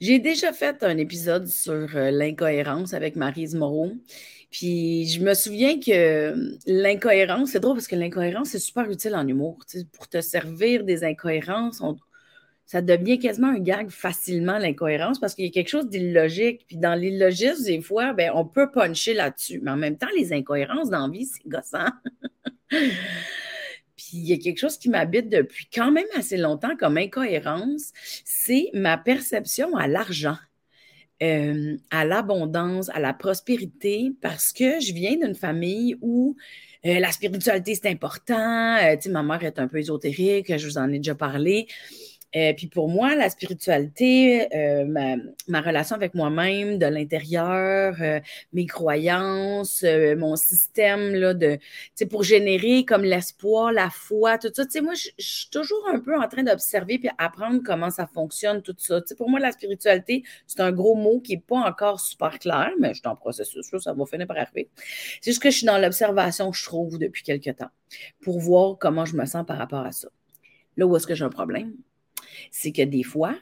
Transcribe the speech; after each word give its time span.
J'ai 0.00 0.18
déjà 0.18 0.52
fait 0.52 0.82
un 0.82 0.98
épisode 0.98 1.46
sur 1.46 1.96
euh, 1.96 2.10
l'incohérence 2.10 2.92
avec 2.92 3.16
Marise 3.16 3.54
Moreau. 3.54 3.92
Puis 4.50 5.06
je 5.08 5.22
me 5.22 5.32
souviens 5.32 5.80
que 5.80 6.34
l'incohérence, 6.66 7.50
c'est 7.50 7.60
drôle 7.60 7.76
parce 7.76 7.88
que 7.88 7.96
l'incohérence, 7.96 8.50
c'est 8.50 8.58
super 8.58 8.90
utile 8.90 9.16
en 9.16 9.26
humour. 9.26 9.58
pour 9.92 10.08
te 10.08 10.20
servir 10.20 10.84
des 10.84 11.02
incohérences, 11.02 11.82
ça 12.66 12.82
devient 12.82 13.18
quasiment 13.18 13.48
un 13.48 13.58
gag 13.58 13.88
facilement, 13.88 14.58
l'incohérence, 14.58 15.18
parce 15.18 15.34
qu'il 15.34 15.46
y 15.46 15.48
a 15.48 15.50
quelque 15.50 15.68
chose 15.68 15.88
d'illogique. 15.88 16.64
Puis 16.66 16.76
dans 16.76 16.94
l'illogisme, 16.94 17.64
des 17.64 17.80
fois, 17.80 18.12
ben, 18.12 18.32
on 18.34 18.44
peut 18.44 18.70
puncher 18.70 19.14
là-dessus. 19.14 19.60
Mais 19.62 19.70
en 19.70 19.76
même 19.76 19.96
temps, 19.96 20.08
les 20.16 20.32
incohérences 20.32 20.90
dans 20.90 21.08
vie, 21.08 21.26
c'est 21.26 21.48
gossant. 21.48 21.88
Puis 23.96 24.08
il 24.12 24.26
y 24.26 24.32
a 24.32 24.36
quelque 24.36 24.58
chose 24.58 24.78
qui 24.78 24.88
m'habite 24.90 25.28
depuis 25.28 25.68
quand 25.72 25.90
même 25.90 26.06
assez 26.16 26.36
longtemps 26.36 26.76
comme 26.76 26.98
incohérence, 26.98 27.92
c'est 28.24 28.70
ma 28.74 28.98
perception 28.98 29.76
à 29.76 29.88
l'argent. 29.88 30.36
Euh, 31.22 31.78
à 31.90 32.04
l'abondance, 32.04 32.90
à 32.90 33.00
la 33.00 33.14
prospérité, 33.14 34.12
parce 34.20 34.52
que 34.52 34.80
je 34.80 34.92
viens 34.92 35.16
d'une 35.16 35.34
famille 35.34 35.96
où 36.02 36.36
euh, 36.84 37.00
la 37.00 37.10
spiritualité, 37.10 37.74
c'est 37.74 37.88
important. 37.88 38.76
Euh, 38.76 38.96
ma 39.08 39.22
mère 39.22 39.42
est 39.42 39.58
un 39.58 39.66
peu 39.66 39.78
ésotérique, 39.78 40.54
je 40.54 40.66
vous 40.66 40.76
en 40.76 40.92
ai 40.92 40.98
déjà 40.98 41.14
parlé. 41.14 41.68
Euh, 42.34 42.52
puis 42.54 42.66
pour 42.66 42.88
moi, 42.88 43.14
la 43.14 43.30
spiritualité, 43.30 44.54
euh, 44.54 44.84
ma, 45.48 45.60
relation 45.60 45.94
avec 45.96 46.14
moi-même, 46.14 46.78
de 46.78 46.86
l'intérieur, 46.86 47.96
euh, 48.00 48.20
mes 48.52 48.66
croyances, 48.66 49.84
mon 50.16 50.36
système 50.36 51.14
là, 51.14 51.34
de, 51.34 51.58
pour 52.10 52.24
générer 52.24 52.84
comme 52.84 53.04
l'espoir, 53.04 53.72
la 53.72 53.90
foi, 53.90 54.38
tout 54.38 54.50
ça. 54.54 54.64
moi, 54.82 54.94
je 54.94 55.10
suis 55.18 55.50
toujours 55.50 55.88
un 55.88 56.00
peu 56.00 56.16
en 56.18 56.28
train 56.28 56.42
d'observer 56.42 56.98
puis 56.98 57.08
apprendre 57.18 57.60
comment 57.64 57.90
ça 57.90 58.06
fonctionne, 58.06 58.60
tout 58.62 58.74
ça. 58.78 59.00
pour 59.16 59.30
moi, 59.30 59.40
la 59.40 59.52
spiritualité, 59.52 60.24
c'est 60.46 60.60
un 60.60 60.72
gros 60.72 60.94
mot 60.94 61.20
qui 61.20 61.34
n'est 61.34 61.42
pas 61.42 61.58
encore 61.58 62.00
super 62.00 62.38
clair, 62.38 62.70
mais 62.78 62.88
je 62.88 63.00
suis 63.00 63.08
en 63.08 63.16
processus, 63.16 63.66
ça 63.78 63.92
va 63.92 64.06
finir 64.06 64.26
par 64.26 64.36
arriver. 64.36 64.68
C'est 65.20 65.30
juste 65.30 65.42
que 65.42 65.50
je 65.50 65.58
suis 65.58 65.66
dans 65.66 65.78
l'observation, 65.78 66.52
je 66.52 66.64
trouve, 66.64 66.98
depuis 66.98 67.22
quelques 67.22 67.56
temps, 67.56 67.70
pour 68.20 68.40
voir 68.40 68.76
comment 68.78 69.04
je 69.04 69.16
me 69.16 69.24
sens 69.24 69.46
par 69.46 69.58
rapport 69.58 69.86
à 69.86 69.92
ça. 69.92 70.08
Là 70.76 70.86
où 70.86 70.94
est-ce 70.96 71.06
que 71.06 71.14
j'ai 71.14 71.24
un 71.24 71.30
problème? 71.30 71.72
C'est 72.50 72.72
que 72.72 72.82
des 72.82 73.02
fois, 73.02 73.36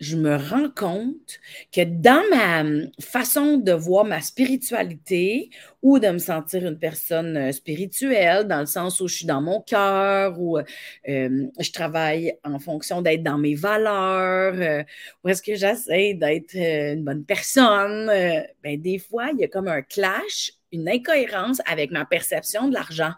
je 0.00 0.16
me 0.16 0.36
rends 0.36 0.70
compte 0.70 1.38
que 1.72 1.84
dans 1.84 2.22
ma 2.30 2.62
hum, 2.62 2.90
façon 3.00 3.58
de 3.58 3.72
voir 3.72 4.04
ma 4.04 4.20
spiritualité 4.22 5.50
ou 5.82 5.98
de 5.98 6.08
me 6.08 6.18
sentir 6.18 6.66
une 6.66 6.78
personne 6.78 7.36
euh, 7.36 7.52
spirituelle, 7.52 8.46
dans 8.46 8.60
le 8.60 8.66
sens 8.66 9.00
où 9.00 9.08
je 9.08 9.16
suis 9.16 9.26
dans 9.26 9.42
mon 9.42 9.60
cœur, 9.60 10.40
ou 10.40 10.58
euh, 10.58 10.62
je 11.06 11.70
travaille 11.70 12.34
en 12.44 12.58
fonction 12.58 13.02
d'être 13.02 13.22
dans 13.22 13.38
mes 13.38 13.54
valeurs, 13.54 14.54
euh, 14.54 14.82
ou 15.22 15.28
est-ce 15.28 15.42
que 15.42 15.54
j'essaie 15.54 16.14
d'être 16.14 16.54
une 16.54 17.04
bonne 17.04 17.24
personne, 17.24 18.06
ben, 18.62 18.80
des 18.80 18.98
fois, 18.98 19.28
il 19.34 19.40
y 19.40 19.44
a 19.44 19.48
comme 19.48 19.68
un 19.68 19.82
clash, 19.82 20.52
une 20.72 20.88
incohérence 20.88 21.60
avec 21.66 21.90
ma 21.90 22.04
perception 22.06 22.68
de 22.68 22.74
l'argent. 22.74 23.12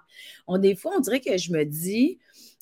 Des 0.59 0.75
fois, 0.75 0.93
on 0.97 1.01
dirait 1.01 1.21
que 1.21 1.37
je 1.37 1.53
me 1.53 1.65
dis, 1.65 2.19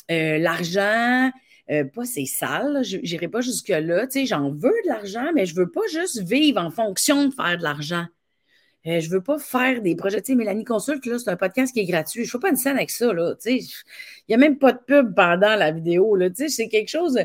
l'argent, 0.08 1.30
euh, 1.70 1.84
pas 1.84 2.04
c'est 2.04 2.26
sale, 2.26 2.82
je 2.84 2.98
n'irai 2.98 3.28
pas 3.28 3.40
jusque-là. 3.40 4.06
Tu 4.06 4.20
sais, 4.20 4.26
j'en 4.26 4.50
veux 4.50 4.74
de 4.84 4.88
l'argent, 4.88 5.30
mais 5.34 5.46
je 5.46 5.54
veux 5.54 5.70
pas 5.70 5.86
juste 5.90 6.22
vivre 6.22 6.60
en 6.60 6.70
fonction 6.70 7.26
de 7.28 7.34
faire 7.34 7.58
de 7.58 7.62
l'argent. 7.62 8.06
Euh, 8.86 9.00
je 9.00 9.10
veux 9.10 9.22
pas 9.22 9.38
faire 9.38 9.82
des 9.82 9.94
projets. 9.94 10.22
Tu 10.22 10.32
sais, 10.32 10.36
Mélanie 10.36 10.64
Consulte, 10.64 11.04
là, 11.06 11.18
c'est 11.18 11.30
un 11.30 11.36
podcast 11.36 11.72
qui 11.72 11.80
est 11.80 11.84
gratuit. 11.84 12.24
Je 12.24 12.30
fais 12.30 12.38
pas 12.38 12.48
une 12.50 12.56
scène 12.56 12.76
avec 12.76 12.90
ça, 12.90 13.12
là. 13.12 13.34
Tu 13.34 13.40
sais, 13.42 13.56
il 13.58 14.24
n'y 14.30 14.34
a 14.34 14.38
même 14.38 14.58
pas 14.58 14.72
de 14.72 14.78
pub 14.78 15.14
pendant 15.14 15.54
la 15.56 15.70
vidéo, 15.70 16.16
là. 16.16 16.30
Tu 16.30 16.36
sais, 16.36 16.48
c'est 16.48 16.68
quelque 16.68 16.88
chose, 16.88 17.18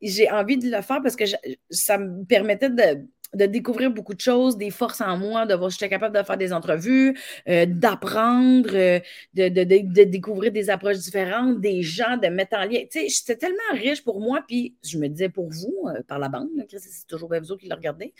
j'ai 0.00 0.30
envie 0.30 0.56
de 0.56 0.70
le 0.70 0.82
faire 0.82 1.02
parce 1.02 1.16
que 1.16 1.24
ça 1.70 1.98
me 1.98 2.24
permettait 2.24 2.70
de, 2.70 3.06
de 3.34 3.46
découvrir 3.46 3.90
beaucoup 3.90 4.14
de 4.14 4.20
choses, 4.20 4.56
des 4.56 4.70
forces 4.70 5.00
en 5.00 5.16
moi, 5.16 5.46
de 5.46 5.54
voir 5.54 5.70
si 5.70 5.78
j'étais 5.78 5.90
capable 5.90 6.16
de 6.16 6.22
faire 6.22 6.36
des 6.36 6.52
entrevues, 6.52 7.18
euh, 7.48 7.66
d'apprendre, 7.66 8.70
euh, 8.74 9.00
de, 9.34 10.04
découvrir 10.04 10.52
des 10.52 10.70
approches 10.70 10.98
différentes, 10.98 11.60
des 11.60 11.82
gens, 11.82 12.16
de 12.16 12.28
mettre 12.28 12.56
en 12.56 12.64
lien. 12.64 12.80
Tu 12.90 13.00
sais, 13.00 13.08
c'était 13.08 13.36
tellement 13.36 13.58
riche 13.72 14.02
pour 14.04 14.20
moi, 14.20 14.42
puis 14.46 14.76
je 14.82 14.98
me 14.98 15.08
disais 15.08 15.28
pour 15.28 15.48
vous, 15.50 15.88
euh, 15.88 16.02
par 16.06 16.18
la 16.18 16.28
bande, 16.28 16.48
c'est 16.68 17.06
toujours 17.06 17.32
vous 17.34 17.56
qui 17.56 17.68
le 17.68 17.74
regardez, 17.74 18.12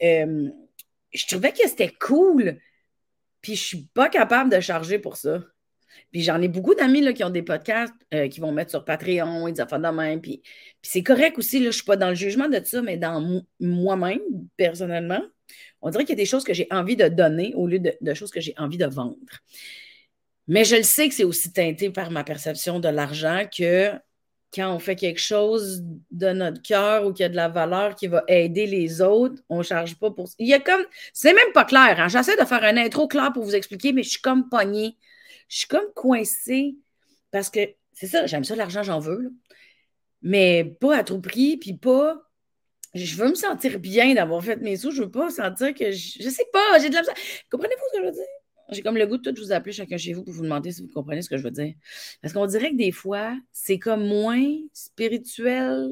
je 0.00 1.26
trouvais 1.26 1.52
que 1.52 1.66
c'était 1.66 1.92
cool, 2.00 2.58
puis 3.40 3.54
je 3.54 3.62
suis 3.62 3.88
pas 3.94 4.08
capable 4.08 4.50
de 4.50 4.60
charger 4.60 4.98
pour 4.98 5.16
ça. 5.16 5.40
Puis 6.12 6.22
j'en 6.22 6.40
ai 6.40 6.48
beaucoup 6.48 6.74
d'amis 6.74 7.12
qui 7.14 7.24
ont 7.24 7.30
des 7.30 7.42
podcasts 7.42 7.94
euh, 8.14 8.28
qui 8.28 8.40
vont 8.40 8.52
mettre 8.52 8.70
sur 8.70 8.84
Patreon 8.84 9.48
et 9.48 9.52
des 9.52 9.60
affaires 9.60 9.80
de 9.80 9.88
même. 9.88 10.20
Puis, 10.20 10.42
c'est 10.82 11.02
correct 11.02 11.38
aussi, 11.38 11.58
là, 11.58 11.64
je 11.64 11.66
ne 11.68 11.72
suis 11.72 11.84
pas 11.84 11.96
dans 11.96 12.08
le 12.08 12.14
jugement 12.14 12.48
de 12.48 12.60
ça, 12.64 12.82
mais 12.82 12.96
dans 12.96 13.42
moi-même, 13.60 14.20
personnellement, 14.56 15.22
on 15.82 15.90
dirait 15.90 16.04
qu'il 16.04 16.16
y 16.16 16.20
a 16.20 16.22
des 16.22 16.26
choses 16.26 16.44
que 16.44 16.54
j'ai 16.54 16.66
envie 16.70 16.96
de 16.96 17.08
donner 17.08 17.52
au 17.54 17.66
lieu 17.66 17.78
de, 17.78 18.14
choses 18.14 18.30
que 18.30 18.40
j'ai 18.40 18.54
envie 18.58 18.78
de 18.78 18.86
vendre. 18.86 19.16
Mais 20.48 20.64
je 20.64 20.76
le 20.76 20.82
sais 20.82 21.08
que 21.08 21.14
c'est 21.14 21.24
aussi 21.24 21.52
teinté 21.52 21.90
par 21.90 22.10
ma 22.10 22.24
perception 22.24 22.78
de 22.78 22.88
l'argent 22.88 23.44
que 23.56 23.92
quand 24.54 24.72
on 24.72 24.78
fait 24.78 24.96
quelque 24.96 25.20
chose 25.20 25.82
de 26.10 26.28
notre 26.28 26.62
cœur 26.62 27.04
ou 27.04 27.12
qu'il 27.12 27.24
y 27.24 27.26
a 27.26 27.28
de 27.28 27.36
la 27.36 27.48
valeur 27.48 27.94
qui 27.94 28.06
va 28.06 28.24
aider 28.28 28.66
les 28.66 29.02
autres, 29.02 29.42
on 29.48 29.58
ne 29.58 29.62
charge 29.62 29.96
pas 29.96 30.10
pour 30.10 30.28
ça. 30.28 30.34
Il 30.38 30.46
y 30.46 30.54
a 30.54 30.60
comme. 30.60 30.84
C'est 31.12 31.34
même 31.34 31.52
pas 31.52 31.64
clair. 31.64 31.96
Hein? 31.98 32.08
J'essaie 32.08 32.36
de 32.36 32.44
faire 32.44 32.62
un 32.62 32.76
intro 32.76 33.08
clair 33.08 33.32
pour 33.32 33.44
vous 33.44 33.54
expliquer, 33.54 33.92
mais 33.92 34.02
je 34.02 34.10
suis 34.10 34.20
comme 34.20 34.48
pognée 34.48 34.96
je 35.48 35.58
suis 35.58 35.68
comme 35.68 35.92
coincée 35.94 36.76
parce 37.30 37.50
que 37.50 37.60
c'est 37.92 38.06
ça, 38.06 38.26
j'aime 38.26 38.44
ça, 38.44 38.56
l'argent, 38.56 38.82
j'en 38.82 38.98
veux, 38.98 39.32
mais 40.22 40.64
pas 40.80 40.98
à 40.98 41.04
trop 41.04 41.20
prix, 41.20 41.56
puis 41.56 41.74
pas. 41.74 42.22
Je 42.94 43.16
veux 43.16 43.28
me 43.28 43.34
sentir 43.34 43.78
bien 43.78 44.14
d'avoir 44.14 44.42
fait 44.42 44.56
mes 44.56 44.76
sous. 44.76 44.90
Je 44.90 45.02
veux 45.02 45.10
pas 45.10 45.30
sentir 45.30 45.74
que 45.74 45.92
je, 45.92 46.22
je 46.22 46.28
sais 46.30 46.46
pas, 46.52 46.78
j'ai 46.80 46.88
de 46.88 46.94
la 46.94 47.02
Comprenez-vous 47.50 47.82
ce 47.92 47.98
que 47.98 48.02
je 48.02 48.06
veux 48.06 48.12
dire? 48.12 48.24
J'ai 48.70 48.82
comme 48.82 48.96
le 48.96 49.06
goût 49.06 49.18
de 49.18 49.30
tout 49.30 49.40
vous 49.40 49.52
appeler 49.52 49.72
chacun 49.72 49.96
chez 49.96 50.12
vous 50.12 50.24
pour 50.24 50.34
vous 50.34 50.42
demander 50.42 50.72
si 50.72 50.82
vous 50.82 50.88
comprenez 50.88 51.22
ce 51.22 51.28
que 51.28 51.36
je 51.36 51.42
veux 51.42 51.50
dire. 51.50 51.74
Parce 52.20 52.34
qu'on 52.34 52.46
dirait 52.46 52.70
que 52.70 52.76
des 52.76 52.90
fois, 52.90 53.36
c'est 53.52 53.78
comme 53.78 54.06
moins 54.06 54.44
spirituel 54.72 55.90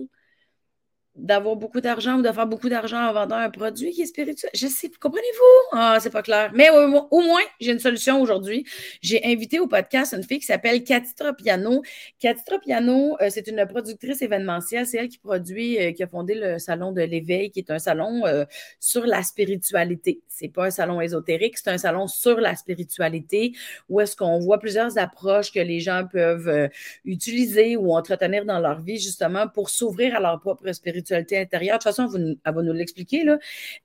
d'avoir 1.17 1.55
beaucoup 1.55 1.81
d'argent 1.81 2.19
ou 2.19 2.23
de 2.23 2.33
faire 2.33 2.47
beaucoup 2.47 2.69
d'argent 2.69 2.99
en 3.09 3.13
vendant 3.13 3.37
un 3.37 3.51
produit 3.51 3.93
qui 3.93 4.03
est 4.03 4.07
spirituel. 4.07 4.51
Je 4.53 4.67
sais, 4.67 4.91
comprenez-vous? 5.01 5.79
Ah, 5.79 5.99
c'est 6.01 6.11
pas 6.11 6.23
clair. 6.23 6.51
Mais 6.55 6.71
au, 6.71 6.89
moins, 6.89 7.43
j'ai 7.61 7.71
une 7.71 7.79
solution 7.79 8.21
aujourd'hui. 8.21 8.67
J'ai 9.01 9.25
invité 9.25 9.61
au 9.61 9.69
podcast 9.69 10.13
une 10.13 10.25
fille 10.25 10.41
qui 10.41 10.47
s'appelle 10.47 10.83
Cathy 10.83 11.15
Tropiano. 11.15 11.83
Cathy 12.19 12.43
Tropiano, 12.45 13.17
euh, 13.21 13.29
c'est 13.31 13.47
une 13.47 13.65
productrice 13.67 14.23
événementielle. 14.23 14.87
C'est 14.87 14.99
elle 14.99 15.09
qui 15.09 15.19
produit, 15.19 15.79
euh, 15.79 15.93
qui 15.93 16.03
a 16.03 16.09
fondé 16.09 16.35
le 16.35 16.59
Salon 16.59 16.91
de 16.91 17.03
l'éveil, 17.03 17.51
qui 17.53 17.61
est 17.61 17.71
un 17.71 17.79
salon 17.79 18.27
euh, 18.27 18.45
sur 18.81 19.07
la 19.07 19.23
spiritualité. 19.23 20.21
C'est 20.27 20.49
pas 20.49 20.67
un 20.67 20.71
salon 20.71 21.01
ésotérique, 21.01 21.59
c'est 21.59 21.71
un 21.71 21.79
salon 21.79 22.09
sur 22.09 22.41
la 22.41 22.57
spiritualité 22.57 23.53
où 23.89 24.01
est-ce 24.01 24.17
qu'on 24.17 24.41
voit 24.41 24.59
plusieurs 24.59 24.99
approches 24.99 25.53
que 25.53 25.61
les 25.61 25.79
gens 25.79 26.09
peuvent 26.11 26.69
utiliser 27.05 27.77
ou 27.77 27.95
entretenir 27.95 28.45
dans 28.45 28.59
leur 28.59 28.81
vie 28.81 28.99
justement 28.99 29.47
pour 29.47 29.71
s'ouvrir 29.71 30.17
à 30.17 30.21
leur 30.21 30.41
propre 30.41 30.73
spiritualité 30.73 31.04
intérieure. 31.13 31.79
De 31.79 31.83
toute 31.83 31.95
façon, 31.95 32.37
elle 32.45 32.55
va 32.55 32.63
nous 32.63 32.73
l'expliquer. 32.73 33.25
Là. 33.25 33.39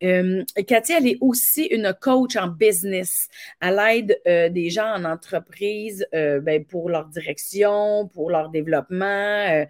Euh, 0.03 0.43
Cathy, 0.67 0.93
elle 0.93 1.07
est 1.07 1.17
aussi 1.21 1.63
une 1.65 1.93
coach 1.99 2.35
en 2.35 2.47
business. 2.47 3.29
Elle 3.61 3.79
aide 3.79 4.21
euh, 4.27 4.49
des 4.49 4.69
gens 4.69 4.93
en 4.93 5.05
entreprise 5.05 6.05
euh, 6.13 6.39
ben, 6.39 6.63
pour 6.65 6.89
leur 6.89 7.05
direction, 7.05 8.07
pour 8.13 8.29
leur 8.29 8.49
développement. 8.49 9.65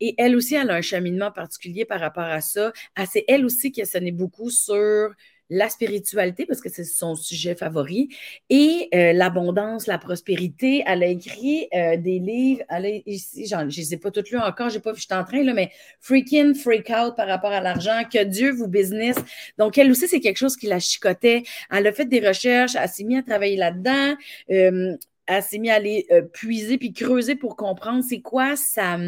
et 0.00 0.14
elle 0.18 0.36
aussi, 0.36 0.54
elle 0.54 0.70
a 0.70 0.74
un 0.74 0.82
cheminement 0.82 1.30
particulier 1.30 1.84
par 1.84 2.00
rapport 2.00 2.24
à 2.24 2.40
ça. 2.40 2.72
C'est 3.10 3.24
elle 3.28 3.44
aussi 3.44 3.72
qui 3.72 3.82
a 3.82 3.84
sonné 3.84 4.12
beaucoup 4.12 4.50
sur 4.50 5.14
la 5.50 5.68
spiritualité, 5.68 6.46
parce 6.46 6.60
que 6.60 6.70
c'est 6.70 6.84
son 6.84 7.14
sujet 7.14 7.54
favori, 7.54 8.08
et 8.48 8.88
euh, 8.94 9.12
l'abondance, 9.12 9.86
la 9.86 9.98
prospérité. 9.98 10.82
Elle 10.86 11.02
a 11.02 11.06
écrit 11.06 11.68
euh, 11.74 11.96
des 11.96 12.18
livres, 12.18 12.62
elle 12.68 12.86
a, 12.86 12.88
ici, 13.06 13.46
je 13.46 13.56
ne 13.56 13.64
les 13.64 13.94
ai 13.94 13.96
pas 13.98 14.10
toutes 14.10 14.30
lues 14.30 14.38
encore, 14.38 14.70
j'ai 14.70 14.80
pas, 14.80 14.94
je 14.94 15.00
suis 15.00 15.14
en 15.14 15.24
train, 15.24 15.42
là, 15.42 15.52
mais 15.52 15.70
Freak 16.00 16.32
In, 16.32 16.54
Freak 16.54 16.90
Out 16.90 17.16
par 17.16 17.28
rapport 17.28 17.52
à 17.52 17.60
l'argent, 17.60 18.02
que 18.10 18.24
Dieu 18.24 18.52
vous 18.52 18.68
business. 18.68 19.16
Donc, 19.58 19.76
elle 19.78 19.90
aussi, 19.90 20.08
c'est 20.08 20.20
quelque 20.20 20.38
chose 20.38 20.56
qui 20.56 20.66
la 20.66 20.80
chicotait. 20.80 21.42
Elle 21.70 21.86
a 21.86 21.92
fait 21.92 22.06
des 22.06 22.26
recherches, 22.26 22.76
elle 22.80 22.88
s'est 22.88 23.04
mise 23.04 23.18
à 23.18 23.22
travailler 23.22 23.56
là-dedans. 23.56 24.14
Euh, 24.50 24.96
elle 25.26 25.42
s'est 25.42 25.58
mise 25.58 25.70
à 25.70 25.74
aller 25.74 26.06
puiser 26.34 26.76
puis 26.76 26.92
creuser 26.92 27.34
pour 27.34 27.56
comprendre 27.56 28.04
c'est 28.06 28.20
quoi 28.20 28.56
ça 28.56 28.98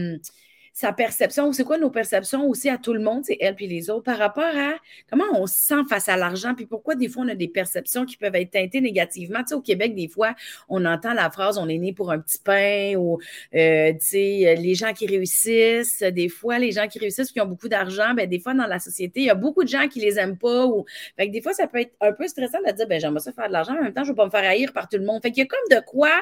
sa 0.77 0.93
perception, 0.93 1.55
c'est 1.55 1.65
quoi 1.65 1.79
nos 1.79 1.89
perceptions 1.89 2.47
aussi 2.47 2.69
à 2.69 2.77
tout 2.77 2.93
le 2.93 3.01
monde, 3.01 3.25
c'est 3.25 3.39
elle 3.41 3.55
puis 3.55 3.67
les 3.67 3.89
autres, 3.89 4.03
par 4.03 4.19
rapport 4.19 4.45
à 4.45 4.75
comment 5.09 5.25
on 5.33 5.47
se 5.47 5.59
sent 5.59 5.85
face 5.89 6.07
à 6.11 6.19
l'argent, 6.19 6.55
puis 6.55 6.67
pourquoi 6.67 6.97
des 6.97 7.09
fois 7.09 7.25
on 7.25 7.29
a 7.29 7.35
des 7.35 7.49
perceptions 7.49 8.05
qui 8.05 8.19
peuvent 8.19 8.35
être 8.35 8.51
teintées 8.51 8.83
négativement. 8.83 9.39
Tu 9.39 9.47
sais, 9.49 9.55
au 9.55 9.63
Québec, 9.63 9.95
des 9.95 10.07
fois, 10.07 10.35
on 10.69 10.85
entend 10.85 11.15
la 11.15 11.31
phrase 11.31 11.57
on 11.57 11.67
est 11.71 11.79
né 11.79 11.95
pour 11.95 12.13
un 12.13 12.19
petit 12.19 12.39
pain 12.39 12.93
ou 12.99 13.19
euh, 13.55 13.93
tu 13.95 14.01
sais, 14.01 14.55
les 14.59 14.75
gens 14.75 14.93
qui 14.93 15.07
réussissent, 15.07 16.03
des 16.03 16.29
fois, 16.29 16.59
les 16.59 16.73
gens 16.73 16.89
qui 16.89 16.99
réussissent 16.99 17.33
qui 17.33 17.41
ont 17.41 17.47
beaucoup 17.47 17.69
d'argent, 17.69 18.13
ben 18.13 18.29
des 18.29 18.39
fois 18.39 18.53
dans 18.53 18.67
la 18.67 18.79
société, 18.79 19.21
il 19.21 19.27
y 19.27 19.31
a 19.31 19.35
beaucoup 19.35 19.65
de 19.65 19.69
gens 19.69 19.89
qui 19.89 20.01
les 20.01 20.19
aiment 20.19 20.37
pas 20.37 20.67
ou 20.67 20.85
fait 21.17 21.29
que 21.29 21.33
des 21.33 21.41
fois, 21.41 21.55
ça 21.55 21.67
peut 21.67 21.81
être 21.81 21.95
un 22.03 22.13
peu 22.13 22.29
stressant 22.29 22.59
de 22.67 22.71
dire 22.73 22.87
ben 22.87 23.01
j'aimerais 23.01 23.21
ça 23.21 23.33
faire 23.33 23.49
de 23.49 23.53
l'argent, 23.55 23.73
en 23.73 23.83
même 23.83 23.95
temps, 23.95 24.05
je 24.05 24.11
vais 24.11 24.17
pas 24.17 24.27
me 24.27 24.31
faire 24.31 24.45
haïr 24.45 24.75
par 24.75 24.91
tout 24.91 24.99
le 24.99 25.07
monde. 25.07 25.23
Fait 25.23 25.31
qu'il 25.31 25.43
y 25.43 25.47
a 25.47 25.49
comme 25.49 25.79
de 25.79 25.83
quoi 25.87 26.13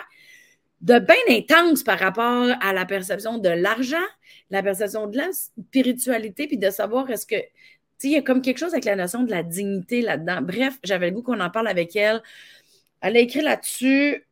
de 0.80 0.98
bien 0.98 1.16
intense 1.30 1.82
par 1.82 1.98
rapport 1.98 2.48
à 2.60 2.72
la 2.72 2.84
perception 2.84 3.38
de 3.38 3.48
l'argent, 3.48 3.96
la 4.50 4.62
perception 4.62 5.06
de 5.06 5.16
la 5.16 5.30
spiritualité, 5.32 6.46
puis 6.46 6.58
de 6.58 6.70
savoir 6.70 7.10
est-ce 7.10 7.26
que 7.26 7.36
il 8.04 8.12
y 8.12 8.16
a 8.16 8.22
comme 8.22 8.42
quelque 8.42 8.58
chose 8.58 8.72
avec 8.72 8.84
la 8.84 8.96
notion 8.96 9.22
de 9.22 9.30
la 9.30 9.42
dignité 9.42 10.02
là-dedans. 10.02 10.42
Bref, 10.42 10.78
j'avais 10.82 11.10
le 11.10 11.16
goût 11.16 11.22
qu'on 11.22 11.40
en 11.40 11.50
parle 11.50 11.68
avec 11.68 11.96
elle. 11.96 12.22
Elle 13.00 13.16
a 13.16 13.20
écrit 13.20 13.40
là-dessus. 13.40 14.26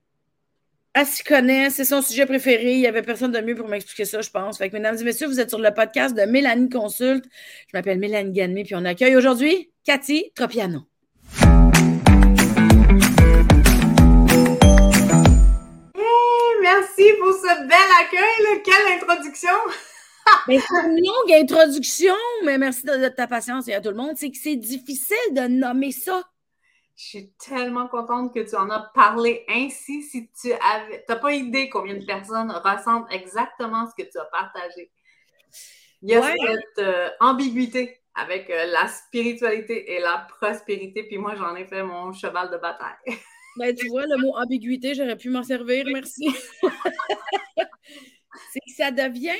Elle 0.95 1.07
s'y 1.07 1.25
connaît, 1.25 1.71
c'est 1.71 1.87
son 1.87 2.03
sujet 2.03 2.27
préféré. 2.27 2.75
Il 2.75 2.81
n'y 2.81 2.87
avait 2.87 3.03
personne 3.03 3.33
de 3.33 3.41
mieux 3.41 3.55
pour 3.55 3.69
m'expliquer 3.69 4.05
ça, 4.05 4.21
je 4.21 4.31
pense. 4.31 4.59
Fait 4.59 4.69
que, 4.69 4.77
mesdames 4.77 4.97
et 5.01 5.05
messieurs, 5.05 5.27
vous 5.27 5.41
êtes 5.41 5.49
sur 5.49 5.59
le 5.59 5.73
podcast 5.73 6.15
de 6.15 6.23
Mélanie 6.23 6.69
Consulte. 6.69 7.25
Je 7.69 7.77
m'appelle 7.77 7.99
Mélanie 7.99 8.33
Ganmé, 8.33 8.65
puis 8.65 8.75
on 8.75 8.85
accueille 8.85 9.17
aujourd'hui 9.17 9.71
Cathy 9.85 10.33
Tropiano. 10.35 10.92
Merci 16.75 17.13
pour 17.19 17.33
ce 17.33 17.67
bel 17.67 17.89
accueil. 18.01 18.63
Quelle 18.63 18.93
introduction! 18.95 19.51
mais 20.49 20.59
c'est 20.69 20.87
une 20.87 21.05
longue 21.05 21.33
introduction, 21.33 22.15
mais 22.45 22.59
merci 22.59 22.85
de, 22.85 23.09
ta 23.09 23.27
patience 23.27 23.69
et 23.69 23.75
à 23.75 23.81
tout 23.81 23.91
le 23.91 23.97
monde. 23.97 24.13
C'est 24.17 24.31
que 24.31 24.39
c'est 24.39 24.57
difficile 24.57 25.17
de 25.33 25.43
nommer 25.49 25.93
ça. 25.93 26.23
Je 26.95 27.05
suis 27.05 27.33
tellement 27.33 27.89
contente 27.89 28.33
que 28.35 28.41
tu 28.41 28.55
en 28.55 28.71
as 28.71 28.91
parlé 28.95 29.45
ainsi. 29.49 30.03
Si 30.03 30.31
tu 30.41 30.53
avais, 30.53 31.05
n'as 31.09 31.17
pas 31.17 31.33
idée 31.33 31.69
combien 31.69 31.95
de 31.95 32.05
personnes 32.05 32.51
ressentent 32.51 33.11
exactement 33.11 33.87
ce 33.87 34.03
que 34.03 34.09
tu 34.09 34.19
as 34.19 34.27
partagé. 34.27 34.91
Il 36.03 36.11
y 36.11 36.15
a 36.15 36.23
cette 36.23 36.79
euh, 36.79 37.09
ambiguïté 37.21 38.01
avec 38.15 38.51
euh, 38.51 38.67
la 38.67 38.89
spiritualité 38.89 39.95
et 39.95 40.01
la 40.01 40.27
prospérité, 40.29 41.05
puis 41.05 41.17
moi, 41.17 41.35
j'en 41.35 41.55
ai 41.55 41.65
fait 41.65 41.83
mon 41.83 42.13
cheval 42.13 42.51
de 42.51 42.59
bataille. 42.59 42.97
Ben, 43.57 43.75
tu 43.75 43.89
vois, 43.89 44.07
le 44.07 44.17
mot 44.19 44.35
ambiguïté, 44.37 44.95
j'aurais 44.95 45.17
pu 45.17 45.29
m'en 45.29 45.43
servir, 45.43 45.85
merci. 45.87 46.27
c'est 48.53 48.61
que 48.61 48.73
ça 48.77 48.91
devient 48.91 49.31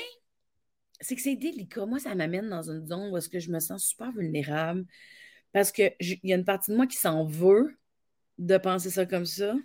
c'est 1.03 1.15
que 1.15 1.21
c'est 1.21 1.35
délicat. 1.35 1.85
Moi, 1.85 1.99
ça 1.99 2.15
m'amène 2.15 2.49
dans 2.49 2.69
une 2.69 2.87
zone 2.87 3.11
où 3.11 3.17
est-ce 3.17 3.29
que 3.29 3.39
je 3.39 3.51
me 3.51 3.59
sens 3.59 3.85
super 3.85 4.11
vulnérable 4.11 4.85
parce 5.51 5.71
qu'il 5.71 5.93
y 6.01 6.33
a 6.33 6.35
une 6.35 6.45
partie 6.45 6.71
de 6.71 6.75
moi 6.75 6.87
qui 6.87 6.97
s'en 6.97 7.25
veut 7.25 7.77
de 8.39 8.57
penser 8.57 8.89
ça 8.89 9.05
comme 9.05 9.25
ça. 9.25 9.55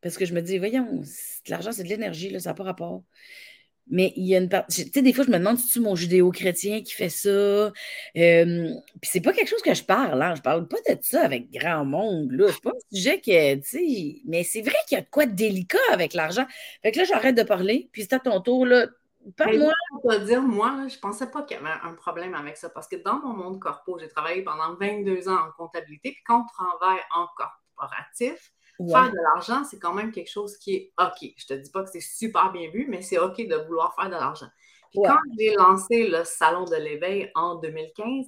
Parce 0.00 0.16
que 0.16 0.24
je 0.24 0.34
me 0.34 0.40
dis, 0.40 0.58
voyons, 0.58 1.02
l'argent, 1.46 1.72
c'est 1.72 1.84
de 1.84 1.88
l'énergie, 1.88 2.38
ça 2.40 2.50
n'a 2.50 2.54
pas 2.54 2.64
rapport. 2.64 3.04
Mais 3.90 4.12
il 4.16 4.26
y 4.26 4.34
a 4.34 4.38
une 4.38 4.48
partie. 4.48 4.84
Tu 4.86 4.92
sais, 4.92 5.02
des 5.02 5.12
fois, 5.12 5.24
je 5.24 5.30
me 5.30 5.38
demande 5.38 5.58
si 5.58 5.68
c'est 5.68 5.80
mon 5.80 5.94
judéo-chrétien 5.94 6.82
qui 6.82 6.92
fait 6.92 7.08
ça? 7.08 7.28
Euh, 7.28 7.70
puis 8.14 9.10
c'est 9.10 9.20
pas 9.20 9.32
quelque 9.32 9.48
chose 9.48 9.62
que 9.62 9.74
je 9.74 9.84
parle, 9.84 10.22
hein. 10.22 10.34
Je 10.36 10.42
parle 10.42 10.66
pas 10.68 10.78
de 10.88 10.98
ça 11.02 11.22
avec 11.22 11.50
grand 11.50 11.84
monde, 11.84 12.30
là. 12.32 12.46
C'est 12.52 12.62
pas 12.62 12.70
un 12.70 12.96
sujet 12.96 13.20
que, 13.20 13.54
tu 13.56 13.62
sais. 13.64 14.22
Mais 14.26 14.44
c'est 14.44 14.62
vrai 14.62 14.76
qu'il 14.88 14.96
y 14.96 15.00
a 15.00 15.04
de 15.04 15.10
quoi 15.10 15.26
de 15.26 15.32
délicat 15.32 15.78
avec 15.92 16.14
l'argent. 16.14 16.46
Fait 16.82 16.92
que 16.92 16.98
là, 16.98 17.04
j'arrête 17.04 17.36
de 17.36 17.42
parler. 17.42 17.88
Puis 17.92 18.02
c'est 18.02 18.14
à 18.14 18.20
ton 18.20 18.40
tour, 18.40 18.64
là 18.64 18.86
moi. 19.38 19.72
Je 20.04 20.24
dire, 20.24 20.42
moi, 20.42 20.86
je 20.88 20.98
pensais 20.98 21.30
pas 21.30 21.42
qu'il 21.42 21.56
y 21.56 21.60
avait 21.60 21.78
un 21.82 21.94
problème 21.94 22.34
avec 22.34 22.56
ça 22.56 22.70
parce 22.70 22.88
que 22.88 22.96
dans 22.96 23.20
mon 23.20 23.34
monde 23.34 23.60
corpo, 23.60 23.98
j'ai 23.98 24.08
travaillé 24.08 24.42
pendant 24.42 24.74
22 24.74 25.28
ans 25.28 25.36
en 25.36 25.52
comptabilité. 25.56 26.12
Puis 26.12 26.22
quand 26.26 26.42
on 26.42 26.46
travaille 26.46 27.00
en 27.14 27.26
corporatif, 27.36 28.52
faire 28.88 29.10
de 29.10 29.16
l'argent, 29.22 29.64
c'est 29.64 29.78
quand 29.78 29.94
même 29.94 30.12
quelque 30.12 30.30
chose 30.30 30.56
qui 30.56 30.74
est 30.74 30.92
OK. 30.98 31.32
Je 31.36 31.46
te 31.46 31.54
dis 31.54 31.70
pas 31.70 31.82
que 31.82 31.90
c'est 31.90 32.00
super 32.00 32.52
bien 32.52 32.70
vu, 32.70 32.86
mais 32.88 33.02
c'est 33.02 33.18
OK 33.18 33.36
de 33.36 33.56
vouloir 33.66 33.94
faire 33.94 34.06
de 34.06 34.12
l'argent. 34.12 34.48
Puis 34.90 35.00
quand 35.04 35.18
j'ai 35.38 35.54
lancé 35.54 36.08
le 36.08 36.24
Salon 36.24 36.64
de 36.64 36.76
l'éveil 36.76 37.30
en 37.34 37.56
2015, 37.56 38.26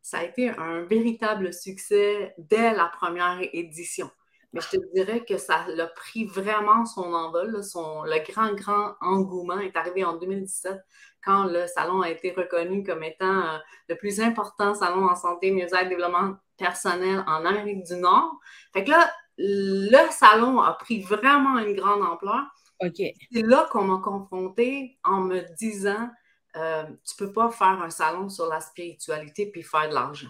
ça 0.00 0.18
a 0.18 0.24
été 0.24 0.48
un 0.48 0.82
véritable 0.82 1.52
succès 1.52 2.34
dès 2.38 2.74
la 2.74 2.86
première 2.86 3.40
édition. 3.52 4.10
Mais 4.52 4.62
je 4.62 4.70
te 4.70 4.94
dirais 4.94 5.24
que 5.26 5.36
ça 5.36 5.66
a 5.78 5.86
pris 5.88 6.24
vraiment 6.24 6.86
son 6.86 7.12
envol. 7.12 7.62
son, 7.62 8.04
le 8.04 8.18
grand, 8.26 8.54
grand 8.54 8.94
engouement 9.02 9.58
est 9.58 9.76
arrivé 9.76 10.04
en 10.04 10.16
2017 10.16 10.78
quand 11.22 11.44
le 11.44 11.66
salon 11.66 12.00
a 12.00 12.10
été 12.10 12.32
reconnu 12.32 12.82
comme 12.82 13.02
étant 13.02 13.26
euh, 13.26 13.58
le 13.88 13.96
plus 13.96 14.20
important 14.20 14.74
salon 14.74 15.06
en 15.06 15.16
santé, 15.16 15.50
mieux-être, 15.50 15.88
développement 15.88 16.36
personnel 16.56 17.22
en 17.26 17.44
Amérique 17.44 17.84
du 17.84 17.96
Nord. 17.96 18.38
Fait 18.72 18.84
que 18.84 18.90
là, 18.90 19.10
le 19.38 20.10
salon 20.10 20.60
a 20.60 20.72
pris 20.74 21.00
vraiment 21.00 21.58
une 21.58 21.74
grande 21.74 22.02
ampleur. 22.02 22.44
OK. 22.80 23.02
C'est 23.32 23.42
là 23.42 23.68
qu'on 23.70 23.84
m'a 23.84 24.00
confronté 24.02 24.98
en 25.04 25.20
me 25.20 25.40
disant 25.56 26.10
euh, 26.56 26.84
tu 27.06 27.16
peux 27.16 27.32
pas 27.32 27.50
faire 27.50 27.80
un 27.82 27.90
salon 27.90 28.28
sur 28.28 28.46
la 28.46 28.60
spiritualité 28.60 29.46
puis 29.50 29.62
faire 29.62 29.88
de 29.88 29.94
l'argent. 29.94 30.28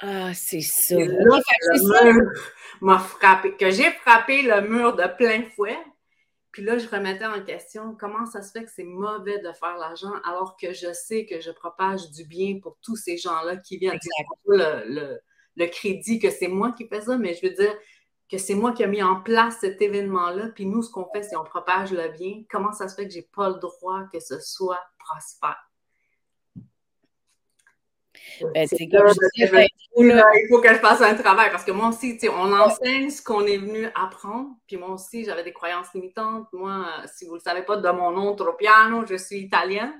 Ah, 0.00 0.32
c'est 0.34 0.60
ça. 0.60 0.96
m'a 2.80 2.98
frappé, 2.98 3.56
que 3.56 3.70
j'ai 3.70 3.90
frappé 3.90 4.42
le 4.42 4.60
mur 4.60 4.94
de 4.94 5.04
plein 5.16 5.44
fouet. 5.54 5.78
Puis 6.52 6.62
là, 6.62 6.78
je 6.78 6.88
remettais 6.88 7.26
en 7.26 7.44
question 7.44 7.94
comment 7.98 8.26
ça 8.26 8.42
se 8.42 8.52
fait 8.52 8.64
que 8.64 8.70
c'est 8.74 8.84
mauvais 8.84 9.38
de 9.38 9.52
faire 9.52 9.76
l'argent 9.76 10.12
alors 10.24 10.56
que 10.56 10.72
je 10.72 10.92
sais 10.92 11.26
que 11.26 11.40
je 11.40 11.50
propage 11.50 12.10
du 12.10 12.24
bien 12.24 12.58
pour 12.60 12.78
tous 12.82 12.96
ces 12.96 13.16
gens-là 13.16 13.56
qui 13.56 13.76
viennent. 13.78 13.98
Le, 14.46 14.82
le, 14.86 15.20
le 15.56 15.66
crédit 15.66 16.18
que 16.18 16.30
c'est 16.30 16.48
moi 16.48 16.72
qui 16.72 16.88
fais 16.88 17.02
ça, 17.02 17.18
mais 17.18 17.34
je 17.34 17.46
veux 17.46 17.54
dire 17.54 17.74
que 18.30 18.38
c'est 18.38 18.54
moi 18.54 18.72
qui 18.72 18.82
ai 18.82 18.86
mis 18.86 19.02
en 19.02 19.20
place 19.20 19.58
cet 19.60 19.80
événement-là. 19.80 20.48
Puis 20.54 20.66
nous, 20.66 20.82
ce 20.82 20.90
qu'on 20.90 21.08
fait, 21.12 21.22
c'est 21.22 21.34
qu'on 21.34 21.44
propage 21.44 21.92
le 21.92 22.08
bien. 22.08 22.42
Comment 22.50 22.72
ça 22.72 22.88
se 22.88 22.94
fait 22.94 23.06
que 23.06 23.12
j'ai 23.12 23.28
pas 23.34 23.48
le 23.48 23.56
droit 23.56 24.02
que 24.12 24.20
ce 24.20 24.38
soit 24.40 24.80
prospère? 24.98 25.68
Ben, 28.54 28.68
c'est 28.68 28.88
comme 28.88 29.08
il 29.40 30.46
faut 30.48 30.60
que 30.60 30.68
je 30.68 30.78
fasse 30.78 31.00
un 31.00 31.14
travail 31.14 31.50
parce 31.50 31.64
que 31.64 31.72
moi 31.72 31.88
aussi, 31.88 32.18
on 32.30 32.52
enseigne 32.52 33.10
ce 33.10 33.22
qu'on 33.22 33.46
est 33.46 33.56
venu 33.56 33.88
apprendre. 33.94 34.50
Puis 34.66 34.76
moi 34.76 34.90
aussi, 34.90 35.24
j'avais 35.24 35.42
des 35.42 35.52
croyances 35.52 35.92
limitantes. 35.94 36.46
Moi, 36.52 36.86
si 37.12 37.24
vous 37.24 37.32
ne 37.32 37.38
le 37.38 37.42
savez 37.42 37.62
pas 37.62 37.76
de 37.76 37.90
mon 37.90 38.12
nom, 38.12 38.34
Tropiano, 38.36 39.04
je 39.06 39.16
suis 39.16 39.38
italienne. 39.38 39.94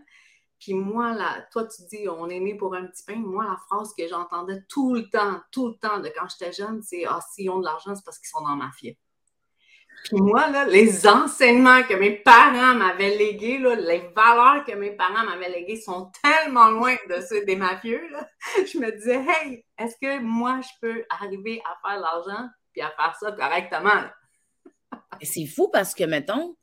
Puis 0.58 0.74
moi, 0.74 1.12
là, 1.12 1.46
toi, 1.52 1.66
tu 1.66 1.82
dis, 1.90 2.08
on 2.08 2.28
est 2.28 2.40
né 2.40 2.54
pour 2.54 2.74
un 2.74 2.86
petit 2.86 3.04
pain. 3.04 3.16
Moi, 3.16 3.44
la 3.44 3.56
phrase 3.68 3.94
que 3.96 4.08
j'entendais 4.08 4.62
tout 4.68 4.94
le 4.94 5.08
temps, 5.08 5.40
tout 5.52 5.68
le 5.68 5.74
temps 5.74 6.00
de 6.00 6.08
quand 6.08 6.26
j'étais 6.28 6.52
jeune, 6.52 6.82
c'est 6.82 7.04
Ah, 7.06 7.20
s'ils 7.32 7.48
ont 7.50 7.60
de 7.60 7.64
l'argent, 7.64 7.94
c'est 7.94 8.04
parce 8.04 8.18
qu'ils 8.18 8.28
sont 8.28 8.42
dans 8.42 8.56
ma 8.56 8.70
fille. 8.72 8.96
Puis 10.04 10.20
moi, 10.20 10.48
là, 10.50 10.64
les 10.64 11.06
enseignements 11.06 11.82
que 11.82 11.94
mes 11.94 12.12
parents 12.12 12.74
m'avaient 12.74 13.16
légués, 13.16 13.58
là, 13.58 13.74
les 13.74 14.10
valeurs 14.14 14.64
que 14.64 14.72
mes 14.72 14.92
parents 14.92 15.24
m'avaient 15.24 15.50
léguées 15.50 15.80
sont 15.80 16.10
tellement 16.22 16.70
loin 16.70 16.94
de 17.08 17.20
ceux 17.20 17.44
des 17.44 17.56
mafieux. 17.56 18.08
Là. 18.10 18.28
Je 18.56 18.78
me 18.78 18.90
disais, 18.92 19.24
hey, 19.28 19.64
est-ce 19.78 19.96
que 20.00 20.20
moi, 20.20 20.60
je 20.62 20.68
peux 20.80 21.04
arriver 21.10 21.60
à 21.64 21.88
faire 21.88 22.00
l'argent 22.00 22.48
puis 22.72 22.80
à 22.80 22.90
faire 22.90 23.16
ça 23.20 23.32
correctement? 23.32 24.04
C'est 25.22 25.46
fou 25.46 25.68
parce 25.68 25.94
que, 25.94 26.04
mettons, 26.04 26.56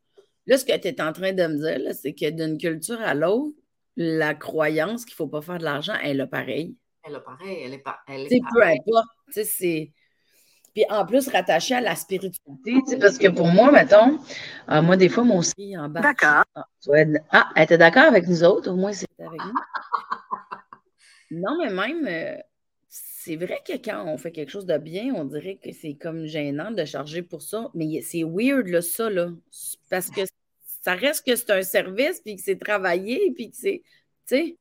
là, 0.48 0.58
ce 0.58 0.66
que 0.66 0.78
tu 0.78 0.88
es 0.88 1.02
en 1.02 1.14
train 1.14 1.34
de 1.34 1.48
me 1.48 1.58
dire, 1.58 1.94
c'est 1.94 2.14
que 2.14 2.30
d'une 2.30 2.58
culture 2.58 3.02
à 3.02 3.14
l'autre, 3.14 3.56
la 3.96 4.34
croyance 4.34 5.06
qu'il 5.06 5.14
ne 5.14 5.18
faut 5.18 5.28
pas 5.28 5.42
faire 5.42 5.58
de 5.58 5.64
l'argent, 5.64 5.96
elle 6.04 6.20
est 6.20 6.28
pareil. 6.28 6.76
Elle 7.04 7.16
est 7.16 7.20
pareil, 7.20 7.58
elle 7.64 7.74
est 7.74 7.80
pas. 7.80 8.00
Elle 8.08 8.22
est 8.22 8.42
peu 8.54 8.64
importe. 8.64 9.08
C'est 9.32 9.92
puis 10.76 10.84
en 10.90 11.06
plus, 11.06 11.30
rattaché 11.30 11.74
à 11.74 11.80
la 11.80 11.96
spiritualité, 11.96 12.98
parce 13.00 13.18
que 13.18 13.30
pour 13.30 13.48
moi, 13.48 13.72
mettons, 13.72 14.20
euh, 14.70 14.82
moi, 14.82 14.98
des 14.98 15.08
fois, 15.08 15.24
mon 15.24 15.38
aussi 15.38 15.78
en 15.78 15.88
bas. 15.88 16.02
D'accord. 16.02 16.44
Ah, 16.54 16.68
ah, 17.32 17.50
elle 17.56 17.64
était 17.64 17.78
d'accord 17.78 18.04
avec 18.04 18.28
nous 18.28 18.44
autres, 18.44 18.70
au 18.70 18.76
moins, 18.76 18.92
c'était 18.92 19.24
avec 19.24 19.40
nous. 19.40 19.54
non, 21.32 21.58
mais 21.64 21.70
même, 21.70 22.06
euh, 22.08 22.38
c'est 22.90 23.38
vrai 23.38 23.62
que 23.66 23.78
quand 23.78 24.04
on 24.06 24.18
fait 24.18 24.34
quelque 24.34 24.52
chose 24.52 24.66
de 24.66 24.78
bien, 24.78 25.14
on 25.16 25.24
dirait 25.24 25.58
que 25.64 25.72
c'est 25.72 25.94
comme 25.94 26.26
gênant 26.26 26.72
de 26.72 26.84
charger 26.84 27.22
pour 27.22 27.42
ça. 27.42 27.70
Mais 27.74 28.02
c'est 28.02 28.24
weird, 28.26 28.68
là, 28.68 28.82
ça, 28.82 29.10
là. 29.10 29.30
Parce 29.90 30.10
que 30.10 30.22
ça 30.86 30.94
reste 30.94 31.26
que 31.26 31.36
c'est 31.36 31.50
un 31.52 31.64
service, 31.64 32.22
puis 32.22 32.36
que 32.36 32.44
c'est 32.44 32.60
travaillé, 32.60 33.32
puis 33.36 33.50
que 33.50 33.58
c'est. 33.58 33.82
Tu 34.28 34.36
sais 34.38 34.58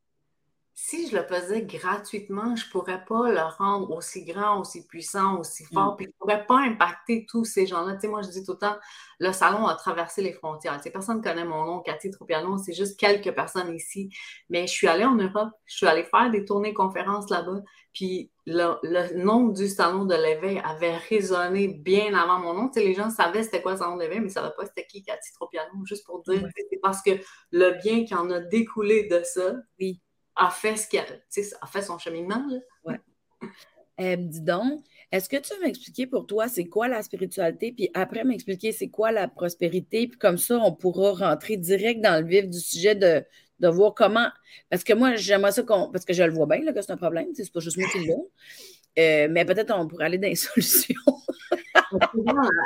si 0.76 1.08
je 1.08 1.16
le 1.16 1.22
faisais 1.22 1.62
gratuitement, 1.62 2.56
je 2.56 2.66
ne 2.66 2.70
pourrais 2.72 3.04
pas 3.04 3.30
le 3.30 3.40
rendre 3.58 3.92
aussi 3.92 4.24
grand, 4.24 4.58
aussi 4.58 4.84
puissant, 4.84 5.38
aussi 5.38 5.62
mm. 5.62 5.74
fort, 5.74 5.96
puis 5.96 6.06
je 6.06 6.10
ne 6.10 6.14
pourrais 6.18 6.44
pas 6.46 6.58
impacter 6.58 7.26
tous 7.28 7.44
ces 7.44 7.64
gens-là. 7.64 7.94
Tu 7.94 8.00
sais, 8.00 8.08
moi, 8.08 8.22
je 8.22 8.28
dis 8.28 8.44
tout 8.44 8.52
le 8.52 8.58
temps, 8.58 8.76
le 9.20 9.30
salon 9.30 9.68
a 9.68 9.76
traversé 9.76 10.20
les 10.20 10.32
frontières. 10.32 10.76
Tu 10.78 10.82
sais, 10.82 10.90
personne 10.90 11.18
ne 11.18 11.22
connaît 11.22 11.44
mon 11.44 11.64
nom, 11.64 11.80
Cathy 11.80 12.10
Tropiano, 12.10 12.58
c'est 12.58 12.72
juste 12.72 12.98
quelques 12.98 13.32
personnes 13.32 13.72
ici. 13.72 14.10
Mais 14.50 14.66
je 14.66 14.72
suis 14.72 14.88
allée 14.88 15.04
en 15.04 15.14
Europe, 15.14 15.50
je 15.66 15.76
suis 15.76 15.86
allée 15.86 16.02
faire 16.02 16.28
des 16.32 16.44
tournées 16.44 16.74
conférences 16.74 17.30
là-bas, 17.30 17.60
puis 17.92 18.32
le, 18.44 19.14
nom 19.16 19.46
du 19.46 19.68
salon 19.68 20.06
de 20.06 20.16
l'éveil 20.16 20.60
avait 20.64 20.96
résonné 20.96 21.68
bien 21.68 22.14
avant 22.14 22.40
mon 22.40 22.52
nom. 22.52 22.68
Tu 22.68 22.80
sais, 22.80 22.86
les 22.86 22.94
gens 22.94 23.10
savaient 23.10 23.44
c'était 23.44 23.62
quoi 23.62 23.72
le 23.72 23.78
salon 23.78 23.94
de 23.94 24.02
l'éveil, 24.02 24.18
mais 24.18 24.24
ils 24.24 24.28
ne 24.30 24.32
savaient 24.32 24.54
pas 24.56 24.66
c'était 24.66 24.86
qui 24.86 25.04
Cathy 25.04 25.32
Tropiano, 25.34 25.70
juste 25.84 26.04
pour 26.04 26.20
dire, 26.22 26.44
c'est 26.56 26.80
parce 26.82 27.00
que 27.00 27.12
le 27.52 27.80
bien 27.80 28.04
qui 28.04 28.14
en 28.16 28.28
a 28.30 28.40
découlé 28.40 29.06
de 29.06 29.22
ça, 29.22 29.54
oui 29.78 30.00
a 30.36 30.50
fait 30.50 30.76
ce 30.76 30.96
a, 30.96 31.82
son 31.82 31.98
cheminement. 31.98 32.44
Là. 32.84 32.96
Euh, 34.00 34.16
dis 34.16 34.40
donc, 34.40 34.82
est-ce 35.12 35.28
que 35.28 35.36
tu 35.36 35.54
veux 35.54 35.60
m'expliquer 35.62 36.08
pour 36.08 36.26
toi 36.26 36.48
c'est 36.48 36.64
quoi 36.64 36.88
la 36.88 37.00
spiritualité, 37.02 37.70
puis 37.70 37.90
après 37.94 38.24
m'expliquer 38.24 38.72
c'est 38.72 38.88
quoi 38.88 39.12
la 39.12 39.28
prospérité, 39.28 40.08
puis 40.08 40.18
comme 40.18 40.36
ça, 40.38 40.56
on 40.56 40.72
pourra 40.72 41.12
rentrer 41.12 41.56
direct 41.56 42.00
dans 42.00 42.20
le 42.20 42.26
vif 42.26 42.48
du 42.48 42.58
sujet 42.58 42.96
de, 42.96 43.24
de 43.60 43.68
voir 43.68 43.94
comment. 43.94 44.28
Parce 44.68 44.82
que 44.82 44.92
moi, 44.92 45.14
j'aimerais 45.14 45.52
ça 45.52 45.62
qu'on. 45.62 45.90
Parce 45.90 46.04
que 46.04 46.12
je 46.12 46.22
le 46.24 46.32
vois 46.32 46.46
bien 46.46 46.62
là, 46.64 46.72
que 46.72 46.82
c'est 46.82 46.90
un 46.90 46.96
problème, 46.96 47.28
c'est 47.34 47.52
pas 47.52 47.60
juste 47.60 47.78
moi 47.78 47.88
qui 47.92 48.00
l'ai. 48.00 48.16
Euh, 48.96 49.28
mais 49.30 49.44
peut-être 49.44 49.74
on 49.76 49.86
pourrait 49.86 50.06
aller 50.06 50.18
dans 50.18 50.28
les 50.28 50.34
solutions. 50.34 50.94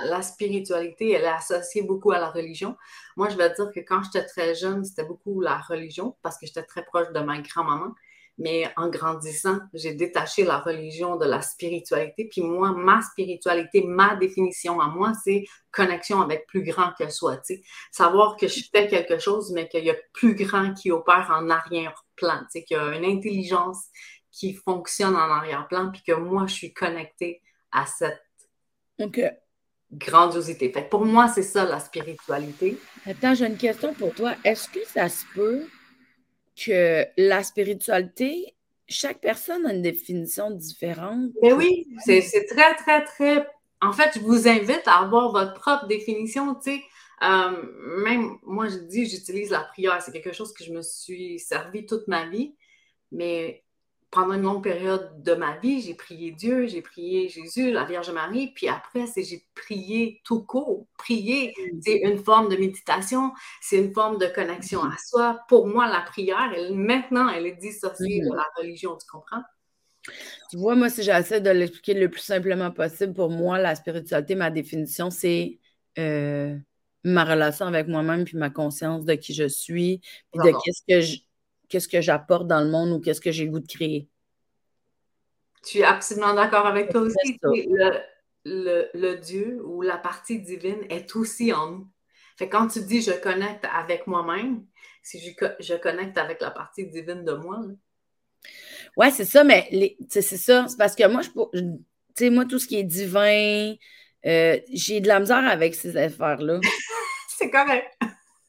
La, 0.05 0.23
spiritualité, 0.23 1.13
elle 1.13 1.25
est 1.25 1.29
associée 1.29 1.83
beaucoup 1.83 2.13
à 2.13 2.19
la 2.19 2.31
religion. 2.31 2.77
Moi, 3.17 3.29
je 3.29 3.37
vais 3.37 3.53
dire 3.55 3.71
que 3.75 3.81
quand 3.81 4.03
j'étais 4.03 4.27
très 4.27 4.55
jeune, 4.55 4.85
c'était 4.85 5.05
beaucoup 5.05 5.41
la 5.41 5.59
religion 5.59 6.17
parce 6.23 6.39
que 6.39 6.47
j'étais 6.47 6.63
très 6.63 6.85
proche 6.85 7.13
de 7.13 7.21
ma 7.21 7.41
grand-maman. 7.41 7.95
Mais 8.41 8.73
en 8.77 8.89
grandissant, 8.89 9.59
j'ai 9.75 9.95
détaché 9.95 10.45
la 10.45 10.59
religion 10.59 11.17
de 11.17 11.27
la 11.27 11.43
spiritualité. 11.43 12.29
Puis 12.31 12.41
moi, 12.41 12.73
ma 12.73 13.03
spiritualité, 13.03 13.83
ma 13.83 14.15
définition 14.15 14.81
à 14.81 14.87
moi, 14.87 15.13
c'est 15.25 15.45
connexion 15.73 16.23
avec 16.23 16.47
plus 16.47 16.63
grand 16.63 16.93
que 16.97 17.11
soi. 17.11 17.41
Savoir 17.91 18.37
que 18.37 18.47
je 18.47 18.63
fais 18.73 18.87
quelque 18.87 19.19
chose, 19.19 19.51
mais 19.53 19.69
qu'il 19.69 19.85
y 19.85 19.91
a 19.91 19.97
plus 20.13 20.37
grand 20.37 20.73
qui 20.73 20.93
opère 20.93 21.33
en 21.35 21.51
arrière-plan, 21.51 22.43
qu'il 22.53 22.65
y 22.71 22.75
a 22.77 22.97
une 22.97 23.05
intelligence 23.05 23.87
qui 24.31 24.55
fonctionne 24.55 25.17
en 25.17 25.31
arrière-plan, 25.31 25.91
puis 25.91 26.03
que 26.07 26.13
moi, 26.13 26.47
je 26.47 26.55
suis 26.55 26.73
connectée 26.73 27.43
à 27.73 27.87
cette 27.87 28.23
grandiosité. 29.93 30.71
Fait 30.71 30.89
pour 30.89 31.05
moi, 31.05 31.29
c'est 31.29 31.43
ça 31.43 31.65
la 31.65 31.81
spiritualité. 31.81 32.79
Attends, 33.07 33.35
j'ai 33.35 33.47
une 33.47 33.57
question 33.57 33.95
pour 33.95 34.15
toi. 34.15 34.35
Est-ce 34.45 34.69
que 34.69 34.85
ça 34.87 35.09
se 35.09 35.25
peut 35.35 35.67
que 36.57 37.05
la 37.17 37.43
spiritualité, 37.43 38.55
chaque 38.89 39.21
personne 39.21 39.67
a 39.67 39.73
une 39.73 39.83
définition 39.83 40.51
différente? 40.51 41.31
Mais 41.43 41.53
oui, 41.53 41.87
c'est 42.05 42.23
très, 42.49 42.75
très, 42.77 43.05
très. 43.05 43.47
En 43.81 43.93
fait, 43.93 44.11
je 44.15 44.21
vous 44.21 44.49
invite 44.49 44.83
à 44.87 44.99
avoir 44.99 45.31
votre 45.31 45.55
propre 45.55 45.87
définition. 45.87 46.55
Tu 46.57 46.73
sais, 46.73 46.83
euh, 47.23 47.63
même 48.05 48.37
moi, 48.43 48.69
je 48.69 48.79
dis, 48.79 49.07
j'utilise 49.07 49.51
la 49.51 49.61
prière. 49.61 50.03
C'est 50.03 50.13
quelque 50.13 50.33
chose 50.33 50.53
que 50.53 50.65
je 50.65 50.73
me 50.73 50.83
suis 50.83 51.39
servi 51.39 51.87
toute 51.87 52.09
ma 52.09 52.27
vie. 52.29 52.55
Mais 53.13 53.65
pendant 54.11 54.35
une 54.35 54.43
longue 54.43 54.63
période 54.63 55.23
de 55.23 55.35
ma 55.35 55.59
vie, 55.59 55.83
j'ai 55.83 55.95
prié 55.95 56.33
Dieu, 56.33 56.67
j'ai 56.67 56.81
prié 56.81 57.29
Jésus, 57.29 57.71
la 57.71 57.85
Vierge 57.85 58.11
Marie, 58.11 58.53
puis 58.55 58.69
après, 58.69 59.07
c'est 59.07 59.23
j'ai 59.23 59.45
prié 59.55 60.21
tout 60.25 60.43
court. 60.43 60.87
Prier, 60.97 61.53
mm. 61.59 61.81
c'est 61.83 61.99
une 61.99 62.19
forme 62.19 62.49
de 62.49 62.57
méditation, 62.57 63.33
c'est 63.61 63.79
une 63.79 63.93
forme 63.93 64.19
de 64.19 64.27
connexion 64.27 64.83
à 64.83 64.97
soi. 64.97 65.41
Pour 65.49 65.67
moi, 65.67 65.89
la 65.89 66.01
prière, 66.01 66.53
elle, 66.57 66.75
maintenant, 66.75 67.29
elle 67.29 67.47
est 67.47 67.57
dissociée 67.57 68.21
de 68.21 68.31
mm. 68.31 68.37
la 68.37 68.45
religion, 68.57 68.97
tu 68.97 69.07
comprends? 69.11 69.43
Tu 70.51 70.57
vois, 70.57 70.75
moi, 70.75 70.89
si 70.89 71.03
j'essaie 71.03 71.43
de 71.43 71.51
l'expliquer 71.51 71.93
le 71.93 72.09
plus 72.09 72.23
simplement 72.23 72.71
possible, 72.71 73.13
pour 73.13 73.29
moi, 73.29 73.59
la 73.59 73.75
spiritualité, 73.75 74.35
ma 74.35 74.51
définition, 74.51 75.11
c'est 75.11 75.59
euh, 75.99 76.57
ma 77.05 77.25
relation 77.25 77.67
avec 77.67 77.89
moi-même, 77.89 78.25
puis 78.25 78.39
ma 78.39 78.49
conscience 78.49 79.05
de 79.05 79.15
qui 79.15 79.35
je 79.35 79.47
suis, 79.47 80.01
puis 80.33 80.51
de 80.51 80.57
qu'est-ce 80.65 80.83
que 80.89 81.01
je 81.03 81.19
qu'est-ce 81.69 81.89
que 81.89 82.01
j'apporte 82.01 82.47
dans 82.47 82.61
le 82.61 82.71
monde 82.71 82.91
ou 82.93 83.01
qu'est-ce 83.01 83.21
que 83.21 83.31
j'ai 83.31 83.45
le 83.45 83.51
goût 83.51 83.61
de 83.61 83.67
créer. 83.67 84.09
Tu 85.65 85.71
suis 85.71 85.85
absolument 85.85 86.35
d'accord 86.35 86.67
avec 86.67 86.91
toi 86.91 87.03
aussi. 87.03 87.39
Le, 88.45 89.15
Dieu 89.17 89.61
ou 89.65 89.83
la 89.83 89.99
partie 89.99 90.41
divine 90.41 90.85
est 90.89 91.15
aussi 91.17 91.53
en 91.53 91.71
nous. 91.71 91.89
Fait 92.37 92.49
quand 92.49 92.69
tu 92.69 92.81
dis 92.83 93.03
je 93.03 93.11
connecte 93.11 93.67
avec 93.75 94.07
moi-même, 94.07 94.65
si 95.03 95.19
je, 95.21 95.75
connecte 95.77 96.17
avec 96.17 96.41
la 96.41 96.51
partie 96.51 96.87
divine 96.87 97.25
de 97.25 97.33
moi. 97.33 97.61
Oui, 97.67 97.75
Ouais, 98.97 99.11
c'est 99.11 99.25
ça, 99.25 99.45
mais 99.45 99.97
c'est 100.09 100.23
ça. 100.23 100.67
C'est 100.69 100.79
parce 100.79 100.95
que 100.95 101.07
moi, 101.09 101.23
je, 101.23 101.29
tu 101.59 101.65
sais, 102.15 102.31
moi, 102.31 102.45
tout 102.45 102.59
ce 102.59 102.67
qui 102.67 102.77
est 102.77 102.85
divin, 102.85 103.75
euh, 104.25 104.59
j'ai 104.73 105.01
de 105.01 105.09
la 105.09 105.21
misère 105.21 105.47
avec 105.47 105.75
ces 105.75 105.97
affaires-là. 105.97 106.61
c'est 107.39 107.51
correct. 107.51 107.98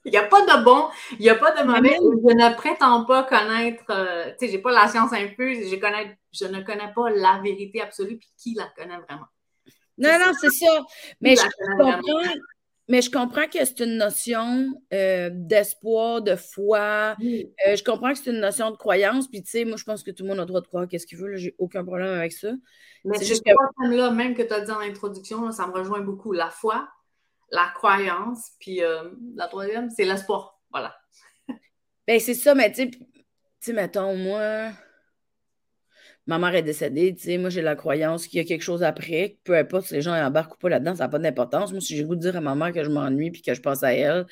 Il 0.06 0.12
n'y 0.12 0.18
a 0.18 0.24
pas 0.24 0.42
de 0.42 0.64
bon, 0.64 0.88
il 1.14 1.20
n'y 1.20 1.30
a 1.30 1.36
pas 1.36 1.52
de 1.52 1.68
mauvais. 1.68 1.96
Je 1.96 2.34
ne 2.34 2.56
prétends 2.56 3.04
pas 3.06 3.24
connaître, 3.24 3.84
euh, 3.90 4.32
tu 4.40 4.46
sais, 4.46 4.52
j'ai 4.52 4.60
pas 4.60 4.72
la 4.72 4.88
science 4.88 5.12
infuse, 5.12 5.70
je, 5.70 5.76
connais, 5.76 6.18
je 6.32 6.46
ne 6.46 6.62
connais 6.62 6.92
pas 6.96 7.10
la 7.10 7.42
vérité 7.44 7.82
absolue, 7.82 8.18
puis 8.18 8.30
qui 8.38 8.54
la 8.54 8.68
connaît 8.78 8.98
vraiment? 8.98 9.28
Non, 9.98 10.18
non, 10.18 10.32
c'est 10.40 10.52
ça. 10.52 10.82
Mais 11.20 11.36
je, 11.36 11.42
comprends, 11.78 12.00
mais 12.88 13.02
je 13.02 13.12
comprends 13.12 13.46
que 13.48 13.64
c'est 13.64 13.82
une 13.82 13.98
notion 13.98 14.68
euh, 14.94 15.30
d'espoir, 15.32 16.22
de 16.22 16.36
foi. 16.36 17.16
Euh, 17.22 17.76
je 17.76 17.84
comprends 17.84 18.14
que 18.14 18.18
c'est 18.18 18.32
une 18.32 18.40
notion 18.40 18.72
de 18.72 18.78
croyance. 18.78 19.28
Puis, 19.28 19.44
tu 19.44 19.52
sais, 19.52 19.66
moi, 19.66 19.76
je 19.78 19.84
pense 19.84 20.02
que 20.02 20.12
tout 20.12 20.24
le 20.24 20.30
monde 20.30 20.40
a 20.40 20.42
le 20.42 20.48
droit 20.48 20.62
de 20.62 20.68
croire 20.68 20.88
qu'est-ce 20.88 21.06
qu'il 21.06 21.18
veut. 21.18 21.36
J'ai 21.36 21.54
aucun 21.60 21.84
problème 21.84 22.18
avec 22.18 22.32
ça. 22.32 22.50
Mais 23.04 23.18
c'est 23.18 23.26
juste 23.26 23.44
que... 23.44 23.52
là 23.96 24.10
même 24.12 24.34
que 24.34 24.42
tu 24.42 24.54
as 24.54 24.62
dit 24.62 24.72
en 24.72 24.80
introduction, 24.80 25.52
ça 25.52 25.68
me 25.68 25.74
rejoint 25.74 26.00
beaucoup. 26.00 26.32
La 26.32 26.50
foi, 26.50 26.88
la 27.52 27.72
croyance, 27.74 28.52
puis 28.60 28.84
euh, 28.84 29.10
la 29.36 29.48
troisième, 29.48 29.90
c'est 29.90 30.06
l'espoir. 30.06 30.60
Voilà. 30.72 30.96
ben, 32.08 32.20
c'est 32.20 32.34
ça, 32.34 32.56
mais 32.56 32.72
tu 32.72 32.92
sais, 33.60 33.74
mettons, 33.74 34.16
moi, 34.16 34.72
ma 36.28 36.38
mère 36.40 36.56
est 36.56 36.64
décédée, 36.64 37.16
tu 37.16 37.24
sais, 37.24 37.38
moi, 37.38 37.50
j'ai 37.50 37.62
la 37.62 37.76
croyance 37.76 38.28
qu'il 38.28 38.38
y 38.38 38.42
a 38.42 38.46
quelque 38.46 38.62
chose 38.62 38.84
après, 38.84 39.40
peu 39.44 39.58
importe 39.58 39.88
si 39.88 39.96
les 39.96 40.02
gens 40.02 40.14
embarquent 40.14 40.56
ou 40.56 40.58
pas 40.58 40.70
là-dedans, 40.70 40.96
ça 40.96 41.06
n'a 41.06 41.10
pas 41.10 41.20
d'importance. 41.20 41.72
Moi, 41.72 41.82
si 41.82 41.98
j'ai 41.98 42.04
goût 42.04 42.16
de 42.16 42.22
dire 42.22 42.38
à 42.38 42.42
ma 42.42 42.56
mère 42.56 42.72
que 42.74 42.84
je 42.84 42.90
m'ennuie 42.90 43.32
puis 43.32 43.42
que 43.42 43.54
je 43.54 43.62
pense 43.62 43.84
à 43.84 43.94
elle, 43.94 44.26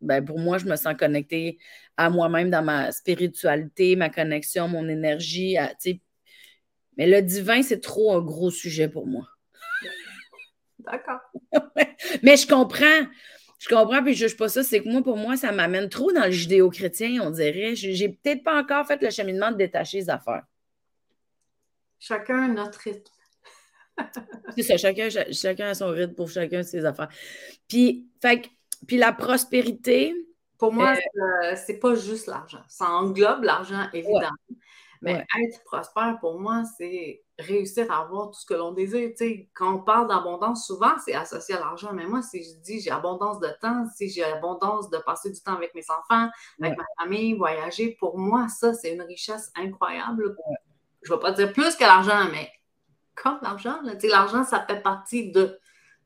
ben, 0.00 0.24
pour 0.24 0.38
moi, 0.38 0.58
je 0.58 0.66
me 0.66 0.76
sens 0.76 0.94
connectée 0.98 1.58
à 1.96 2.10
moi-même 2.10 2.50
dans 2.50 2.62
ma 2.62 2.92
spiritualité, 2.92 3.96
ma 3.96 4.10
connexion, 4.10 4.68
mon 4.68 4.88
énergie, 4.88 5.56
sais. 5.78 6.00
Mais 6.96 7.06
le 7.06 7.22
divin, 7.22 7.62
c'est 7.62 7.80
trop 7.80 8.14
un 8.16 8.20
gros 8.20 8.50
sujet 8.50 8.88
pour 8.88 9.06
moi. 9.06 9.26
D'accord. 10.78 11.20
Mais 12.22 12.36
je 12.36 12.46
comprends. 12.46 13.06
Je 13.58 13.68
comprends, 13.68 14.02
puis 14.02 14.14
je 14.14 14.26
juge 14.26 14.36
pas 14.36 14.48
ça. 14.48 14.62
C'est 14.62 14.82
que 14.82 14.88
moi, 14.88 15.02
pour 15.02 15.16
moi, 15.16 15.36
ça 15.36 15.52
m'amène 15.52 15.88
trop 15.88 16.12
dans 16.12 16.26
le 16.26 16.30
judéo-chrétien, 16.30 17.22
on 17.22 17.30
dirait. 17.30 17.74
J'ai 17.74 18.08
peut-être 18.10 18.42
pas 18.42 18.60
encore 18.60 18.86
fait 18.86 19.00
le 19.00 19.10
cheminement 19.10 19.50
de 19.50 19.56
détacher 19.56 19.98
les 19.98 20.10
affaires. 20.10 20.44
Chacun 21.98 22.48
notre 22.48 22.80
rythme. 22.80 23.10
c'est 24.56 24.62
ça, 24.62 24.76
chacun, 24.76 25.08
chacun 25.08 25.68
a 25.68 25.74
son 25.74 25.88
rythme 25.88 26.14
pour 26.14 26.28
chacun 26.28 26.58
de 26.58 26.66
ses 26.66 26.84
affaires. 26.84 27.08
Puis, 27.68 28.06
fait, 28.20 28.50
puis 28.86 28.98
la 28.98 29.12
prospérité. 29.12 30.14
Pour 30.58 30.72
moi, 30.72 30.94
euh, 30.94 31.56
c'est 31.56 31.78
pas 31.78 31.94
juste 31.94 32.26
l'argent. 32.26 32.62
Ça 32.68 32.86
englobe 32.86 33.44
l'argent, 33.44 33.88
évidemment. 33.92 34.30
Mais 35.00 35.24
être 35.42 35.64
prospère, 35.64 36.18
pour 36.20 36.38
moi, 36.38 36.64
c'est 36.78 37.23
réussir 37.38 37.90
à 37.90 38.02
avoir 38.02 38.30
tout 38.30 38.38
ce 38.38 38.46
que 38.46 38.54
l'on 38.54 38.72
désire. 38.72 39.10
quand 39.54 39.74
on 39.74 39.78
parle 39.78 40.08
d'abondance, 40.08 40.66
souvent, 40.66 40.92
c'est 41.04 41.14
associé 41.14 41.56
à 41.56 41.60
l'argent. 41.60 41.92
Mais 41.92 42.06
moi, 42.06 42.22
si 42.22 42.42
je 42.44 42.56
dis 42.62 42.80
j'ai 42.80 42.90
abondance 42.90 43.40
de 43.40 43.48
temps, 43.60 43.84
si 43.94 44.08
j'ai 44.08 44.24
abondance 44.24 44.88
de 44.90 44.98
passer 44.98 45.30
du 45.30 45.40
temps 45.40 45.54
avec 45.54 45.74
mes 45.74 45.84
enfants, 45.90 46.28
avec 46.60 46.76
ma 46.76 46.84
famille, 46.98 47.34
voyager, 47.34 47.96
pour 47.98 48.18
moi, 48.18 48.48
ça, 48.48 48.72
c'est 48.72 48.94
une 48.94 49.02
richesse 49.02 49.50
incroyable. 49.56 50.36
Je 51.02 51.12
ne 51.12 51.16
vais 51.16 51.22
pas 51.22 51.32
dire 51.32 51.52
plus 51.52 51.74
que 51.74 51.84
l'argent, 51.84 52.28
mais 52.30 52.50
comme 53.14 53.38
l'argent. 53.42 53.78
L'argent, 54.04 54.44
ça 54.44 54.64
fait 54.66 54.80
partie 54.80 55.30
de 55.32 55.58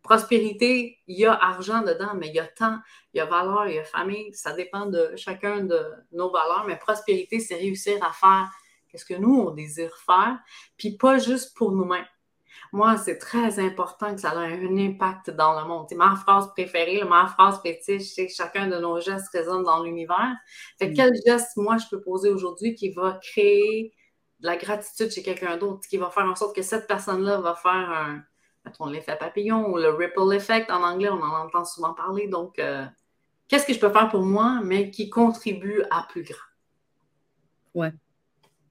prospérité. 0.02 0.98
Il 1.06 1.18
y 1.18 1.26
a 1.26 1.34
argent 1.34 1.82
dedans, 1.82 2.14
mais 2.14 2.28
il 2.28 2.34
y 2.34 2.40
a 2.40 2.46
temps, 2.46 2.78
il 3.12 3.18
y 3.18 3.20
a 3.20 3.26
valeur, 3.26 3.66
il 3.68 3.74
y 3.74 3.78
a 3.78 3.84
famille. 3.84 4.32
Ça 4.32 4.52
dépend 4.52 4.86
de 4.86 5.12
chacun 5.16 5.60
de 5.60 5.80
nos 6.12 6.30
valeurs. 6.30 6.64
Mais 6.66 6.76
prospérité, 6.76 7.38
c'est 7.40 7.56
réussir 7.56 8.02
à 8.02 8.12
faire 8.12 8.50
qu'est-ce 8.88 9.04
que 9.04 9.14
nous, 9.14 9.34
on 9.34 9.50
désire 9.50 9.96
faire, 10.04 10.38
puis 10.76 10.96
pas 10.96 11.18
juste 11.18 11.56
pour 11.56 11.72
nous-mêmes. 11.72 12.06
Moi, 12.72 12.96
c'est 12.98 13.18
très 13.18 13.58
important 13.58 14.14
que 14.14 14.20
ça 14.20 14.32
ait 14.34 14.66
un 14.66 14.76
impact 14.76 15.30
dans 15.30 15.58
le 15.58 15.66
monde. 15.66 15.86
C'est 15.88 15.94
ma 15.94 16.16
phrase 16.16 16.48
préférée, 16.52 17.02
ma 17.04 17.26
phrase 17.26 17.60
fétiche, 17.62 18.14
c'est 18.14 18.26
que 18.26 18.32
chacun 18.32 18.66
de 18.66 18.78
nos 18.78 19.00
gestes 19.00 19.28
résonne 19.32 19.62
dans 19.62 19.82
l'univers. 19.82 20.34
Fait 20.78 20.88
mm. 20.88 20.94
quel 20.94 21.12
geste, 21.26 21.56
moi, 21.56 21.76
je 21.78 21.86
peux 21.90 22.00
poser 22.00 22.30
aujourd'hui 22.30 22.74
qui 22.74 22.90
va 22.90 23.18
créer 23.22 23.94
de 24.40 24.46
la 24.46 24.56
gratitude 24.56 25.10
chez 25.10 25.22
quelqu'un 25.22 25.56
d'autre, 25.56 25.86
qui 25.88 25.96
va 25.96 26.10
faire 26.10 26.24
en 26.24 26.34
sorte 26.34 26.54
que 26.54 26.62
cette 26.62 26.86
personne-là 26.86 27.40
va 27.40 27.54
faire 27.54 27.72
un, 27.72 28.22
mettons, 28.64 28.86
l'effet 28.86 29.16
papillon 29.16 29.72
ou 29.72 29.78
le 29.78 29.90
ripple 29.90 30.32
effect 30.34 30.70
en 30.70 30.82
anglais, 30.82 31.08
on 31.08 31.22
en 31.22 31.46
entend 31.46 31.64
souvent 31.64 31.94
parler. 31.94 32.28
Donc, 32.28 32.58
euh, 32.58 32.84
qu'est-ce 33.48 33.66
que 33.66 33.72
je 33.72 33.80
peux 33.80 33.90
faire 33.90 34.08
pour 34.10 34.22
moi, 34.22 34.60
mais 34.62 34.90
qui 34.90 35.08
contribue 35.08 35.82
à 35.90 36.06
plus 36.08 36.22
grand? 36.22 36.36
Ouais. 37.74 37.92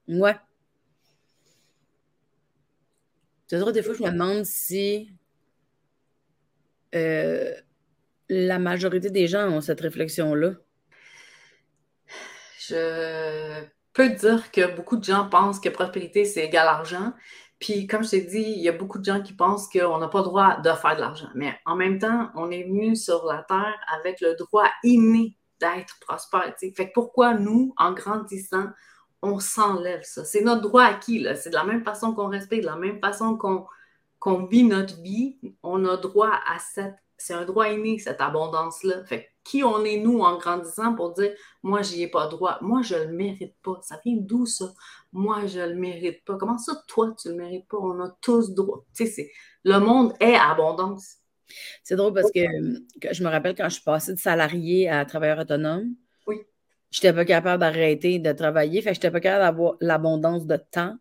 Ouais. 0.08 0.36
C'est 3.46 3.72
des 3.72 3.82
fois, 3.82 3.94
je 3.94 4.02
me 4.02 4.10
demande 4.10 4.44
si 4.44 5.10
euh, 6.94 7.54
la 8.28 8.58
majorité 8.58 9.10
des 9.10 9.26
gens 9.26 9.48
ont 9.48 9.60
cette 9.60 9.80
réflexion-là. 9.80 10.52
Je 12.58 13.64
peux 13.94 14.10
dire 14.10 14.50
que 14.50 14.74
beaucoup 14.76 14.96
de 14.96 15.04
gens 15.04 15.28
pensent 15.28 15.60
que 15.60 15.70
prospérité, 15.70 16.24
c'est 16.26 16.44
égal 16.44 16.68
argent. 16.68 17.14
Puis, 17.58 17.86
comme 17.86 18.04
je 18.04 18.10
t'ai 18.10 18.20
dit, 18.20 18.42
il 18.42 18.62
y 18.62 18.68
a 18.68 18.72
beaucoup 18.72 18.98
de 18.98 19.04
gens 19.04 19.22
qui 19.22 19.32
pensent 19.32 19.68
qu'on 19.68 19.98
n'a 19.98 20.08
pas 20.08 20.18
le 20.18 20.24
droit 20.24 20.60
de 20.60 20.70
faire 20.72 20.94
de 20.94 21.00
l'argent. 21.00 21.28
Mais 21.34 21.58
en 21.64 21.74
même 21.74 21.98
temps, 21.98 22.30
on 22.34 22.50
est 22.50 22.64
venu 22.64 22.94
sur 22.96 23.24
la 23.24 23.42
Terre 23.48 23.74
avec 23.98 24.20
le 24.20 24.36
droit 24.36 24.68
inné 24.84 25.36
d'être 25.60 25.98
prospère. 26.00 26.54
Fait 26.58 26.72
que 26.72 26.92
pourquoi 26.92 27.34
nous, 27.34 27.74
en 27.78 27.92
grandissant, 27.92 28.66
on 29.22 29.38
s'enlève 29.38 30.02
ça. 30.02 30.24
C'est 30.24 30.42
notre 30.42 30.62
droit 30.62 30.84
acquis. 30.84 31.26
C'est 31.36 31.50
de 31.50 31.54
la 31.54 31.64
même 31.64 31.84
façon 31.84 32.14
qu'on 32.14 32.28
respecte, 32.28 32.62
de 32.62 32.68
la 32.68 32.76
même 32.76 33.00
façon 33.00 33.36
qu'on 33.36 34.46
vit 34.46 34.64
notre 34.64 35.00
vie, 35.02 35.38
on 35.62 35.84
a 35.84 35.96
droit 35.96 36.32
à 36.46 36.58
cette. 36.58 36.96
C'est 37.20 37.34
un 37.34 37.44
droit 37.44 37.68
inné, 37.68 37.98
cette 37.98 38.20
abondance-là. 38.20 39.04
Fait 39.04 39.30
qui 39.42 39.64
on 39.64 39.84
est, 39.84 39.98
nous, 39.98 40.20
en 40.20 40.38
grandissant, 40.38 40.94
pour 40.94 41.14
dire 41.14 41.32
Moi, 41.64 41.82
j'y 41.82 42.02
ai 42.02 42.08
pas 42.08 42.28
droit. 42.28 42.58
Moi, 42.60 42.82
je 42.82 42.94
le 42.94 43.08
mérite 43.08 43.56
pas. 43.62 43.80
Ça 43.82 44.00
vient 44.04 44.16
d'où 44.16 44.46
ça? 44.46 44.72
Moi, 45.12 45.46
je 45.46 45.58
le 45.58 45.74
mérite 45.74 46.24
pas. 46.24 46.36
Comment 46.36 46.58
ça, 46.58 46.80
toi, 46.86 47.12
tu 47.20 47.30
le 47.30 47.34
mérites 47.34 47.66
pas? 47.66 47.78
On 47.78 47.98
a 48.00 48.16
tous 48.20 48.54
droit. 48.54 48.84
Tu 48.94 49.06
sais, 49.06 49.32
le 49.64 49.78
monde 49.78 50.12
est 50.20 50.36
abondance. 50.36 51.16
C'est 51.82 51.96
drôle 51.96 52.12
parce 52.12 52.30
que, 52.30 52.40
que, 53.00 53.12
je 53.12 53.24
me 53.24 53.28
rappelle 53.28 53.54
quand 53.54 53.68
je 53.68 53.74
suis 53.74 53.82
passée 53.82 54.12
de 54.12 54.18
salarié 54.18 54.88
à 54.88 55.04
travailleur 55.04 55.38
autonome. 55.38 55.94
Oui 56.90 56.98
Je 57.00 57.06
n'étais 57.06 57.12
pas 57.14 57.24
capable 57.24 57.60
d'arrêter 57.60 58.18
de 58.18 58.32
travailler. 58.32 58.82
Je 58.82 58.88
n'étais 58.88 59.10
pas 59.10 59.20
capable 59.20 59.44
d'avoir 59.44 59.76
l'abondance 59.80 60.46
de 60.46 60.56
temps. 60.56 60.96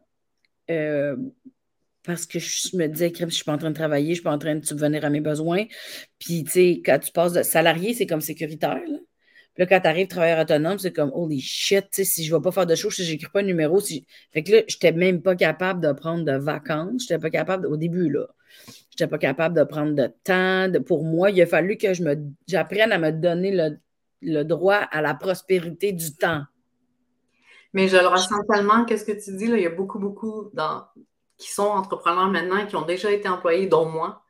Euh, 0.69 1.15
parce 2.03 2.25
que 2.25 2.39
je 2.39 2.75
me 2.77 2.87
disais, 2.87 3.11
je 3.13 3.25
ne 3.25 3.29
suis 3.29 3.43
pas 3.43 3.53
en 3.53 3.57
train 3.57 3.69
de 3.69 3.75
travailler, 3.75 4.07
je 4.07 4.09
ne 4.11 4.15
suis 4.15 4.23
pas 4.23 4.31
en 4.31 4.37
train 4.37 4.55
de 4.55 4.65
subvenir 4.65 5.03
à 5.03 5.09
mes 5.09 5.19
besoins. 5.19 5.65
Puis, 6.19 6.45
tu 6.45 6.51
sais, 6.51 6.81
quand 6.83 6.99
tu 6.99 7.11
passes 7.11 7.33
de 7.33 7.43
salarié, 7.43 7.93
c'est 7.93 8.07
comme 8.07 8.21
sécuritaire. 8.21 8.81
Puis 8.85 9.63
là, 9.63 9.65
quand 9.65 9.81
tu 9.81 9.87
arrives 9.87 10.07
travailleur 10.07 10.39
autonome, 10.39 10.79
c'est 10.79 10.93
comme 10.93 11.11
holy 11.13 11.41
shit, 11.41 11.87
si 11.91 12.23
je 12.23 12.33
ne 12.33 12.37
vais 12.37 12.43
pas 12.43 12.51
faire 12.51 12.65
de 12.65 12.75
choses, 12.75 12.95
si 12.95 13.03
je 13.03 13.11
n'écris 13.11 13.27
pas 13.31 13.41
un 13.41 13.43
numéro. 13.43 13.81
Si... 13.81 14.05
Fait 14.31 14.41
que 14.41 14.51
là, 14.53 14.61
je 14.67 14.75
n'étais 14.75 14.93
même 14.93 15.21
pas 15.21 15.35
capable 15.35 15.81
de 15.81 15.91
prendre 15.91 16.23
de 16.23 16.37
vacances. 16.37 17.05
Je 17.07 17.13
n'étais 17.13 17.21
pas 17.21 17.29
capable, 17.29 17.67
au 17.67 17.75
début, 17.75 18.09
là, 18.09 18.27
je 18.65 18.73
n'étais 18.93 19.07
pas 19.07 19.17
capable 19.17 19.55
de 19.57 19.63
prendre 19.63 19.93
de 19.93 20.09
temps. 20.23 20.71
pour 20.83 21.03
moi, 21.03 21.29
il 21.31 21.41
a 21.41 21.45
fallu 21.45 21.75
que 21.75 21.93
je 21.93 22.03
me 22.03 22.15
j'apprenne 22.47 22.93
à 22.93 22.99
me 22.99 23.11
donner 23.11 23.51
le, 23.51 23.77
le 24.21 24.43
droit 24.43 24.75
à 24.75 25.01
la 25.01 25.13
prospérité 25.13 25.91
du 25.91 26.15
temps. 26.15 26.43
Mais 27.73 27.87
je 27.87 27.97
le 27.97 28.07
ressens 28.07 28.43
tellement, 28.51 28.85
qu'est-ce 28.85 29.05
que 29.05 29.11
tu 29.11 29.35
dis, 29.35 29.47
là, 29.47 29.57
il 29.57 29.63
y 29.63 29.67
a 29.67 29.71
beaucoup, 29.71 29.99
beaucoup 29.99 30.49
dans, 30.53 30.85
qui 31.37 31.51
sont 31.51 31.63
entrepreneurs 31.63 32.29
maintenant, 32.29 32.65
qui 32.65 32.75
ont 32.75 32.85
déjà 32.85 33.11
été 33.11 33.29
employés, 33.29 33.67
dont 33.67 33.85
moi, 33.85 34.23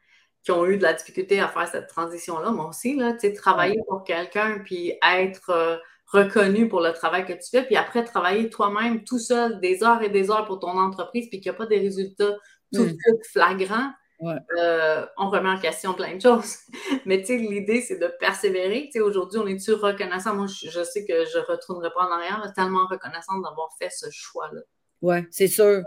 qui 0.43 0.51
ont 0.51 0.65
eu 0.65 0.77
de 0.77 0.83
la 0.83 0.93
difficulté 0.93 1.39
à 1.39 1.47
faire 1.47 1.67
cette 1.67 1.87
transition-là. 1.87 2.51
Moi 2.51 2.67
aussi, 2.67 2.95
là, 2.95 3.13
tu 3.13 3.19
sais, 3.19 3.33
travailler 3.33 3.79
pour 3.87 4.03
quelqu'un, 4.03 4.59
puis 4.63 4.93
être 5.03 5.49
euh, 5.49 5.77
reconnu 6.07 6.67
pour 6.67 6.81
le 6.81 6.93
travail 6.93 7.25
que 7.25 7.33
tu 7.33 7.49
fais, 7.49 7.63
puis 7.63 7.75
après 7.75 8.03
travailler 8.03 8.49
toi-même 8.49 9.03
tout 9.03 9.19
seul 9.19 9.59
des 9.59 9.83
heures 9.83 10.01
et 10.01 10.09
des 10.09 10.31
heures 10.31 10.45
pour 10.45 10.59
ton 10.59 10.77
entreprise, 10.79 11.27
puis 11.29 11.39
qu'il 11.39 11.51
n'y 11.51 11.55
a 11.55 11.57
pas 11.57 11.65
des 11.65 11.79
résultats 11.79 12.35
tout 12.73 12.83
de 12.83 12.91
mm. 12.91 12.97
suite 12.97 13.27
flagrants, 13.31 13.91
euh, 14.21 15.05
on 15.17 15.29
remet 15.29 15.49
en 15.49 15.59
question 15.59 15.93
plein 15.93 16.15
de 16.15 16.21
choses. 16.21 16.57
Mais 17.05 17.19
tu 17.19 17.27
sais, 17.27 17.37
l'idée, 17.37 17.81
c'est 17.81 17.99
de 17.99 18.11
persévérer. 18.19 18.85
Tu 18.85 18.93
sais, 18.93 18.99
aujourd'hui, 18.99 19.39
on 19.39 19.47
est-tu 19.47 19.73
reconnaissant? 19.73 20.35
Moi, 20.35 20.47
je, 20.47 20.83
sais 20.83 21.05
que 21.05 21.25
je 21.25 21.37
ne 21.37 21.43
retournerai 21.43 21.89
pas 21.91 22.07
en 22.07 22.11
arrière, 22.11 22.41
mais 22.43 22.51
tellement 22.53 22.87
reconnaissante 22.87 23.43
d'avoir 23.43 23.69
fait 23.79 23.89
ce 23.91 24.07
choix-là. 24.11 24.61
Oui, 25.01 25.17
c'est 25.29 25.47
sûr. 25.47 25.83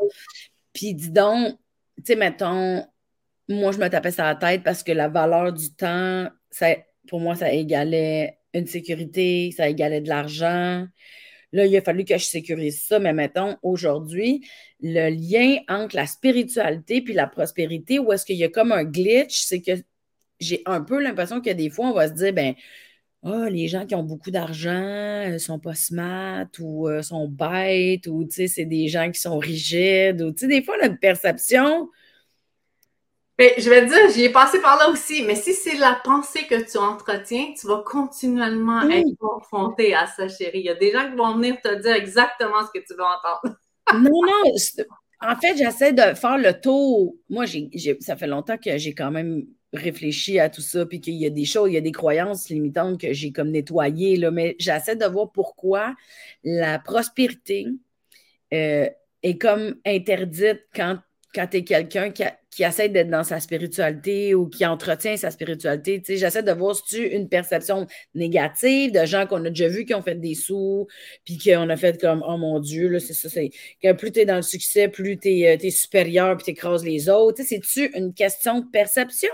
Puis 0.72 0.94
dis 0.94 1.10
donc, 1.10 1.56
tu 1.96 2.04
sais, 2.06 2.16
mettons, 2.16 2.86
moi, 3.48 3.72
je 3.72 3.78
me 3.78 3.88
tapais 3.88 4.12
sur 4.12 4.24
la 4.24 4.36
tête 4.36 4.62
parce 4.62 4.82
que 4.82 4.92
la 4.92 5.08
valeur 5.08 5.52
du 5.52 5.74
temps, 5.74 6.28
ça, 6.50 6.68
pour 7.08 7.20
moi, 7.20 7.34
ça 7.34 7.52
égalait 7.52 8.38
une 8.54 8.66
sécurité, 8.66 9.52
ça 9.56 9.68
égalait 9.68 10.00
de 10.00 10.08
l'argent. 10.08 10.86
Là, 11.52 11.66
il 11.66 11.76
a 11.76 11.82
fallu 11.82 12.04
que 12.04 12.16
je 12.16 12.24
sécurise 12.24 12.84
ça, 12.84 13.00
mais 13.00 13.12
mettons, 13.12 13.56
aujourd'hui, 13.62 14.46
le 14.82 15.10
lien 15.10 15.58
entre 15.68 15.96
la 15.96 16.06
spiritualité 16.06 17.02
puis 17.02 17.14
la 17.14 17.26
prospérité, 17.26 17.98
où 17.98 18.12
est-ce 18.12 18.24
qu'il 18.24 18.36
y 18.36 18.44
a 18.44 18.48
comme 18.48 18.72
un 18.72 18.84
glitch, 18.84 19.42
c'est 19.42 19.60
que 19.60 19.72
j'ai 20.40 20.62
un 20.66 20.80
peu 20.82 21.00
l'impression 21.00 21.40
que 21.40 21.50
des 21.50 21.70
fois, 21.70 21.86
on 21.88 21.92
va 21.92 22.08
se 22.08 22.14
dire, 22.14 22.32
ben, 22.32 22.54
oh, 23.22 23.44
les 23.44 23.68
gens 23.68 23.86
qui 23.86 23.94
ont 23.94 24.02
beaucoup 24.02 24.30
d'argent 24.30 24.70
ne 24.70 25.34
euh, 25.34 25.38
sont 25.38 25.58
pas 25.58 25.74
smart 25.74 26.46
ou 26.60 26.88
euh, 26.88 27.02
sont 27.02 27.28
bêtes 27.28 28.06
ou, 28.06 28.24
tu 28.24 28.36
sais, 28.36 28.48
c'est 28.48 28.64
des 28.64 28.88
gens 28.88 29.10
qui 29.10 29.20
sont 29.20 29.38
rigides 29.38 30.22
ou, 30.22 30.32
tu 30.32 30.40
sais, 30.40 30.46
des 30.46 30.62
fois, 30.62 30.76
notre 30.82 30.98
perception, 30.98 31.88
mais 33.40 33.54
je 33.56 33.70
vais 33.70 33.86
te 33.86 33.88
dire, 33.88 34.10
j'y 34.10 34.24
ai 34.24 34.28
passé 34.28 34.60
par 34.60 34.76
là 34.76 34.90
aussi, 34.90 35.22
mais 35.22 35.34
si 35.34 35.54
c'est 35.54 35.78
la 35.78 35.98
pensée 36.04 36.46
que 36.46 36.70
tu 36.70 36.76
entretiens, 36.76 37.54
tu 37.58 37.66
vas 37.66 37.82
continuellement 37.86 38.82
être 38.90 39.16
confronté 39.18 39.94
à 39.94 40.06
ça, 40.06 40.28
chérie. 40.28 40.58
Il 40.58 40.66
y 40.66 40.68
a 40.68 40.74
des 40.74 40.92
gens 40.92 41.08
qui 41.08 41.16
vont 41.16 41.36
venir 41.36 41.58
te 41.62 41.74
dire 41.76 41.94
exactement 41.94 42.66
ce 42.66 42.78
que 42.78 42.84
tu 42.84 42.92
veux 42.92 43.02
entendre. 43.02 43.56
Non, 43.94 44.20
non, 44.26 44.52
en 45.22 45.36
fait, 45.36 45.56
j'essaie 45.56 45.92
de 45.92 46.14
faire 46.14 46.38
le 46.38 46.58
tour. 46.58 47.14
Moi, 47.28 47.44
ça 48.00 48.16
fait 48.16 48.26
longtemps 48.26 48.56
que 48.56 48.78
j'ai 48.78 48.94
quand 48.94 49.10
même 49.10 49.44
réfléchi 49.72 50.38
à 50.40 50.48
tout 50.48 50.62
ça, 50.62 50.86
puis 50.86 51.00
qu'il 51.00 51.14
y 51.14 51.26
a 51.26 51.30
des 51.30 51.44
choses, 51.44 51.70
il 51.70 51.74
y 51.74 51.78
a 51.78 51.82
des 51.82 51.92
croyances 51.92 52.48
limitantes 52.48 53.00
que 53.00 53.12
j'ai 53.12 53.30
comme 53.30 53.50
nettoyées, 53.50 54.16
là, 54.16 54.30
mais 54.30 54.56
j'essaie 54.58 54.96
de 54.96 55.04
voir 55.04 55.30
pourquoi 55.30 55.94
la 56.42 56.78
prospérité 56.78 57.66
euh, 58.52 58.88
est 59.22 59.38
comme 59.38 59.76
interdite 59.86 60.66
quand 60.74 60.98
quand 61.34 61.46
tu 61.46 61.58
es 61.58 61.64
quelqu'un 61.64 62.10
qui, 62.10 62.24
essaie 62.62 62.88
d'être 62.88 63.08
dans 63.08 63.24
sa 63.24 63.40
spiritualité 63.40 64.34
ou 64.34 64.48
qui 64.48 64.66
entretient 64.66 65.16
sa 65.16 65.30
spiritualité, 65.30 66.02
j'essaie 66.06 66.42
de 66.42 66.52
voir 66.52 66.74
si 66.74 66.82
tu 66.84 67.06
une 67.06 67.28
perception 67.28 67.86
négative 68.14 68.92
de 68.92 69.04
gens 69.06 69.26
qu'on 69.26 69.44
a 69.44 69.50
déjà 69.50 69.68
vus 69.68 69.84
qui 69.84 69.94
ont 69.94 70.02
fait 70.02 70.16
des 70.16 70.34
sous, 70.34 70.86
puis 71.24 71.38
qu'on 71.38 71.68
a 71.68 71.76
fait 71.76 72.00
comme 72.00 72.24
Oh 72.26 72.36
mon 72.36 72.58
Dieu, 72.58 72.98
c'est 72.98 73.14
ça, 73.14 73.28
c'est 73.28 73.50
que 73.82 73.92
plus 73.92 74.12
tu 74.12 74.20
es 74.20 74.24
dans 74.24 74.36
le 74.36 74.42
succès, 74.42 74.88
plus 74.88 75.18
tu 75.18 75.28
es, 75.28 75.58
es, 75.64 75.70
supérieur, 75.70 76.36
puis 76.36 76.44
tu 76.44 76.50
écrases 76.50 76.84
les 76.84 77.08
autres. 77.08 77.42
C'est-tu 77.44 77.90
une 77.96 78.12
question 78.12 78.60
de 78.60 78.66
perception? 78.70 79.30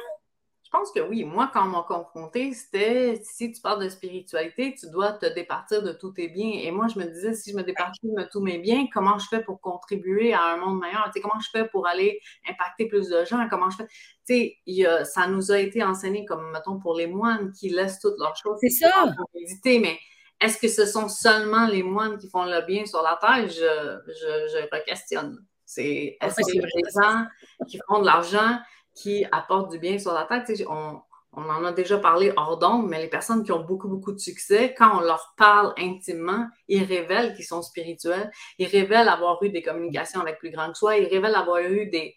Je 0.67 0.71
pense 0.73 0.91
que 0.91 0.99
oui. 0.99 1.23
Moi, 1.23 1.49
quand 1.55 1.63
on 1.65 1.69
m'a 1.69 1.85
confronté, 1.87 2.53
c'était 2.53 3.21
si 3.23 3.53
tu 3.53 3.61
parles 3.61 3.85
de 3.85 3.89
spiritualité, 3.89 4.75
tu 4.75 4.91
dois 4.91 5.13
te 5.13 5.27
départir 5.27 5.81
de 5.81 5.93
tous 5.93 6.11
tes 6.11 6.27
biens. 6.27 6.59
Et 6.61 6.73
moi, 6.73 6.89
je 6.93 6.99
me 6.99 7.05
disais, 7.05 7.35
si 7.35 7.53
je 7.53 7.57
me 7.57 7.63
départis 7.63 8.01
de 8.03 8.29
tous 8.33 8.41
mes 8.41 8.59
biens, 8.59 8.87
comment 8.93 9.17
je 9.17 9.29
fais 9.29 9.45
pour 9.45 9.61
contribuer 9.61 10.35
à 10.35 10.43
un 10.43 10.57
monde 10.57 10.81
meilleur? 10.81 11.09
Comment 11.23 11.39
je 11.39 11.51
fais 11.53 11.69
pour 11.69 11.87
aller 11.87 12.19
impacter 12.49 12.89
plus 12.89 13.09
de 13.09 13.25
gens? 13.25 13.47
Comment 13.49 13.71
je 13.71 13.77
fais? 13.77 13.87
Tu 14.27 14.57
sais, 14.67 15.05
ça 15.05 15.29
nous 15.29 15.53
a 15.53 15.59
été 15.61 15.85
enseigné 15.85 16.25
comme, 16.25 16.51
mettons, 16.51 16.81
pour 16.81 16.97
les 16.97 17.07
moines 17.07 17.53
qui 17.53 17.69
laissent 17.69 18.01
toutes 18.01 18.19
leurs 18.19 18.37
choses. 18.37 18.59
C'est 18.61 18.71
ça. 18.71 19.15
Méditer, 19.37 19.79
mais 19.79 19.97
est-ce 20.41 20.59
que 20.59 20.67
ce 20.67 20.85
sont 20.85 21.09
seulement 21.09 21.69
les 21.69 21.85
moines 21.85 22.19
qui 22.19 22.29
font 22.29 22.45
le 22.45 22.67
bien 22.67 22.85
sur 22.87 23.03
la 23.03 23.17
terre? 23.21 23.47
Je, 23.47 24.01
je, 24.09 24.59
je 24.59 24.85
questionne. 24.85 25.39
C'est 25.65 26.17
est-ce 26.21 26.37
que 26.37 26.53
les 26.53 26.91
gens 26.93 27.25
qui 27.69 27.79
font 27.89 28.01
de 28.01 28.07
l'argent 28.07 28.59
qui 28.97 29.25
apportent 29.31 29.71
du 29.71 29.79
bien 29.79 29.99
sur 29.99 30.13
la 30.13 30.25
tête. 30.25 30.51
On, 30.69 31.01
en 31.33 31.65
a 31.67 31.73
déjà 31.73 31.99
parlé 31.99 32.33
hors 32.39 32.57
d'ombre, 32.57 32.89
mais 32.89 32.99
les 32.99 33.11
personnes 33.11 33.45
qui 33.45 33.53
ont 33.53 33.63
beaucoup, 33.63 33.89
beaucoup 33.89 34.13
de 34.13 34.19
succès, 34.19 34.75
quand 34.77 34.97
on 34.97 35.01
leur 35.01 35.35
parle 35.37 35.75
intimement, 35.77 36.49
ils 36.67 36.83
révèlent 36.83 37.35
qu'ils 37.35 37.45
sont 37.45 37.61
spirituels, 37.61 38.31
ils 38.59 38.67
révèlent 38.67 39.09
avoir 39.09 39.43
eu 39.43 39.51
des 39.51 39.63
communications 39.63 40.23
avec 40.23 40.39
plus 40.39 40.51
grand 40.51 40.73
que 40.73 40.79
soi, 40.79 40.97
ils 40.97 41.07
révèlent 41.07 41.35
avoir 41.35 41.59
eu 41.59 41.91
des, 41.91 42.17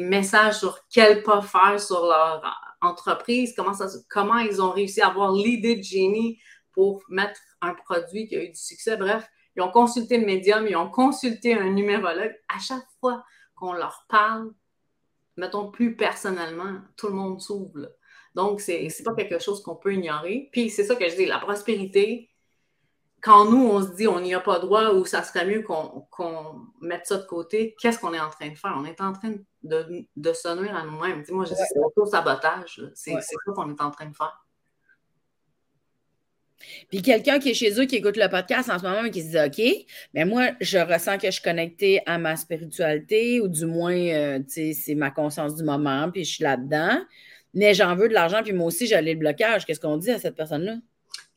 messages 0.00 0.60
sur 0.60 0.78
quel 0.90 1.22
pas 1.22 1.42
faire 1.42 1.78
sur 1.78 2.06
leur 2.06 2.42
entreprise, 2.80 3.52
comment, 3.54 3.72
comment 4.08 4.38
ils 4.38 4.62
ont 4.62 4.70
réussi 4.70 5.02
à 5.02 5.08
avoir 5.08 5.32
l'idée 5.32 5.76
de 5.76 5.82
génie 5.82 6.38
pour 6.72 7.02
mettre 7.10 7.38
un 7.60 7.74
produit 7.74 8.26
qui 8.26 8.36
a 8.36 8.42
eu 8.42 8.48
du 8.48 8.60
succès. 8.60 8.96
Bref, 8.96 9.28
ils 9.56 9.62
ont 9.62 9.70
consulté 9.70 10.16
le 10.16 10.24
médium, 10.24 10.66
ils 10.66 10.76
ont 10.76 10.90
consulté 10.90 11.52
un 11.54 11.68
numérologue. 11.70 12.34
À 12.48 12.58
chaque 12.58 12.86
fois 12.98 13.22
qu'on 13.54 13.74
leur 13.74 14.06
parle 14.08 14.50
mettons, 15.36 15.70
plus 15.70 15.96
personnellement, 15.96 16.80
tout 16.96 17.08
le 17.08 17.14
monde 17.14 17.40
s'ouvre. 17.40 17.90
Donc, 18.34 18.60
c'est 18.60 18.82
n'est 18.82 19.04
pas 19.04 19.14
quelque 19.14 19.38
chose 19.38 19.62
qu'on 19.62 19.76
peut 19.76 19.94
ignorer. 19.94 20.48
Puis, 20.52 20.70
c'est 20.70 20.84
ça 20.84 20.96
que 20.96 21.08
je 21.08 21.16
dis, 21.16 21.26
la 21.26 21.38
prospérité, 21.38 22.30
quand 23.24 23.46
nous, 23.50 23.66
on 23.68 23.80
se 23.80 23.94
dit 23.94 24.06
on 24.06 24.20
n'y 24.20 24.34
a 24.34 24.40
pas 24.40 24.58
droit 24.58 24.90
ou 24.90 25.06
ça 25.06 25.22
serait 25.22 25.46
mieux 25.46 25.62
qu'on 25.62 26.66
mette 26.82 27.06
ça 27.06 27.16
de 27.16 27.24
côté, 27.24 27.74
qu'est-ce 27.80 27.98
qu'on 27.98 28.12
est 28.12 28.20
en 28.20 28.28
train 28.28 28.50
de 28.50 28.54
faire? 28.54 28.74
On 28.76 28.84
est 28.84 29.00
en 29.00 29.14
train 29.14 29.34
de, 29.62 30.06
de 30.14 30.32
se 30.34 30.60
nuire 30.60 30.76
à 30.76 30.84
nous-mêmes. 30.84 31.22
Dis-moi, 31.22 31.46
je 31.46 31.54
dis, 31.54 31.62
c'est 31.72 31.78
auto-sabotage. 31.78 32.82
C'est 32.94 33.12
ça 33.12 33.52
qu'on 33.54 33.70
est 33.70 33.80
en 33.80 33.90
train 33.90 34.06
de 34.06 34.14
faire. 34.14 34.43
Puis 36.90 37.02
quelqu'un 37.02 37.38
qui 37.38 37.50
est 37.50 37.54
chez 37.54 37.78
eux, 37.80 37.84
qui 37.84 37.96
écoute 37.96 38.16
le 38.16 38.28
podcast 38.28 38.70
en 38.70 38.78
ce 38.78 38.84
moment, 38.84 39.04
et 39.04 39.10
qui 39.10 39.22
se 39.22 39.30
dit 39.30 39.38
OK, 39.38 39.86
mais 40.14 40.24
moi, 40.24 40.48
je 40.60 40.78
ressens 40.78 41.18
que 41.18 41.26
je 41.26 41.32
suis 41.32 41.42
connectée 41.42 42.00
à 42.06 42.18
ma 42.18 42.36
spiritualité, 42.36 43.40
ou 43.40 43.48
du 43.48 43.66
moins, 43.66 43.94
euh, 43.94 44.38
c'est 44.48 44.94
ma 44.94 45.10
conscience 45.10 45.54
du 45.56 45.64
moment, 45.64 46.10
puis 46.10 46.24
je 46.24 46.34
suis 46.34 46.44
là-dedans. 46.44 47.00
Mais 47.54 47.74
j'en 47.74 47.94
veux 47.94 48.08
de 48.08 48.14
l'argent, 48.14 48.42
puis 48.42 48.52
moi 48.52 48.66
aussi, 48.66 48.86
j'allais 48.86 49.12
le 49.12 49.18
blocage. 49.18 49.64
Qu'est-ce 49.64 49.80
qu'on 49.80 49.96
dit 49.96 50.10
à 50.10 50.18
cette 50.18 50.34
personne-là? 50.34 50.76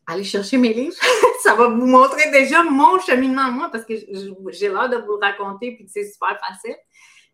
Allez 0.07 0.23
chercher 0.23 0.57
mes 0.57 0.73
livres. 0.73 0.95
ça 1.43 1.53
va 1.53 1.67
vous 1.67 1.85
montrer 1.85 2.31
déjà 2.31 2.63
mon 2.63 2.99
cheminement, 2.99 3.51
moi, 3.51 3.69
parce 3.71 3.85
que 3.85 3.93
j'ai 4.51 4.69
l'air 4.69 4.89
de 4.89 4.97
vous 5.05 5.17
raconter, 5.21 5.75
puis 5.75 5.85
c'est 5.87 6.05
super 6.05 6.39
facile. 6.39 6.75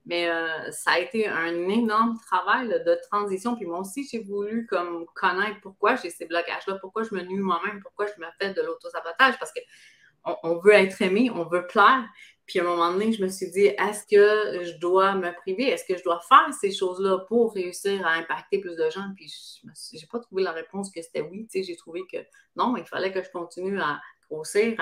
Mais 0.05 0.29
euh, 0.29 0.69
ça 0.71 0.91
a 0.91 0.99
été 0.99 1.27
un 1.27 1.69
énorme 1.69 2.17
travail 2.25 2.67
de 2.67 2.99
transition. 3.09 3.55
Puis 3.55 3.65
moi 3.65 3.79
aussi, 3.79 4.07
j'ai 4.09 4.19
voulu 4.19 4.65
comme 4.67 5.05
connaître 5.15 5.61
pourquoi 5.61 5.95
j'ai 5.95 6.09
ces 6.09 6.25
blocages-là, 6.25 6.77
pourquoi 6.81 7.03
je 7.03 7.15
me 7.15 7.21
nuis 7.21 7.39
moi-même, 7.39 7.79
pourquoi 7.81 8.07
je 8.07 8.19
me 8.19 8.27
fais 8.39 8.53
de 8.53 8.61
l'autosabotage. 8.61 9.39
Parce 9.39 9.53
qu'on 9.53 10.35
on 10.43 10.59
veut 10.59 10.73
être 10.73 11.01
aimé, 11.01 11.29
on 11.33 11.45
veut 11.45 11.65
plaire. 11.67 12.03
Puis 12.45 12.59
à 12.59 12.63
un 12.63 12.65
moment 12.65 12.91
donné, 12.91 13.13
je 13.13 13.23
me 13.23 13.29
suis 13.29 13.49
dit, 13.51 13.67
est-ce 13.67 14.05
que 14.05 14.65
je 14.65 14.77
dois 14.77 15.15
me 15.15 15.31
priver? 15.31 15.69
Est-ce 15.69 15.85
que 15.85 15.97
je 15.97 16.03
dois 16.03 16.19
faire 16.27 16.53
ces 16.53 16.71
choses-là 16.71 17.19
pour 17.29 17.53
réussir 17.53 18.05
à 18.05 18.11
impacter 18.15 18.59
plus 18.59 18.75
de 18.75 18.89
gens? 18.89 19.13
Puis 19.15 19.33
je 19.63 19.95
n'ai 19.95 20.05
pas 20.11 20.19
trouvé 20.19 20.43
la 20.43 20.51
réponse 20.51 20.91
que 20.91 21.01
c'était 21.01 21.21
oui. 21.21 21.47
J'ai 21.53 21.75
trouvé 21.77 22.01
que 22.11 22.17
non, 22.57 22.75
il 22.75 22.83
fallait 22.83 23.13
que 23.13 23.23
je 23.23 23.29
continue 23.31 23.79
à 23.79 24.01
grossir, 24.29 24.77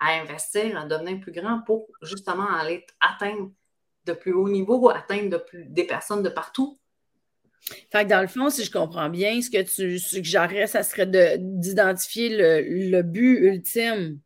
à 0.00 0.12
investir, 0.20 0.78
à 0.78 0.86
devenir 0.86 1.20
plus 1.20 1.32
grand 1.32 1.60
pour 1.66 1.86
justement 2.00 2.48
aller 2.48 2.86
atteindre 3.00 3.50
de 4.06 4.12
plus 4.12 4.32
haut 4.32 4.48
niveau, 4.48 4.88
atteindre 4.90 5.44
des 5.54 5.84
personnes 5.84 6.22
de 6.22 6.28
partout. 6.28 6.78
Fait 7.90 8.04
que 8.04 8.10
dans 8.10 8.20
le 8.20 8.26
fond, 8.26 8.50
si 8.50 8.64
je 8.64 8.70
comprends 8.70 9.08
bien, 9.08 9.40
ce 9.40 9.50
que 9.50 9.62
tu 9.62 9.98
suggérerais, 9.98 10.66
ça 10.66 10.82
serait 10.82 11.06
d'identifier 11.38 12.30
le, 12.30 13.02
but 13.02 13.38
ultime. 13.38 14.18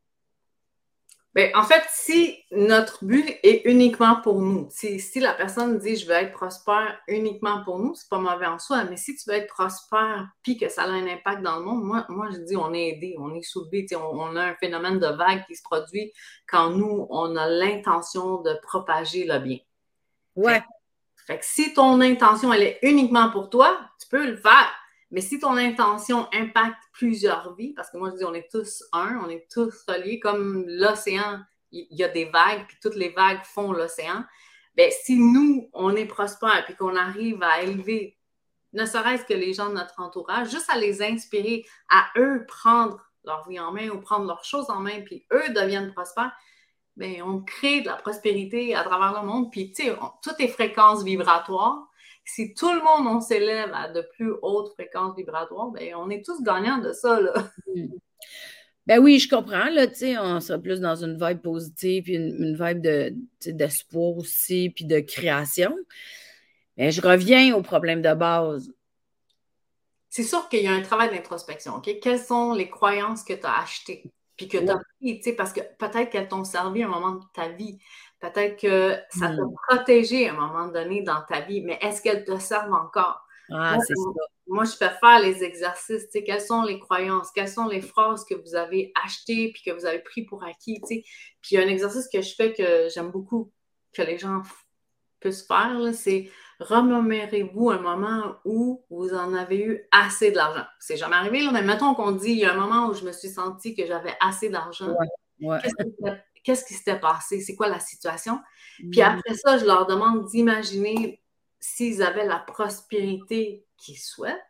Ben, 1.34 1.50
en 1.54 1.64
fait, 1.64 1.82
si 1.90 2.38
notre 2.50 3.04
but 3.04 3.36
est 3.42 3.66
uniquement 3.66 4.22
pour 4.22 4.40
nous, 4.40 4.68
si, 4.70 4.98
si 4.98 5.20
la 5.20 5.34
personne 5.34 5.78
dit 5.78 5.96
je 5.96 6.06
veux 6.06 6.14
être 6.14 6.32
prospère 6.32 6.98
uniquement 7.08 7.62
pour 7.62 7.78
nous, 7.78 7.94
c'est 7.94 8.08
pas 8.08 8.18
mauvais 8.18 8.46
en 8.46 8.58
soi, 8.58 8.84
mais 8.84 8.96
si 8.96 9.14
tu 9.16 9.28
veux 9.28 9.36
être 9.36 9.52
prospère 9.52 10.26
puis 10.42 10.56
que 10.56 10.70
ça 10.70 10.84
a 10.84 10.88
un 10.88 11.06
impact 11.06 11.42
dans 11.42 11.58
le 11.58 11.64
monde, 11.66 11.84
moi, 11.84 12.06
moi 12.08 12.30
je 12.32 12.38
dis 12.38 12.56
on 12.56 12.72
est 12.72 12.88
aidé, 12.88 13.16
on 13.18 13.34
est 13.34 13.42
soulevé, 13.42 13.84
on, 13.96 14.18
on 14.18 14.34
a 14.34 14.44
un 14.44 14.54
phénomène 14.54 14.98
de 14.98 15.08
vague 15.08 15.44
qui 15.46 15.56
se 15.56 15.62
produit 15.62 16.10
quand 16.48 16.70
nous, 16.70 17.06
on 17.10 17.36
a 17.36 17.46
l'intention 17.50 18.40
de 18.40 18.58
propager 18.62 19.26
le 19.26 19.38
bien. 19.38 19.58
Ouais. 20.36 20.62
Fait 21.26 21.38
que 21.38 21.44
si 21.44 21.74
ton 21.74 22.00
intention, 22.00 22.52
elle 22.52 22.62
est 22.62 22.78
uniquement 22.82 23.30
pour 23.30 23.50
toi, 23.50 23.80
tu 24.00 24.08
peux 24.08 24.26
le 24.26 24.36
faire. 24.36 24.72
Mais 25.10 25.20
si 25.20 25.38
ton 25.38 25.56
intention 25.56 26.28
impacte 26.32 26.82
plusieurs 26.92 27.54
vies, 27.54 27.72
parce 27.74 27.90
que 27.90 27.96
moi 27.96 28.10
je 28.10 28.16
dis 28.16 28.24
on 28.24 28.34
est 28.34 28.50
tous 28.50 28.84
un, 28.92 29.20
on 29.24 29.28
est 29.28 29.46
tous 29.50 29.84
reliés, 29.88 30.20
comme 30.20 30.64
l'océan, 30.68 31.40
il 31.72 31.86
y, 31.90 32.04
a 32.04 32.08
des 32.08 32.26
vagues, 32.26 32.64
puis 32.68 32.76
toutes 32.80 32.94
les 32.94 33.10
vagues 33.10 33.42
font 33.44 33.72
l'océan. 33.72 34.24
Bien, 34.76 34.88
si 34.90 35.18
nous, 35.18 35.68
on 35.72 35.94
est 35.96 36.06
prospère, 36.06 36.64
puis 36.64 36.76
qu'on 36.76 36.96
arrive 36.96 37.42
à 37.42 37.62
élever, 37.62 38.16
ne 38.72 38.86
serait-ce 38.86 39.24
que 39.24 39.34
les 39.34 39.52
gens 39.52 39.68
de 39.68 39.74
notre 39.74 40.00
entourage, 40.00 40.50
juste 40.50 40.70
à 40.70 40.78
les 40.78 41.02
inspirer, 41.02 41.64
à 41.90 42.06
eux 42.16 42.44
prendre 42.46 43.00
leur 43.24 43.48
vie 43.48 43.58
en 43.58 43.72
main 43.72 43.88
ou 43.88 44.00
prendre 44.00 44.26
leurs 44.26 44.44
choses 44.44 44.70
en 44.70 44.80
main, 44.80 45.00
puis 45.04 45.26
eux 45.32 45.48
deviennent 45.50 45.92
prospères, 45.92 46.32
bien, 46.96 47.24
on 47.24 47.40
crée 47.40 47.80
de 47.80 47.86
la 47.86 47.96
prospérité 47.96 48.74
à 48.74 48.84
travers 48.84 49.20
le 49.20 49.26
monde. 49.26 49.50
Puis, 49.50 49.72
tu 49.72 49.84
sais, 49.84 49.96
toutes 50.22 50.38
les 50.38 50.48
fréquences 50.48 51.04
vibratoires, 51.04 51.88
si 52.24 52.54
tout 52.54 52.72
le 52.72 52.80
monde, 52.80 53.06
on 53.06 53.20
s'élève 53.20 53.70
à 53.72 53.88
de 53.88 54.02
plus 54.14 54.32
hautes 54.42 54.72
fréquences 54.74 55.16
vibratoires, 55.16 55.68
ben, 55.68 55.94
on 55.96 56.10
est 56.10 56.24
tous 56.24 56.42
gagnants 56.42 56.78
de 56.78 56.92
ça, 56.92 57.20
là. 57.20 57.32
Mm. 57.74 57.86
Ben 58.86 59.00
oui, 59.00 59.18
je 59.18 59.28
comprends, 59.28 59.68
là, 59.68 59.88
tu 59.88 59.96
sais, 59.96 60.18
on 60.18 60.38
sera 60.38 60.60
plus 60.60 60.78
dans 60.78 60.94
une 60.94 61.18
vibe 61.18 61.40
positive, 61.40 62.04
puis 62.04 62.14
une, 62.14 62.54
vibe 62.54 62.80
de, 62.80 63.16
d'espoir 63.46 64.16
aussi, 64.16 64.70
puis 64.70 64.84
de 64.84 65.00
création. 65.00 65.76
Mais 66.76 66.92
je 66.92 67.00
reviens 67.00 67.56
au 67.56 67.62
problème 67.62 68.00
de 68.00 68.14
base. 68.14 68.72
C'est 70.08 70.22
sûr 70.22 70.48
qu'il 70.48 70.62
y 70.62 70.68
a 70.68 70.72
un 70.72 70.82
travail 70.82 71.10
d'introspection, 71.10 71.74
OK? 71.74 71.98
Quelles 72.00 72.20
sont 72.20 72.52
les 72.52 72.70
croyances 72.70 73.24
que 73.24 73.32
tu 73.32 73.44
as 73.44 73.60
achetées, 73.60 74.04
puis 74.36 74.48
que 74.48 74.58
tu 74.58 74.68
as 74.68 74.76
pris, 74.76 75.16
tu 75.16 75.22
sais, 75.22 75.32
parce 75.32 75.52
que 75.52 75.60
peut-être 75.78 76.10
qu'elles 76.10 76.28
t'ont 76.28 76.44
servi 76.44 76.82
à 76.82 76.86
un 76.86 76.90
moment 76.90 77.12
de 77.12 77.24
ta 77.32 77.48
vie. 77.48 77.78
Peut-être 78.20 78.60
que 78.60 78.96
ça 79.10 79.28
t'a 79.28 79.42
hmm. 79.42 79.54
protégé 79.68 80.28
à 80.28 80.32
un 80.32 80.36
moment 80.36 80.68
donné 80.68 81.02
dans 81.02 81.22
ta 81.28 81.40
vie, 81.40 81.62
mais 81.62 81.78
est-ce 81.82 82.02
qu'elles 82.02 82.24
te 82.24 82.38
servent 82.38 82.72
encore? 82.72 83.26
Ah, 83.50 83.76
c'est 83.80 83.94
ça. 83.94 84.10
Moi, 84.48 84.64
je 84.64 84.72
fais 84.72 84.90
faire 85.00 85.20
les 85.20 85.42
exercices. 85.42 86.06
Tu 86.06 86.18
sais, 86.18 86.24
quelles 86.24 86.40
sont 86.40 86.62
les 86.62 86.78
croyances? 86.78 87.30
Quelles 87.32 87.48
sont 87.48 87.66
les 87.66 87.80
phrases 87.80 88.24
que 88.24 88.34
vous 88.34 88.54
avez 88.54 88.92
achetées 89.04 89.52
puis 89.52 89.62
que 89.64 89.70
vous 89.72 89.86
avez 89.86 90.00
pris 90.00 90.22
pour 90.22 90.44
acquis? 90.44 90.80
Tu 90.82 90.96
sais? 90.96 91.04
Puis 91.42 91.52
il 91.52 91.54
y 91.54 91.58
a 91.58 91.62
un 91.62 91.68
exercice 91.68 92.08
que 92.12 92.20
je 92.20 92.34
fais 92.34 92.52
que 92.52 92.88
j'aime 92.92 93.10
beaucoup 93.10 93.52
que 93.92 94.02
les 94.02 94.18
gens 94.18 94.42
puissent 95.20 95.46
faire, 95.46 95.78
c'est 95.94 96.30
remémorez-vous 96.60 97.70
un 97.70 97.78
moment 97.78 98.36
où 98.44 98.84
vous 98.90 99.12
en 99.14 99.34
avez 99.34 99.58
eu 99.58 99.82
assez 99.92 100.30
de 100.30 100.36
l'argent? 100.36 100.64
C'est 100.80 100.96
jamais 100.96 101.16
arrivé, 101.16 101.42
là, 101.42 101.52
mais 101.52 101.62
mettons 101.62 101.94
qu'on 101.94 102.12
dit 102.12 102.30
il 102.30 102.38
y 102.38 102.44
a 102.44 102.52
un 102.52 102.56
moment 102.56 102.88
où 102.88 102.94
je 102.94 103.04
me 103.04 103.12
suis 103.12 103.28
sentie 103.28 103.74
que 103.74 103.86
j'avais 103.86 104.16
assez 104.20 104.48
d'argent. 104.48 104.94
Ouais, 105.40 105.58
qu'est-ce 106.42 106.64
qui 106.64 106.74
s'était 106.74 106.98
passé, 106.98 107.40
c'est 107.40 107.56
quoi 107.56 107.68
la 107.68 107.80
situation? 107.80 108.40
Puis 108.78 109.00
mm. 109.00 109.02
après 109.02 109.34
ça, 109.34 109.58
je 109.58 109.64
leur 109.64 109.86
demande 109.86 110.26
d'imaginer 110.26 111.22
s'ils 111.58 112.02
avaient 112.02 112.26
la 112.26 112.38
prospérité 112.38 113.66
qu'ils 113.76 113.98
souhaitent. 113.98 114.40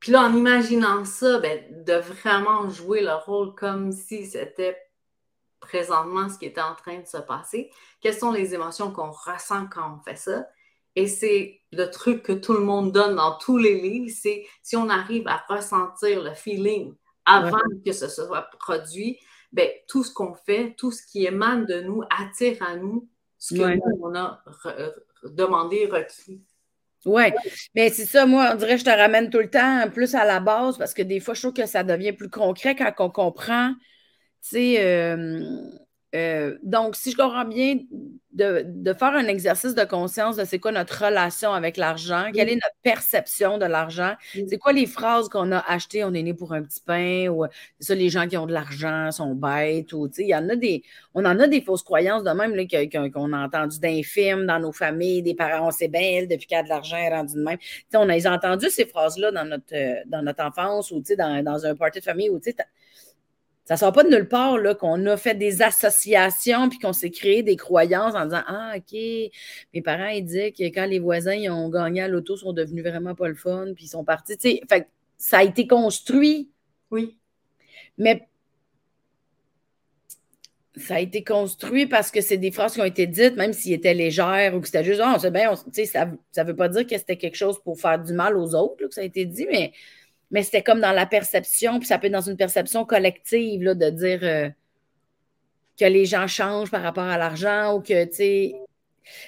Puis 0.00 0.12
là, 0.12 0.22
en 0.22 0.34
imaginant 0.34 1.04
ça, 1.04 1.38
ben, 1.38 1.84
de 1.84 1.94
vraiment 1.94 2.68
jouer 2.70 3.02
le 3.02 3.14
rôle 3.14 3.54
comme 3.54 3.92
si 3.92 4.26
c'était 4.26 4.76
présentement 5.60 6.28
ce 6.28 6.38
qui 6.38 6.46
était 6.46 6.60
en 6.60 6.74
train 6.74 6.98
de 6.98 7.06
se 7.06 7.18
passer. 7.18 7.70
Quelles 8.00 8.16
sont 8.16 8.30
les 8.30 8.54
émotions 8.54 8.92
qu'on 8.92 9.10
ressent 9.10 9.66
quand 9.66 9.98
on 9.98 10.02
fait 10.02 10.16
ça? 10.16 10.46
Et 10.98 11.06
c'est 11.06 11.60
le 11.70 11.84
truc 11.86 12.24
que 12.24 12.32
tout 12.32 12.54
le 12.54 12.58
monde 12.58 12.90
donne 12.90 13.14
dans 13.14 13.38
tous 13.38 13.56
les 13.56 13.80
livres, 13.80 14.12
c'est 14.12 14.44
si 14.64 14.74
on 14.74 14.88
arrive 14.88 15.28
à 15.28 15.44
ressentir 15.48 16.20
le 16.20 16.34
feeling 16.34 16.92
avant 17.24 17.60
que 17.86 17.92
ce 17.92 18.08
soit 18.08 18.50
produit, 18.58 19.16
ben, 19.52 19.68
tout 19.86 20.02
ce 20.02 20.12
qu'on 20.12 20.34
fait, 20.34 20.74
tout 20.76 20.90
ce 20.90 21.06
qui 21.06 21.24
émane 21.24 21.66
de 21.66 21.82
nous 21.82 22.02
attire 22.18 22.60
à 22.66 22.74
nous 22.74 23.08
ce 23.38 23.54
que 23.54 23.76
nous, 23.76 24.00
on 24.02 24.12
a 24.16 24.42
demandé, 25.22 25.86
requis. 25.86 26.42
Oui, 27.04 27.30
mais 27.76 27.90
c'est 27.90 28.06
ça, 28.06 28.26
moi, 28.26 28.50
on 28.54 28.56
dirait 28.56 28.72
que 28.72 28.80
je 28.80 28.84
te 28.84 28.90
ramène 28.90 29.30
tout 29.30 29.38
le 29.38 29.50
temps 29.50 29.88
plus 29.92 30.16
à 30.16 30.24
la 30.24 30.40
base 30.40 30.78
parce 30.78 30.94
que 30.94 31.02
des 31.02 31.20
fois, 31.20 31.34
je 31.34 31.42
trouve 31.42 31.54
que 31.54 31.66
ça 31.66 31.84
devient 31.84 32.12
plus 32.12 32.28
concret 32.28 32.74
quand 32.74 32.92
on 32.98 33.10
comprend, 33.10 33.72
tu 34.42 34.50
sais, 34.50 34.84
euh, 34.84 35.60
euh, 36.14 36.56
donc, 36.62 36.96
si 36.96 37.10
je 37.10 37.16
comprends 37.16 37.44
bien, 37.44 37.76
de, 38.32 38.92
faire 38.94 39.14
un 39.14 39.26
exercice 39.26 39.74
de 39.74 39.84
conscience 39.84 40.36
de 40.36 40.44
c'est 40.44 40.58
quoi 40.58 40.70
notre 40.72 41.04
relation 41.04 41.52
avec 41.52 41.76
l'argent, 41.76 42.30
quelle 42.32 42.48
est 42.48 42.54
notre 42.54 42.76
perception 42.82 43.58
de 43.58 43.66
l'argent, 43.66 44.14
c'est 44.48 44.58
quoi 44.58 44.72
les 44.72 44.86
phrases 44.86 45.28
qu'on 45.28 45.50
a 45.50 45.58
achetées, 45.58 46.04
on 46.04 46.14
est 46.14 46.22
né 46.22 46.34
pour 46.34 46.52
un 46.52 46.62
petit 46.62 46.80
pain, 46.80 47.28
ou 47.28 47.44
c'est 47.80 47.88
ça, 47.88 47.94
les 47.94 48.08
gens 48.10 48.26
qui 48.28 48.36
ont 48.36 48.46
de 48.46 48.52
l'argent 48.52 49.10
sont 49.10 49.34
bêtes, 49.34 49.92
ou 49.92 50.08
il 50.18 50.26
y 50.26 50.34
en 50.34 50.48
a 50.48 50.56
des, 50.56 50.82
on 51.14 51.24
en 51.24 51.38
a 51.40 51.48
des 51.48 51.60
fausses 51.60 51.82
croyances 51.82 52.22
de 52.22 52.30
même 52.30 52.54
qu'on 53.10 53.32
a 53.32 53.44
entendu 53.44 53.78
d'infirmes 53.80 54.46
dans 54.46 54.60
nos 54.60 54.72
familles, 54.72 55.22
des 55.22 55.34
parents, 55.34 55.68
on 55.68 55.70
sait 55.70 55.88
bien, 55.88 56.22
depuis 56.22 56.46
qu'il 56.46 56.56
y 56.56 56.60
a 56.60 56.62
de 56.62 56.68
l'argent, 56.68 56.96
est 56.96 57.10
rendu 57.10 57.34
de 57.34 57.42
même. 57.42 57.58
on 57.94 58.08
a 58.08 58.34
entendu 58.34 58.70
ces 58.70 58.86
phrases-là 58.86 59.32
dans 59.32 59.44
notre, 59.44 59.74
euh, 59.74 59.96
dans 60.06 60.22
notre 60.22 60.44
enfance 60.44 60.90
ou 60.90 61.02
dans, 61.16 61.42
dans 61.42 61.66
un 61.66 61.74
party 61.74 61.98
de 61.98 62.04
famille 62.04 62.30
où 62.30 62.40
ça 63.68 63.74
ne 63.74 63.78
sort 63.80 63.92
pas 63.92 64.02
de 64.02 64.08
nulle 64.08 64.28
part 64.28 64.56
qu'on 64.78 65.04
a 65.04 65.18
fait 65.18 65.34
des 65.34 65.60
associations 65.60 66.70
puis 66.70 66.78
qu'on 66.78 66.94
s'est 66.94 67.10
créé 67.10 67.42
des 67.42 67.56
croyances 67.56 68.14
en 68.14 68.24
disant 68.24 68.40
Ah, 68.46 68.72
OK, 68.78 68.98
mes 69.74 69.82
parents 69.84 70.06
ils 70.06 70.24
disaient 70.24 70.52
que 70.52 70.62
quand 70.62 70.86
les 70.86 70.98
voisins 70.98 71.34
ils 71.34 71.50
ont 71.50 71.68
gagné 71.68 72.00
à 72.00 72.08
l'auto, 72.08 72.36
ils 72.36 72.40
sont 72.40 72.54
devenus 72.54 72.82
vraiment 72.82 73.14
pas 73.14 73.28
le 73.28 73.34
fun, 73.34 73.66
puis 73.74 73.84
ils 73.84 73.88
sont 73.88 74.04
partis. 74.04 74.38
fait, 74.40 74.88
ça 75.18 75.40
a 75.40 75.42
été 75.42 75.66
construit. 75.66 76.50
Oui. 76.90 77.18
Mais 77.98 78.26
ça 80.76 80.94
a 80.94 81.00
été 81.00 81.22
construit 81.22 81.84
parce 81.86 82.10
que 82.10 82.22
c'est 82.22 82.38
des 82.38 82.52
phrases 82.52 82.72
qui 82.72 82.80
ont 82.80 82.86
été 82.86 83.06
dites, 83.06 83.36
même 83.36 83.52
s'ils 83.52 83.74
étaient 83.74 83.92
légères 83.92 84.54
ou 84.54 84.60
que 84.60 84.66
c'était 84.66 84.84
juste, 84.84 85.02
ah, 85.04 85.18
c'est 85.20 85.30
bien, 85.30 85.54
ça 85.54 86.06
ne 86.06 86.42
veut 86.42 86.56
pas 86.56 86.70
dire 86.70 86.86
que 86.86 86.96
c'était 86.96 87.18
quelque 87.18 87.36
chose 87.36 87.60
pour 87.62 87.78
faire 87.78 87.98
du 87.98 88.14
mal 88.14 88.38
aux 88.38 88.54
autres 88.54 88.86
que 88.86 88.94
ça 88.94 89.02
a 89.02 89.04
été 89.04 89.26
dit, 89.26 89.46
mais 89.50 89.72
mais 90.30 90.42
c'était 90.42 90.62
comme 90.62 90.80
dans 90.80 90.92
la 90.92 91.06
perception, 91.06 91.78
puis 91.78 91.86
ça 91.86 91.98
peut 91.98 92.06
être 92.06 92.12
dans 92.12 92.20
une 92.20 92.36
perception 92.36 92.84
collective 92.84 93.62
là, 93.62 93.74
de 93.74 93.90
dire 93.90 94.20
euh, 94.22 94.48
que 95.78 95.84
les 95.84 96.04
gens 96.04 96.26
changent 96.26 96.70
par 96.70 96.82
rapport 96.82 97.04
à 97.04 97.16
l'argent 97.16 97.74
ou 97.74 97.80
que, 97.80 98.04
tu 98.04 98.14
sais. 98.14 98.54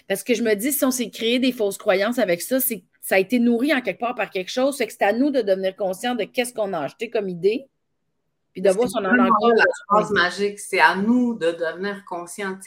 Parce 0.09 0.23
que 0.23 0.35
je 0.35 0.43
me 0.43 0.55
dis, 0.55 0.73
si 0.73 0.85
on 0.85 0.91
s'est 0.91 1.11
créé 1.11 1.39
des 1.39 1.53
fausses 1.53 1.79
croyances 1.79 2.19
avec 2.19 2.43
ça, 2.43 2.61
c'est 2.61 2.85
ça 3.01 3.17
a 3.17 3.19
été 3.19 3.39
nourri 3.39 3.75
en 3.75 3.81
quelque 3.81 3.99
part 3.99 4.15
par 4.15 4.31
quelque 4.31 4.51
chose. 4.51 4.77
C'est 4.77 4.87
que 4.87 4.93
c'est 4.93 5.05
à 5.05 5.13
nous 5.13 5.31
de 5.31 5.41
devenir 5.41 5.75
conscient 5.75 6.15
de 6.15 6.25
qu'est-ce 6.25 6.53
qu'on 6.53 6.73
a 6.73 6.81
acheté 6.81 7.11
comme 7.11 7.29
idée, 7.29 7.67
puis 8.53 8.63
de 8.63 8.71
voir 8.71 8.89
si 8.89 8.95
on 8.97 9.05
en 9.05 9.19
a 9.19 9.25
encore. 9.25 9.55
La 9.57 9.65
phrase 9.89 10.11
magique, 10.13 10.61
c'est 10.61 10.81
à 10.81 10.97
nous 10.97 11.35
de 11.35 11.51
devenir 11.51 12.05
conscient. 12.05 12.59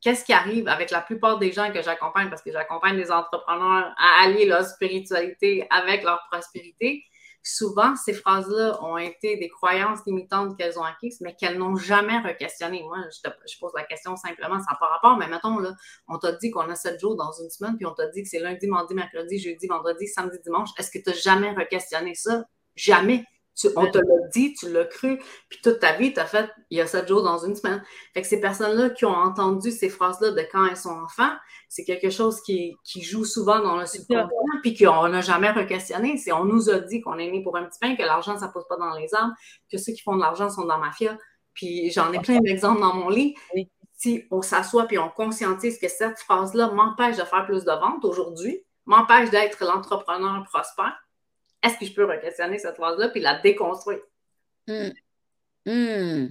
Qu'est-ce 0.00 0.24
qui 0.24 0.32
arrive 0.32 0.68
avec 0.68 0.90
la 0.90 1.00
plupart 1.00 1.38
des 1.38 1.52
gens 1.52 1.70
que 1.72 1.82
j'accompagne, 1.82 2.30
parce 2.30 2.40
que 2.40 2.52
j'accompagne 2.52 2.96
des 2.96 3.10
entrepreneurs 3.10 3.92
à 3.98 4.24
allier 4.24 4.46
leur 4.46 4.64
spiritualité 4.64 5.66
avec 5.70 6.02
leur 6.02 6.22
prospérité, 6.30 7.04
souvent, 7.42 7.96
ces 7.96 8.12
phrases-là 8.12 8.82
ont 8.82 8.98
été 8.98 9.36
des 9.36 9.48
croyances 9.48 10.00
limitantes 10.06 10.56
qu'elles 10.56 10.78
ont 10.78 10.84
acquises, 10.84 11.20
mais 11.20 11.34
qu'elles 11.34 11.58
n'ont 11.58 11.76
jamais 11.76 12.18
re-questionnées. 12.18 12.82
Moi, 12.82 12.98
je, 13.10 13.58
pose 13.58 13.72
la 13.74 13.84
question 13.84 14.16
simplement, 14.16 14.58
sans 14.58 14.76
par 14.78 14.90
rapport, 14.90 15.16
mais 15.16 15.26
mettons, 15.26 15.58
là, 15.58 15.74
on 16.08 16.18
t'a 16.18 16.32
dit 16.32 16.50
qu'on 16.50 16.68
a 16.68 16.74
sept 16.74 17.00
jours 17.00 17.16
dans 17.16 17.32
une 17.32 17.50
semaine, 17.50 17.76
puis 17.76 17.86
on 17.86 17.94
t'a 17.94 18.08
dit 18.08 18.22
que 18.22 18.28
c'est 18.28 18.40
lundi, 18.40 18.66
mardi, 18.66 18.94
mercredi, 18.94 19.38
jeudi, 19.38 19.66
vendredi, 19.66 20.06
samedi, 20.06 20.38
dimanche. 20.44 20.70
Est-ce 20.78 20.90
que 20.90 20.98
tu 20.98 21.10
n'as 21.10 21.16
jamais 21.16 21.50
re-questionné 21.52 22.14
ça? 22.14 22.44
Jamais 22.76 23.24
on 23.76 23.90
te 23.90 23.98
l'a 23.98 24.28
dit, 24.32 24.54
tu 24.54 24.70
l'as 24.70 24.84
cru, 24.84 25.18
puis 25.48 25.60
toute 25.62 25.80
ta 25.80 25.96
vie, 25.96 26.12
tu 26.12 26.20
as 26.20 26.26
fait 26.26 26.50
il 26.70 26.78
y 26.78 26.80
a 26.80 26.86
sept 26.86 27.08
jours 27.08 27.22
dans 27.22 27.38
une 27.38 27.54
semaine. 27.54 27.82
Fait 28.14 28.22
que 28.22 28.28
ces 28.28 28.40
personnes-là 28.40 28.90
qui 28.90 29.04
ont 29.04 29.14
entendu 29.14 29.70
ces 29.70 29.88
phrases-là 29.88 30.30
de 30.30 30.42
quand 30.50 30.66
elles 30.66 30.76
sont 30.76 30.90
enfants, 30.90 31.32
c'est 31.68 31.84
quelque 31.84 32.10
chose 32.10 32.40
qui, 32.42 32.76
joue 33.00 33.24
souvent 33.24 33.60
dans 33.60 33.76
le 33.76 33.86
subconscient, 33.86 34.28
puis 34.62 34.76
qu'on 34.76 35.08
n'a 35.08 35.20
jamais 35.20 35.50
re-questionné. 35.50 36.16
C'est 36.16 36.32
on 36.32 36.44
nous 36.44 36.70
a 36.70 36.80
dit 36.80 37.00
qu'on 37.00 37.18
est 37.18 37.30
né 37.30 37.42
pour 37.42 37.56
un 37.56 37.64
petit 37.64 37.78
pain, 37.80 37.96
que 37.96 38.02
l'argent, 38.02 38.38
ça 38.38 38.48
ne 38.48 38.52
pose 38.52 38.66
pas 38.68 38.76
dans 38.76 38.94
les 38.96 39.12
arbres, 39.14 39.34
que 39.70 39.78
ceux 39.78 39.92
qui 39.92 40.02
font 40.02 40.16
de 40.16 40.20
l'argent 40.20 40.50
sont 40.50 40.62
dans 40.62 40.78
la 40.78 40.86
mafia. 40.86 41.16
Puis 41.54 41.90
j'en 41.90 42.12
ai 42.12 42.20
plein 42.20 42.38
d'exemples 42.38 42.80
dans 42.80 42.94
mon 42.94 43.08
lit. 43.08 43.34
Si 43.94 44.24
on 44.30 44.40
s'assoit 44.40 44.86
puis 44.86 44.98
on 44.98 45.10
conscientise 45.10 45.78
que 45.78 45.88
cette 45.88 46.18
phrase-là 46.20 46.70
m'empêche 46.70 47.16
de 47.16 47.24
faire 47.24 47.44
plus 47.44 47.64
de 47.64 47.72
ventes 47.72 48.04
aujourd'hui, 48.04 48.64
m'empêche 48.86 49.30
d'être 49.30 49.62
l'entrepreneur 49.64 50.42
prospère, 50.44 50.96
est-ce 51.62 51.78
que 51.78 51.86
je 51.86 51.92
peux 51.92 52.04
re-questionner 52.04 52.58
cette 52.58 52.76
phrase-là 52.76 53.08
puis 53.08 53.20
la 53.20 53.38
déconstruire? 53.38 54.00
Hmm. 54.66 54.90
Hmm. 55.66 56.26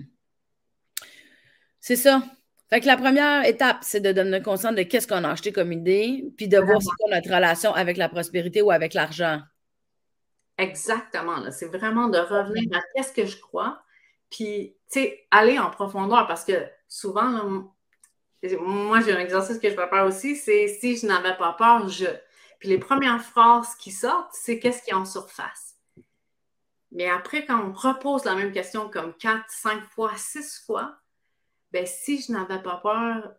C'est 1.80 1.96
ça. 1.96 2.24
Fait 2.70 2.82
que 2.82 2.86
la 2.86 2.98
première 2.98 3.46
étape, 3.46 3.78
c'est 3.82 4.00
de 4.00 4.12
devenir 4.12 4.44
conscient 4.44 4.72
de 4.72 4.84
qu'est-ce 4.84 5.08
qu'on 5.08 5.24
a 5.24 5.32
acheté 5.32 5.52
comme 5.52 5.72
idée, 5.72 6.24
puis 6.38 6.48
de 6.48 6.60
voir 6.60 6.82
c'est 6.82 6.89
quoi 7.00 7.15
notre 7.15 7.34
relation 7.34 7.74
avec 7.74 7.98
la 7.98 8.10
prospérité 8.10 8.62
ou 8.62 8.70
avec 8.70 8.94
l'argent. 8.94 9.42
Exactement. 10.58 11.50
C'est 11.52 11.68
vraiment 11.68 12.10
de 12.10 12.20
revenir 12.20 12.70
à 12.78 12.82
qu'est-ce 12.94 13.13
que 13.13 13.26
je 13.26 13.39
crois, 13.39 13.82
puis, 14.30 14.76
tu 14.92 15.00
sais, 15.00 15.28
aller 15.32 15.58
en 15.58 15.72
profondeur 15.72 16.28
parce 16.28 16.46
que 16.46 16.54
souvent, 16.88 17.65
moi, 18.60 19.02
j'ai 19.02 19.13
un 19.13 19.20
exercice 19.20 19.58
que 19.58 19.70
je 19.70 19.76
vais 19.76 19.88
faire 19.88 20.06
aussi, 20.06 20.36
c'est 20.36 20.68
si 20.68 20.98
je 20.98 21.08
n'avais 21.08 21.36
pas 21.38 21.54
peur, 21.54 21.88
je. 21.89 22.06
Puis 22.60 22.69
les 22.69 22.78
premières 22.78 23.24
phrases 23.24 23.76
qui 23.76 23.91
sortent, 23.91 24.32
c'est 24.34 24.60
qu'est-ce 24.60 24.84
qui 24.84 24.91
est 24.91 24.95
en 24.95 25.06
surface? 25.06 25.76
Mais 26.91 27.10
après, 27.10 27.45
quand 27.45 27.62
on 27.62 27.72
repose 27.72 28.26
la 28.26 28.36
même 28.36 28.52
question 28.52 28.89
comme 28.89 29.13
quatre, 29.13 29.50
cinq 29.50 29.84
fois, 29.84 30.12
six 30.17 30.63
fois, 30.65 30.95
ben 31.72 31.86
si 31.86 32.22
je 32.22 32.32
n'avais 32.32 32.62
pas 32.62 32.78
peur, 32.78 33.34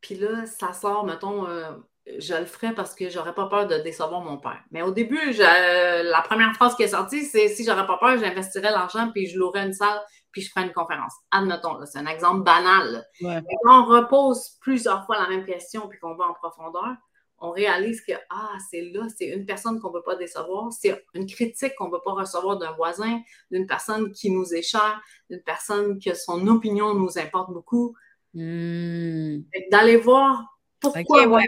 puis 0.00 0.16
là, 0.16 0.46
ça 0.46 0.72
sort, 0.74 1.06
mettons, 1.06 1.48
euh, 1.48 1.72
je 2.18 2.34
le 2.34 2.44
ferais 2.44 2.74
parce 2.74 2.94
que 2.94 3.08
j'aurais 3.08 3.34
pas 3.34 3.46
peur 3.46 3.66
de 3.66 3.78
décevoir 3.78 4.20
mon 4.20 4.36
père. 4.36 4.62
Mais 4.70 4.82
au 4.82 4.90
début, 4.90 5.32
la 5.32 6.22
première 6.22 6.54
phrase 6.54 6.76
qui 6.76 6.82
est 6.82 6.88
sortie, 6.88 7.24
c'est 7.24 7.48
si 7.48 7.64
j'aurais 7.64 7.86
pas 7.86 7.96
peur, 7.96 8.18
j'investirais 8.18 8.70
l'argent 8.70 9.10
puis 9.10 9.26
je 9.26 9.38
louerais 9.38 9.64
une 9.64 9.72
salle 9.72 10.00
puis 10.30 10.42
je 10.42 10.50
ferais 10.50 10.66
une 10.66 10.72
conférence. 10.72 11.14
Admettons, 11.30 11.78
c'est 11.86 11.98
un 11.98 12.06
exemple 12.06 12.42
banal. 12.42 13.06
Quand 13.22 13.82
on 13.82 13.86
repose 13.86 14.58
plusieurs 14.60 15.06
fois 15.06 15.16
la 15.18 15.28
même 15.28 15.46
question 15.46 15.88
puis 15.88 15.98
qu'on 15.98 16.14
va 16.14 16.26
en 16.26 16.34
profondeur, 16.34 16.94
on 17.38 17.50
réalise 17.50 18.00
que 18.00 18.12
ah, 18.30 18.52
c'est 18.70 18.82
là, 18.82 19.06
c'est 19.14 19.26
une 19.26 19.44
personne 19.44 19.80
qu'on 19.80 19.88
ne 19.88 19.94
peut 19.94 20.02
pas 20.02 20.16
décevoir, 20.16 20.72
c'est 20.72 21.04
une 21.14 21.26
critique 21.26 21.74
qu'on 21.76 21.86
ne 21.86 21.90
peut 21.90 22.02
pas 22.04 22.12
recevoir 22.12 22.58
d'un 22.58 22.72
voisin, 22.72 23.20
d'une 23.50 23.66
personne 23.66 24.12
qui 24.12 24.30
nous 24.30 24.54
est 24.54 24.62
chère, 24.62 25.00
d'une 25.28 25.42
personne 25.42 25.98
que 25.98 26.14
son 26.14 26.46
opinion 26.46 26.94
nous 26.94 27.18
importe 27.18 27.52
beaucoup. 27.52 27.94
Hmm. 28.32 29.42
D'aller 29.70 29.96
voir 29.96 30.58
pourquoi 30.80 31.22
okay, 31.22 31.26
ouais. 31.26 31.46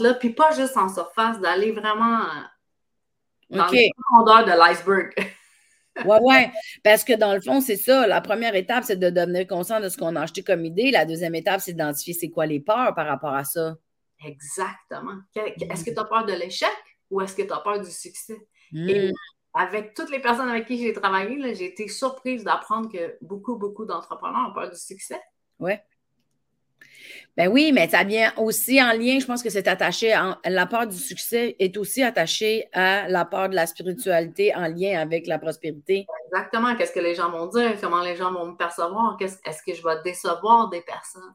là, 0.00 0.14
puis 0.14 0.30
pas 0.30 0.52
juste 0.52 0.76
en 0.76 0.88
surface, 0.88 1.40
d'aller 1.40 1.72
vraiment 1.72 2.20
dans 3.50 3.66
okay. 3.66 3.90
profondeur 3.96 4.44
de 4.44 4.58
l'iceberg. 4.58 5.12
Oui, 6.04 6.16
oui. 6.22 6.36
Parce 6.84 7.04
que 7.04 7.14
dans 7.14 7.34
le 7.34 7.40
fond, 7.40 7.60
c'est 7.60 7.76
ça. 7.76 8.06
La 8.06 8.20
première 8.20 8.54
étape, 8.54 8.84
c'est 8.84 8.98
de 8.98 9.08
devenir 9.08 9.46
conscient 9.46 9.80
de 9.80 9.88
ce 9.88 9.96
qu'on 9.96 10.14
a 10.16 10.22
acheté 10.22 10.42
comme 10.42 10.64
idée. 10.64 10.90
La 10.90 11.06
deuxième 11.06 11.34
étape, 11.34 11.60
c'est 11.60 11.72
d'identifier 11.72 12.12
c'est 12.12 12.28
quoi 12.28 12.44
les 12.46 12.60
peurs 12.60 12.94
par 12.94 13.06
rapport 13.06 13.34
à 13.34 13.44
ça. 13.44 13.76
Exactement. 14.26 15.18
Est-ce 15.34 15.84
que 15.84 15.90
tu 15.90 15.98
as 15.98 16.04
peur 16.04 16.24
de 16.24 16.32
l'échec 16.32 16.68
ou 17.10 17.20
est-ce 17.20 17.34
que 17.34 17.42
tu 17.42 17.52
as 17.52 17.58
peur 17.58 17.80
du 17.80 17.90
succès? 17.90 18.36
Et 18.74 19.10
hmm. 19.10 19.12
avec 19.54 19.94
toutes 19.94 20.10
les 20.10 20.18
personnes 20.18 20.48
avec 20.48 20.66
qui 20.66 20.78
j'ai 20.78 20.92
travaillé, 20.92 21.54
j'ai 21.54 21.66
été 21.66 21.88
surprise 21.88 22.42
d'apprendre 22.42 22.90
que 22.90 23.16
beaucoup, 23.20 23.56
beaucoup 23.56 23.84
d'entrepreneurs 23.84 24.50
ont 24.50 24.54
peur 24.54 24.70
du 24.70 24.76
succès. 24.76 25.20
Oui. 25.60 25.72
Ben 27.36 27.48
oui, 27.48 27.70
mais 27.72 27.88
ça 27.88 28.02
vient 28.02 28.32
aussi 28.36 28.82
en 28.82 28.92
lien, 28.92 29.18
je 29.20 29.26
pense 29.26 29.42
que 29.42 29.50
c'est 29.50 29.68
attaché, 29.68 30.12
à, 30.12 30.38
la 30.44 30.66
peur 30.66 30.86
du 30.86 30.96
succès 30.96 31.54
est 31.58 31.76
aussi 31.76 32.02
attachée 32.02 32.66
à 32.72 33.08
la 33.08 33.24
peur 33.24 33.48
de 33.48 33.54
la 33.54 33.66
spiritualité 33.66 34.54
en 34.54 34.66
lien 34.66 34.98
avec 34.98 35.26
la 35.26 35.38
prospérité. 35.38 36.06
Exactement. 36.26 36.74
Qu'est-ce 36.76 36.92
que 36.92 37.00
les 37.00 37.14
gens 37.14 37.30
vont 37.30 37.46
dire? 37.46 37.78
Comment 37.80 38.02
les 38.02 38.16
gens 38.16 38.32
vont 38.32 38.46
me 38.46 38.56
percevoir? 38.56 39.16
Est-ce 39.20 39.62
que 39.62 39.74
je 39.74 39.82
vais 39.82 40.02
décevoir 40.02 40.68
des 40.70 40.80
personnes? 40.80 41.34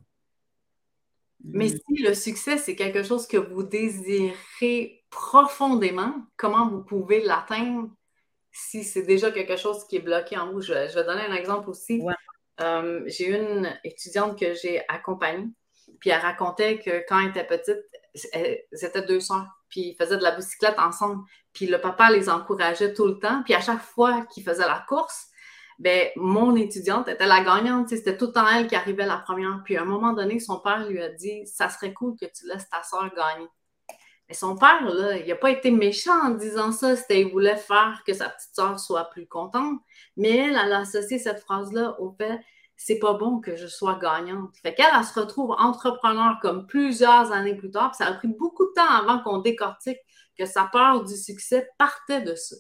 Mais 1.44 1.68
mm. 1.68 1.70
si 1.70 2.04
le 2.04 2.14
succès, 2.14 2.58
c'est 2.58 2.76
quelque 2.76 3.04
chose 3.04 3.28
que 3.28 3.38
vous 3.38 3.64
désirez 3.64 5.04
profondément, 5.10 6.14
comment 6.38 6.70
vous 6.70 6.84
pouvez 6.84 7.24
l'atteindre? 7.24 7.90
Si 8.52 8.84
c'est 8.84 9.04
déjà 9.04 9.32
quelque 9.32 9.56
chose 9.56 9.86
qui 9.88 9.98
est 9.98 10.02
bloqué 10.02 10.38
en 10.38 10.52
vous? 10.52 10.62
Je, 10.62 10.74
vais 10.74 11.04
donner 11.04 11.22
un 11.22 11.34
exemple 11.34 11.70
aussi. 11.70 12.02
Euh, 12.60 13.02
j'ai 13.08 13.28
une 13.28 13.72
étudiante 13.84 14.38
que 14.38 14.54
j'ai 14.54 14.84
accompagnée, 14.88 15.48
puis 16.00 16.10
elle 16.10 16.22
racontait 16.22 16.80
que 16.80 17.04
quand 17.08 17.20
elle 17.20 17.30
était 17.30 17.48
petite, 17.48 17.80
c'était 18.14 19.02
deux 19.02 19.20
soeurs, 19.20 19.48
puis 19.70 19.82
ils 19.82 19.96
faisaient 19.96 20.18
de 20.18 20.24
la 20.24 20.36
bicyclette 20.36 20.78
ensemble, 20.78 21.24
puis 21.54 21.66
le 21.66 21.80
papa 21.80 22.12
les 22.12 22.30
encourageait 22.30 22.94
tout 22.94 23.08
le 23.08 23.20
temps, 23.20 23.42
puis 23.44 23.54
à 23.54 23.62
chaque 23.62 23.82
fois 23.82 24.26
qu'ils 24.26 24.44
faisaient 24.44 24.68
la 24.68 24.84
course, 24.88 25.28
ben, 25.82 26.10
mon 26.16 26.56
étudiante 26.56 27.08
était 27.08 27.26
la 27.26 27.44
gagnante. 27.44 27.90
C'était 27.90 28.16
tout 28.16 28.32
le 28.36 28.56
elle 28.56 28.68
qui 28.68 28.76
arrivait 28.76 29.08
la 29.08 29.18
première. 29.18 29.62
Puis 29.66 29.78
à 29.78 29.82
un 29.82 29.86
moment 29.86 30.14
donné, 30.14 30.40
son 30.40 30.60
père 30.60 30.88
lui 30.88 31.02
a 31.02 31.10
dit 31.10 31.48
Ça 31.48 31.70
serait 31.70 31.92
cool 31.92 32.16
que 32.16 32.26
tu 32.26 32.48
laisses 32.48 32.70
ta 32.70 32.84
soeur 32.84 33.12
gagner. 33.16 33.48
Mais 34.30 34.36
son 34.36 34.56
père, 34.56 34.86
là, 34.86 35.18
il 35.18 35.28
n'a 35.28 35.36
pas 35.36 35.50
été 35.50 35.72
méchant 35.72 36.28
en 36.28 36.30
disant 36.30 36.72
ça. 36.72 36.96
C'était 36.96 37.22
il 37.22 37.32
voulait 37.32 37.58
faire 37.58 38.04
que 38.06 38.14
sa 38.14 38.30
petite 38.30 38.54
soeur 38.54 38.80
soit 38.80 39.06
plus 39.06 39.26
contente. 39.26 39.80
Mais 40.18 40.38
elle, 40.38 40.60
elle 40.64 40.72
a 40.72 40.82
associé 40.82 41.18
cette 41.18 41.40
phrase-là 41.40 42.00
au 42.00 42.12
fait 42.12 42.40
c'est 42.78 42.98
pas 42.98 43.14
bon 43.14 43.40
que 43.40 43.56
je 43.56 43.68
sois 43.68 44.00
gagnante. 44.02 44.56
Fait 44.64 44.74
qu'elle, 44.74 44.88
elle 44.98 45.04
se 45.04 45.20
retrouve 45.20 45.52
entrepreneur 45.60 46.40
comme 46.42 46.66
plusieurs 46.66 47.32
années 47.32 47.56
plus 47.56 47.70
tard. 47.70 47.92
Puis 47.92 47.98
ça 48.04 48.08
a 48.08 48.14
pris 48.14 48.28
beaucoup 48.28 48.66
de 48.66 48.74
temps 48.74 48.90
avant 48.90 49.22
qu'on 49.22 49.38
décortique 49.38 50.00
que 50.36 50.46
sa 50.46 50.64
peur 50.64 51.04
du 51.04 51.16
succès 51.16 51.70
partait 51.78 52.22
de 52.22 52.34
ça 52.34 52.56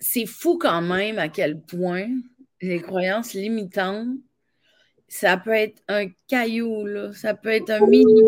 c'est 0.00 0.26
fou 0.26 0.58
quand 0.58 0.82
même 0.82 1.18
à 1.18 1.28
quel 1.28 1.60
point 1.60 2.08
les 2.60 2.80
croyances 2.80 3.34
limitantes, 3.34 4.16
ça 5.08 5.36
peut 5.36 5.52
être 5.52 5.82
un 5.88 6.06
caillou, 6.28 6.84
là, 6.84 7.12
ça 7.12 7.34
peut 7.34 7.48
être 7.48 7.70
un 7.70 7.86
mini. 7.86 8.20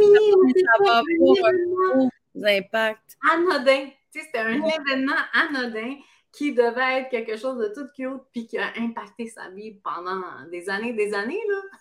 Ça 0.00 0.84
va 0.84 0.98
avoir 0.98 1.02
un 1.02 1.94
gros 1.94 2.10
impact. 2.44 3.16
Anodin. 3.30 3.86
Tu 4.12 4.20
sais, 4.20 4.26
c'était 4.26 4.38
un 4.38 4.62
événement 4.62 5.12
anodin 5.32 5.96
qui 6.32 6.52
devait 6.52 7.00
être 7.00 7.10
quelque 7.10 7.36
chose 7.36 7.58
de 7.58 7.72
tout 7.74 7.86
cute 7.94 8.22
puis 8.32 8.46
qui 8.46 8.58
a 8.58 8.72
impacté 8.76 9.28
sa 9.28 9.50
vie 9.50 9.78
pendant 9.82 10.22
des 10.50 10.68
années, 10.70 10.92
des 10.92 11.12
années, 11.14 11.40
là. 11.48 11.78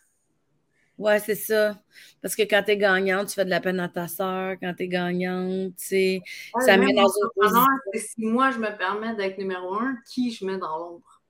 Ouais, 0.98 1.20
c'est 1.20 1.36
ça. 1.36 1.76
Parce 2.22 2.36
que 2.36 2.42
quand 2.44 2.64
tu 2.64 2.72
es 2.72 2.78
gagnante, 2.78 3.28
tu 3.28 3.36
fais 3.36 3.46
de 3.46 3.50
la 3.50 3.62
peine 3.62 3.80
à 3.80 3.88
ta 3.88 4.08
soeur. 4.08 4.56
Quand 4.62 4.74
tu 4.74 4.84
es 4.84 4.88
gagnante, 4.88 5.76
tu 5.78 5.86
sais, 5.86 6.22
ça 6.60 6.76
met 6.78 6.94
dans 6.94 7.08
une 7.08 8.00
Si 8.00 8.26
moi, 8.26 8.52
je 8.52 8.58
me 8.58 8.76
permets 8.76 9.16
d'être 9.16 9.38
numéro 9.38 9.76
un, 9.76 9.96
qui 10.10 10.32
je 10.32 10.44
mets 10.46 10.58
dans 10.58 10.78
l'ombre? 10.78 11.22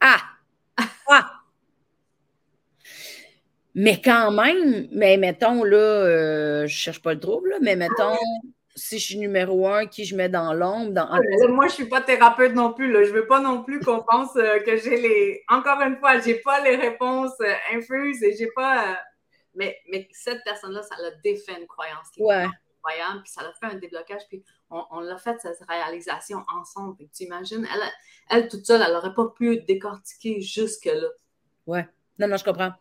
Ah! 0.00 0.20
ah! 1.08 1.30
Mais 3.76 4.00
quand 4.00 4.30
même, 4.30 4.88
mais 4.92 5.16
mettons, 5.16 5.64
là, 5.64 5.76
euh, 5.76 6.66
je 6.66 6.74
cherche 6.74 7.02
pas 7.02 7.14
le 7.14 7.20
trouble, 7.20 7.50
là, 7.50 7.56
mais 7.60 7.74
mettons, 7.74 8.16
si 8.76 8.98
je 8.98 9.04
suis 9.04 9.18
numéro 9.18 9.68
un, 9.68 9.86
qui 9.86 10.04
je 10.04 10.16
mets 10.16 10.28
dans 10.28 10.52
l'ombre. 10.52 10.92
Dans... 10.92 11.08
Ah, 11.10 11.20
moi, 11.48 11.68
je 11.68 11.74
suis 11.74 11.86
pas 11.86 12.00
thérapeute 12.00 12.54
non 12.54 12.72
plus. 12.72 12.90
Là. 12.92 13.04
Je 13.04 13.12
veux 13.12 13.26
pas 13.26 13.40
non 13.40 13.62
plus 13.62 13.80
qu'on 13.80 14.02
pense 14.10 14.34
euh, 14.36 14.58
que 14.60 14.76
j'ai 14.76 15.00
les. 15.00 15.44
Encore 15.48 15.80
une 15.80 15.96
fois, 15.96 16.20
j'ai 16.20 16.36
pas 16.36 16.60
les 16.60 16.76
réponses 16.76 17.38
euh, 17.40 17.54
infuses 17.72 18.22
et 18.22 18.36
j'ai 18.36 18.48
pas. 18.54 18.90
Euh, 18.90 18.94
mais, 19.54 19.78
mais 19.90 20.08
cette 20.12 20.42
personne-là, 20.44 20.82
ça 20.82 20.96
l'a 21.00 21.12
défait 21.22 21.60
une 21.60 21.66
croyance 21.66 22.10
qui 22.12 22.22
ouais. 22.22 22.44
incroyable, 22.44 23.22
puis 23.22 23.30
ça 23.30 23.42
l'a 23.42 23.52
fait 23.52 23.66
un 23.66 23.78
déblocage, 23.78 24.22
puis 24.28 24.42
on, 24.68 24.82
on 24.90 25.00
l'a 25.00 25.16
fait 25.16 25.40
cette 25.40 25.60
réalisation 25.68 26.42
ensemble. 26.52 26.96
tu 27.16 27.22
imagines, 27.22 27.64
elle, 27.72 27.90
elle 28.30 28.48
toute 28.48 28.66
seule, 28.66 28.82
elle 28.84 28.92
n'aurait 28.92 29.14
pas 29.14 29.28
pu 29.28 29.60
décortiquer 29.60 30.40
jusque-là. 30.40 31.06
Ouais. 31.66 31.86
Non, 32.18 32.26
non, 32.26 32.36
je 32.36 32.44
comprends. 32.44 32.72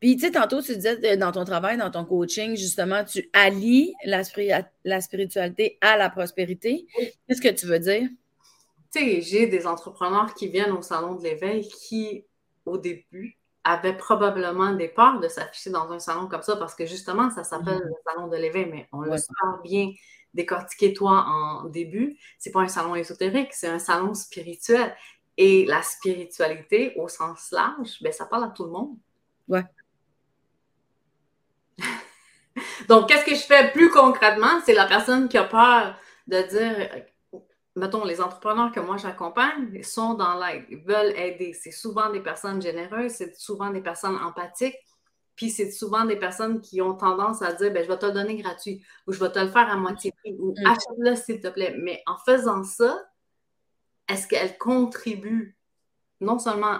Puis, 0.00 0.16
tu 0.16 0.22
sais, 0.22 0.32
tantôt, 0.32 0.62
tu 0.62 0.74
disais 0.74 0.98
euh, 1.04 1.16
dans 1.16 1.32
ton 1.32 1.44
travail, 1.44 1.76
dans 1.76 1.90
ton 1.90 2.04
coaching, 2.04 2.56
justement, 2.56 3.04
tu 3.04 3.28
allies 3.32 3.94
la, 4.04 4.22
la 4.84 5.00
spiritualité 5.00 5.78
à 5.80 5.96
la 5.96 6.10
prospérité. 6.10 6.86
Qu'est-ce 7.28 7.40
que 7.40 7.48
tu 7.48 7.66
veux 7.66 7.78
dire? 7.78 8.08
Tu 8.92 9.00
sais, 9.00 9.20
j'ai 9.22 9.46
des 9.46 9.66
entrepreneurs 9.66 10.34
qui 10.34 10.48
viennent 10.48 10.72
au 10.72 10.82
salon 10.82 11.14
de 11.14 11.22
l'éveil 11.22 11.68
qui, 11.68 12.24
au 12.66 12.78
début, 12.78 13.38
avaient 13.64 13.96
probablement 13.96 14.74
des 14.74 14.88
peurs 14.88 15.20
de 15.20 15.28
s'afficher 15.28 15.70
dans 15.70 15.92
un 15.92 15.98
salon 15.98 16.26
comme 16.26 16.42
ça 16.42 16.56
parce 16.56 16.74
que 16.74 16.84
justement, 16.84 17.30
ça 17.30 17.44
s'appelle 17.44 17.78
mm-hmm. 17.78 17.86
le 17.86 18.12
salon 18.12 18.28
de 18.28 18.36
l'éveil, 18.36 18.66
mais 18.66 18.88
on 18.92 19.02
le 19.02 19.16
sait 19.16 19.28
bien 19.62 19.92
décortiquer 20.34 20.92
toi 20.92 21.24
en 21.28 21.68
début. 21.68 22.18
C'est 22.38 22.50
pas 22.50 22.60
un 22.60 22.68
salon 22.68 22.96
ésotérique, 22.96 23.52
c'est 23.52 23.68
un 23.68 23.78
salon 23.78 24.14
spirituel. 24.14 24.94
Et 25.36 25.64
la 25.64 25.82
spiritualité, 25.82 26.92
au 26.96 27.08
sens 27.08 27.50
large, 27.52 27.98
ben, 28.02 28.12
ça 28.12 28.26
parle 28.26 28.44
à 28.44 28.48
tout 28.48 28.64
le 28.64 28.70
monde. 28.70 28.96
Ouais. 29.48 29.64
Donc, 32.88 33.08
qu'est-ce 33.08 33.24
que 33.24 33.34
je 33.34 33.42
fais 33.42 33.70
plus 33.72 33.90
concrètement? 33.90 34.60
C'est 34.64 34.74
la 34.74 34.86
personne 34.86 35.28
qui 35.28 35.38
a 35.38 35.44
peur 35.44 35.96
de 36.26 36.42
dire, 36.42 37.04
mettons, 37.76 38.04
les 38.04 38.20
entrepreneurs 38.20 38.72
que 38.72 38.80
moi 38.80 38.96
j'accompagne 38.96 39.82
sont 39.82 40.14
dans 40.14 40.38
l'aide, 40.38 40.64
ils 40.68 40.78
veulent 40.78 41.16
aider. 41.16 41.52
C'est 41.54 41.70
souvent 41.70 42.10
des 42.10 42.20
personnes 42.20 42.60
généreuses, 42.60 43.12
c'est 43.12 43.36
souvent 43.36 43.70
des 43.70 43.80
personnes 43.80 44.16
empathiques, 44.16 44.78
puis 45.34 45.50
c'est 45.50 45.70
souvent 45.70 46.04
des 46.04 46.16
personnes 46.16 46.60
qui 46.60 46.82
ont 46.82 46.94
tendance 46.94 47.42
à 47.42 47.52
dire, 47.52 47.72
ben, 47.72 47.82
je 47.82 47.88
vais 47.88 47.98
te 47.98 48.06
le 48.06 48.12
donner 48.12 48.36
gratuit, 48.36 48.84
ou 49.06 49.12
je 49.12 49.18
vais 49.18 49.32
te 49.32 49.38
le 49.38 49.48
faire 49.48 49.68
à 49.68 49.76
moitié 49.76 50.12
prix, 50.12 50.36
ou 50.38 50.52
mm. 50.52 50.66
achète-le 50.66 51.16
s'il 51.16 51.40
te 51.40 51.48
plaît. 51.48 51.74
Mais 51.78 52.02
en 52.06 52.16
faisant 52.18 52.62
ça, 52.64 53.02
est-ce 54.08 54.26
qu'elles 54.26 54.58
contribuent 54.58 55.56
non 56.20 56.38
seulement 56.38 56.78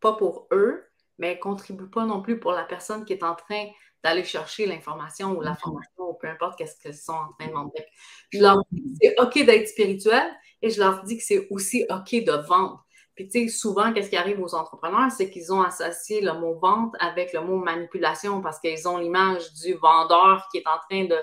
pas 0.00 0.12
pour 0.12 0.46
eux, 0.52 0.85
mais 1.18 1.28
elles 1.28 1.36
ne 1.36 1.42
contribuent 1.42 1.90
pas 1.90 2.04
non 2.04 2.22
plus 2.22 2.38
pour 2.38 2.52
la 2.52 2.64
personne 2.64 3.04
qui 3.04 3.12
est 3.12 3.22
en 3.22 3.34
train 3.34 3.66
d'aller 4.04 4.24
chercher 4.24 4.66
l'information 4.66 5.36
ou 5.36 5.40
la 5.40 5.50
mhm. 5.50 5.56
formation 5.56 6.10
ou 6.10 6.14
peu 6.14 6.28
importe 6.28 6.58
qu'est-ce 6.58 6.80
qu'ils 6.80 6.94
sont 6.94 7.12
en 7.12 7.32
train 7.38 7.48
de 7.48 7.54
montrer. 7.54 7.86
Je 8.30 8.40
leur 8.40 8.58
dis 8.70 8.82
que 8.82 8.88
c'est 9.00 9.20
OK 9.20 9.44
d'être 9.44 9.68
spirituel 9.68 10.32
et 10.62 10.70
je 10.70 10.80
leur 10.80 11.02
dis 11.02 11.16
que 11.16 11.24
c'est 11.24 11.48
aussi 11.50 11.84
OK 11.90 12.12
de 12.12 12.46
vendre. 12.46 12.86
Puis, 13.16 13.28
tu 13.28 13.48
sais, 13.48 13.48
souvent, 13.48 13.94
qu'est-ce 13.94 14.10
qui 14.10 14.16
arrive 14.16 14.42
aux 14.42 14.54
entrepreneurs, 14.54 15.10
c'est 15.10 15.30
qu'ils 15.30 15.50
ont 15.50 15.62
associé 15.62 16.20
le 16.20 16.34
mot 16.34 16.58
vente 16.58 16.94
avec 17.00 17.32
le 17.32 17.40
mot 17.40 17.56
manipulation 17.56 18.42
parce 18.42 18.60
qu'ils 18.60 18.86
ont 18.86 18.98
l'image 18.98 19.54
du 19.54 19.72
vendeur 19.72 20.46
qui 20.52 20.58
est 20.58 20.68
en 20.68 20.78
train 20.90 21.06
de 21.06 21.16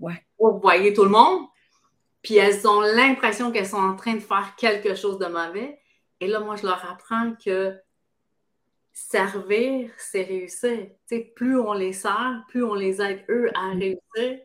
ouais. 0.00 0.92
tout 0.92 1.04
le 1.04 1.10
monde. 1.10 1.46
Puis, 2.22 2.36
elles 2.36 2.66
ont 2.66 2.80
l'impression 2.80 3.52
qu'elles 3.52 3.68
sont 3.68 3.76
en 3.76 3.94
train 3.94 4.14
de 4.14 4.20
faire 4.20 4.56
quelque 4.56 4.96
chose 4.96 5.18
de 5.18 5.26
mauvais. 5.26 5.78
Et 6.20 6.26
là, 6.26 6.40
moi, 6.40 6.56
je 6.56 6.66
leur 6.66 6.84
apprends 6.90 7.32
que 7.44 7.78
servir, 8.98 9.90
c'est 9.96 10.22
réussir. 10.22 10.88
plus 11.36 11.58
on 11.58 11.72
les 11.72 11.92
sert, 11.92 12.42
plus 12.48 12.64
on 12.64 12.74
les 12.74 13.00
aide 13.00 13.24
eux 13.28 13.48
à 13.54 13.74
mm. 13.74 13.78
réussir, 13.78 14.40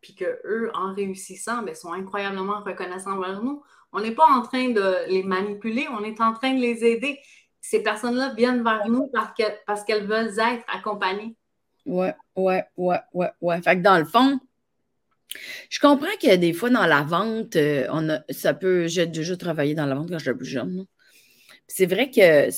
puis 0.00 0.14
que 0.14 0.40
eux, 0.44 0.70
en 0.74 0.94
réussissant, 0.94 1.62
ben, 1.62 1.74
sont 1.74 1.92
incroyablement 1.92 2.62
reconnaissants 2.62 3.16
envers 3.16 3.42
nous. 3.42 3.62
On 3.92 4.00
n'est 4.00 4.14
pas 4.14 4.26
en 4.28 4.42
train 4.42 4.68
de 4.68 5.08
les 5.08 5.22
manipuler, 5.22 5.86
on 5.90 6.04
est 6.04 6.20
en 6.20 6.32
train 6.32 6.54
de 6.54 6.60
les 6.60 6.84
aider. 6.84 7.18
Ces 7.60 7.82
personnes-là 7.82 8.34
viennent 8.34 8.62
vers 8.62 8.88
nous 8.88 9.10
parce 9.66 9.84
qu'elles 9.84 10.06
veulent 10.06 10.38
être 10.38 10.64
accompagnées. 10.72 11.34
Ouais, 11.84 12.14
ouais, 12.36 12.64
ouais, 12.76 13.00
ouais, 13.12 13.30
ouais. 13.40 13.62
Fait 13.62 13.76
que 13.76 13.82
dans 13.82 13.98
le 13.98 14.04
fond, 14.04 14.38
je 15.70 15.80
comprends 15.80 16.06
que 16.22 16.36
des 16.36 16.52
fois, 16.52 16.70
dans 16.70 16.86
la 16.86 17.02
vente, 17.02 17.56
euh, 17.56 17.86
on 17.90 18.08
a, 18.10 18.20
ça 18.30 18.54
peut. 18.54 18.86
J'ai 18.86 19.06
déjà 19.06 19.36
travaillé 19.36 19.74
dans 19.74 19.86
la 19.86 19.94
vente 19.94 20.10
quand 20.10 20.18
j'étais 20.18 20.36
plus 20.36 20.46
jeune. 20.46 20.86
C'est 21.66 21.86
vrai 21.86 22.10
que. 22.10 22.48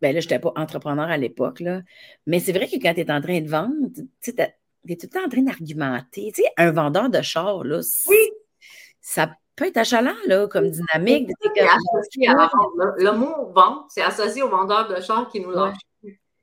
Ben 0.00 0.14
là, 0.14 0.20
je 0.20 0.26
n'étais 0.26 0.38
pas 0.38 0.52
entrepreneur 0.56 1.08
à 1.08 1.16
l'époque, 1.16 1.60
là. 1.60 1.82
Mais 2.26 2.40
c'est 2.40 2.52
vrai 2.52 2.68
que 2.68 2.76
quand 2.76 2.94
tu 2.94 3.00
es 3.00 3.10
en 3.10 3.20
train 3.20 3.40
de 3.40 3.48
vendre, 3.48 3.74
tu 4.22 4.30
es 4.30 4.96
tout 4.96 5.06
le 5.06 5.08
temps 5.08 5.24
en 5.24 5.28
train 5.28 5.42
d'argumenter. 5.42 6.32
Tu 6.34 6.42
sais, 6.42 6.48
un 6.56 6.70
vendeur 6.70 7.10
de 7.10 7.20
char, 7.22 7.64
là, 7.64 7.80
oui. 8.08 8.30
ça 9.00 9.30
peut 9.56 9.66
être 9.66 9.76
achalant, 9.78 10.14
là, 10.26 10.46
comme 10.46 10.70
dynamique. 10.70 11.30
le, 11.56 13.10
mot 13.12 13.52
vente, 13.52 13.86
c'est 13.88 14.02
associé 14.02 14.42
au 14.42 14.48
vendeur 14.48 14.88
de 14.88 15.00
char 15.00 15.28
qui 15.28 15.40
nous 15.40 15.50
lâche. 15.50 15.76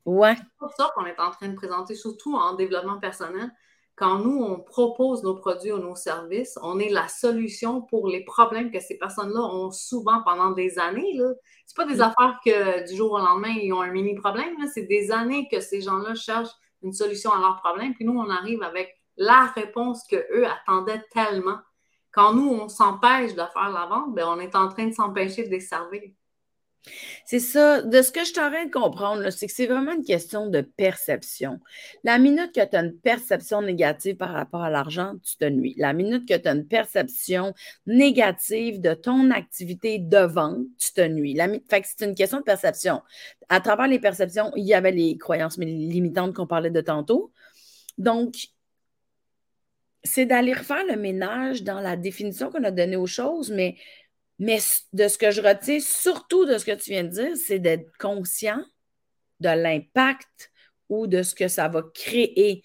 Ouais. 0.05 0.35
C'est 0.35 0.57
pour 0.59 0.71
ça 0.73 0.91
qu'on 0.95 1.05
est 1.05 1.19
en 1.19 1.31
train 1.31 1.47
de 1.47 1.55
présenter, 1.55 1.95
surtout 1.95 2.35
en 2.35 2.53
développement 2.53 2.99
personnel, 2.99 3.49
quand 3.95 4.19
nous, 4.19 4.43
on 4.43 4.59
propose 4.59 5.23
nos 5.23 5.35
produits 5.35 5.71
ou 5.71 5.77
nos 5.77 5.95
services, 5.95 6.59
on 6.61 6.79
est 6.79 6.89
la 6.89 7.07
solution 7.07 7.81
pour 7.81 8.09
les 8.09 8.25
problèmes 8.25 8.69
que 8.69 8.81
ces 8.81 8.97
personnes-là 8.97 9.39
ont 9.39 9.71
souvent 9.71 10.21
pendant 10.23 10.51
des 10.51 10.77
années. 10.79 11.17
Ce 11.17 11.23
n'est 11.23 11.75
pas 11.75 11.85
des 11.85 11.99
mm. 11.99 12.01
affaires 12.01 12.39
que 12.43 12.87
du 12.89 12.95
jour 12.95 13.13
au 13.13 13.19
lendemain, 13.19 13.55
ils 13.55 13.71
ont 13.71 13.81
un 13.81 13.91
mini 13.91 14.13
problème. 14.15 14.53
C'est 14.73 14.83
des 14.83 15.11
années 15.11 15.47
que 15.49 15.61
ces 15.61 15.81
gens-là 15.81 16.13
cherchent 16.13 16.53
une 16.83 16.91
solution 16.91 17.31
à 17.31 17.39
leurs 17.39 17.61
problèmes. 17.61 17.93
Puis 17.93 18.03
nous, 18.03 18.19
on 18.19 18.29
arrive 18.29 18.61
avec 18.63 18.93
la 19.15 19.45
réponse 19.55 20.03
qu'eux 20.09 20.45
attendaient 20.45 21.03
tellement. 21.11 21.59
Quand 22.11 22.33
nous, 22.33 22.49
on 22.49 22.67
s'empêche 22.67 23.33
de 23.33 23.43
faire 23.53 23.69
la 23.69 23.85
vente, 23.85 24.13
bien, 24.13 24.27
on 24.27 24.39
est 24.39 24.55
en 24.55 24.67
train 24.67 24.87
de 24.87 24.93
s'empêcher 24.93 25.45
de 25.45 25.51
les 25.51 25.61
servir. 25.61 26.01
C'est 27.25 27.39
ça. 27.39 27.81
De 27.81 28.01
ce 28.01 28.11
que 28.11 28.23
je 28.23 28.33
t'aurais 28.33 28.65
de 28.65 28.71
comprendre, 28.71 29.29
c'est 29.31 29.47
que 29.47 29.53
c'est 29.53 29.65
vraiment 29.65 29.93
une 29.93 30.03
question 30.03 30.47
de 30.47 30.61
perception. 30.61 31.59
La 32.03 32.17
minute 32.19 32.51
que 32.53 32.63
tu 32.65 32.75
as 32.75 32.81
une 32.81 32.97
perception 32.97 33.61
négative 33.61 34.15
par 34.15 34.31
rapport 34.31 34.61
à 34.61 34.69
l'argent, 34.69 35.13
tu 35.23 35.37
te 35.37 35.45
nuis. 35.45 35.75
La 35.77 35.93
minute 35.93 36.27
que 36.27 36.37
tu 36.37 36.47
as 36.47 36.51
une 36.51 36.67
perception 36.67 37.53
négative 37.85 38.81
de 38.81 38.93
ton 38.93 39.31
activité 39.31 39.99
de 39.99 40.19
vente, 40.19 40.65
tu 40.77 40.93
te 40.93 41.01
nuis. 41.01 41.37
Fait 41.69 41.81
que 41.81 41.87
c'est 41.87 42.05
une 42.05 42.15
question 42.15 42.39
de 42.39 42.43
perception. 42.43 43.01
À 43.49 43.59
travers 43.59 43.87
les 43.87 43.99
perceptions, 43.99 44.51
il 44.55 44.65
y 44.65 44.73
avait 44.73 44.91
les 44.91 45.17
croyances 45.17 45.57
limitantes 45.57 46.33
qu'on 46.35 46.47
parlait 46.47 46.71
de 46.71 46.81
tantôt. 46.81 47.31
Donc, 47.97 48.35
c'est 50.03 50.25
d'aller 50.25 50.53
refaire 50.53 50.85
le 50.87 50.97
ménage 50.97 51.63
dans 51.63 51.79
la 51.79 51.95
définition 51.95 52.51
qu'on 52.51 52.63
a 52.63 52.71
donnée 52.71 52.95
aux 52.95 53.07
choses, 53.07 53.51
mais 53.51 53.75
mais 54.39 54.59
de 54.93 55.07
ce 55.07 55.17
que 55.17 55.31
je 55.31 55.41
retiens, 55.41 55.79
surtout 55.79 56.45
de 56.45 56.57
ce 56.57 56.65
que 56.65 56.71
tu 56.71 56.91
viens 56.91 57.03
de 57.03 57.09
dire, 57.09 57.37
c'est 57.37 57.59
d'être 57.59 57.89
conscient 57.97 58.63
de 59.39 59.49
l'impact 59.49 60.51
ou 60.89 61.07
de 61.07 61.23
ce 61.23 61.35
que 61.35 61.47
ça 61.47 61.67
va 61.67 61.83
créer. 61.93 62.63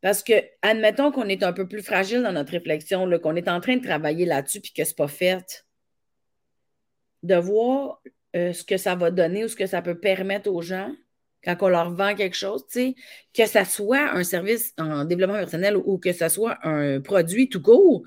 Parce 0.00 0.22
que, 0.22 0.34
admettons 0.62 1.10
qu'on 1.10 1.28
est 1.28 1.42
un 1.42 1.52
peu 1.52 1.66
plus 1.66 1.82
fragile 1.82 2.22
dans 2.22 2.32
notre 2.32 2.52
réflexion, 2.52 3.08
qu'on 3.18 3.36
est 3.36 3.48
en 3.48 3.60
train 3.60 3.76
de 3.76 3.84
travailler 3.84 4.26
là-dessus 4.26 4.60
puis 4.60 4.72
que 4.72 4.84
ce 4.84 4.90
n'est 4.90 4.96
pas 4.96 5.08
fait. 5.08 5.66
De 7.24 7.34
voir 7.34 8.00
euh, 8.36 8.52
ce 8.52 8.62
que 8.62 8.76
ça 8.76 8.94
va 8.94 9.10
donner 9.10 9.44
ou 9.44 9.48
ce 9.48 9.56
que 9.56 9.66
ça 9.66 9.82
peut 9.82 9.98
permettre 9.98 10.50
aux 10.50 10.62
gens 10.62 10.94
quand 11.56 11.66
on 11.66 11.68
leur 11.68 11.90
vend 11.90 12.14
quelque 12.14 12.36
chose, 12.36 12.64
que 12.72 13.46
ce 13.46 13.64
soit 13.64 14.10
un 14.12 14.24
service 14.24 14.74
en 14.78 15.04
développement 15.04 15.38
personnel 15.38 15.76
ou, 15.76 15.98
que 15.98 16.12
ce 16.12 16.28
soit 16.28 16.58
un 16.62 17.00
produit 17.00 17.48
tout 17.48 17.62
court, 17.62 18.02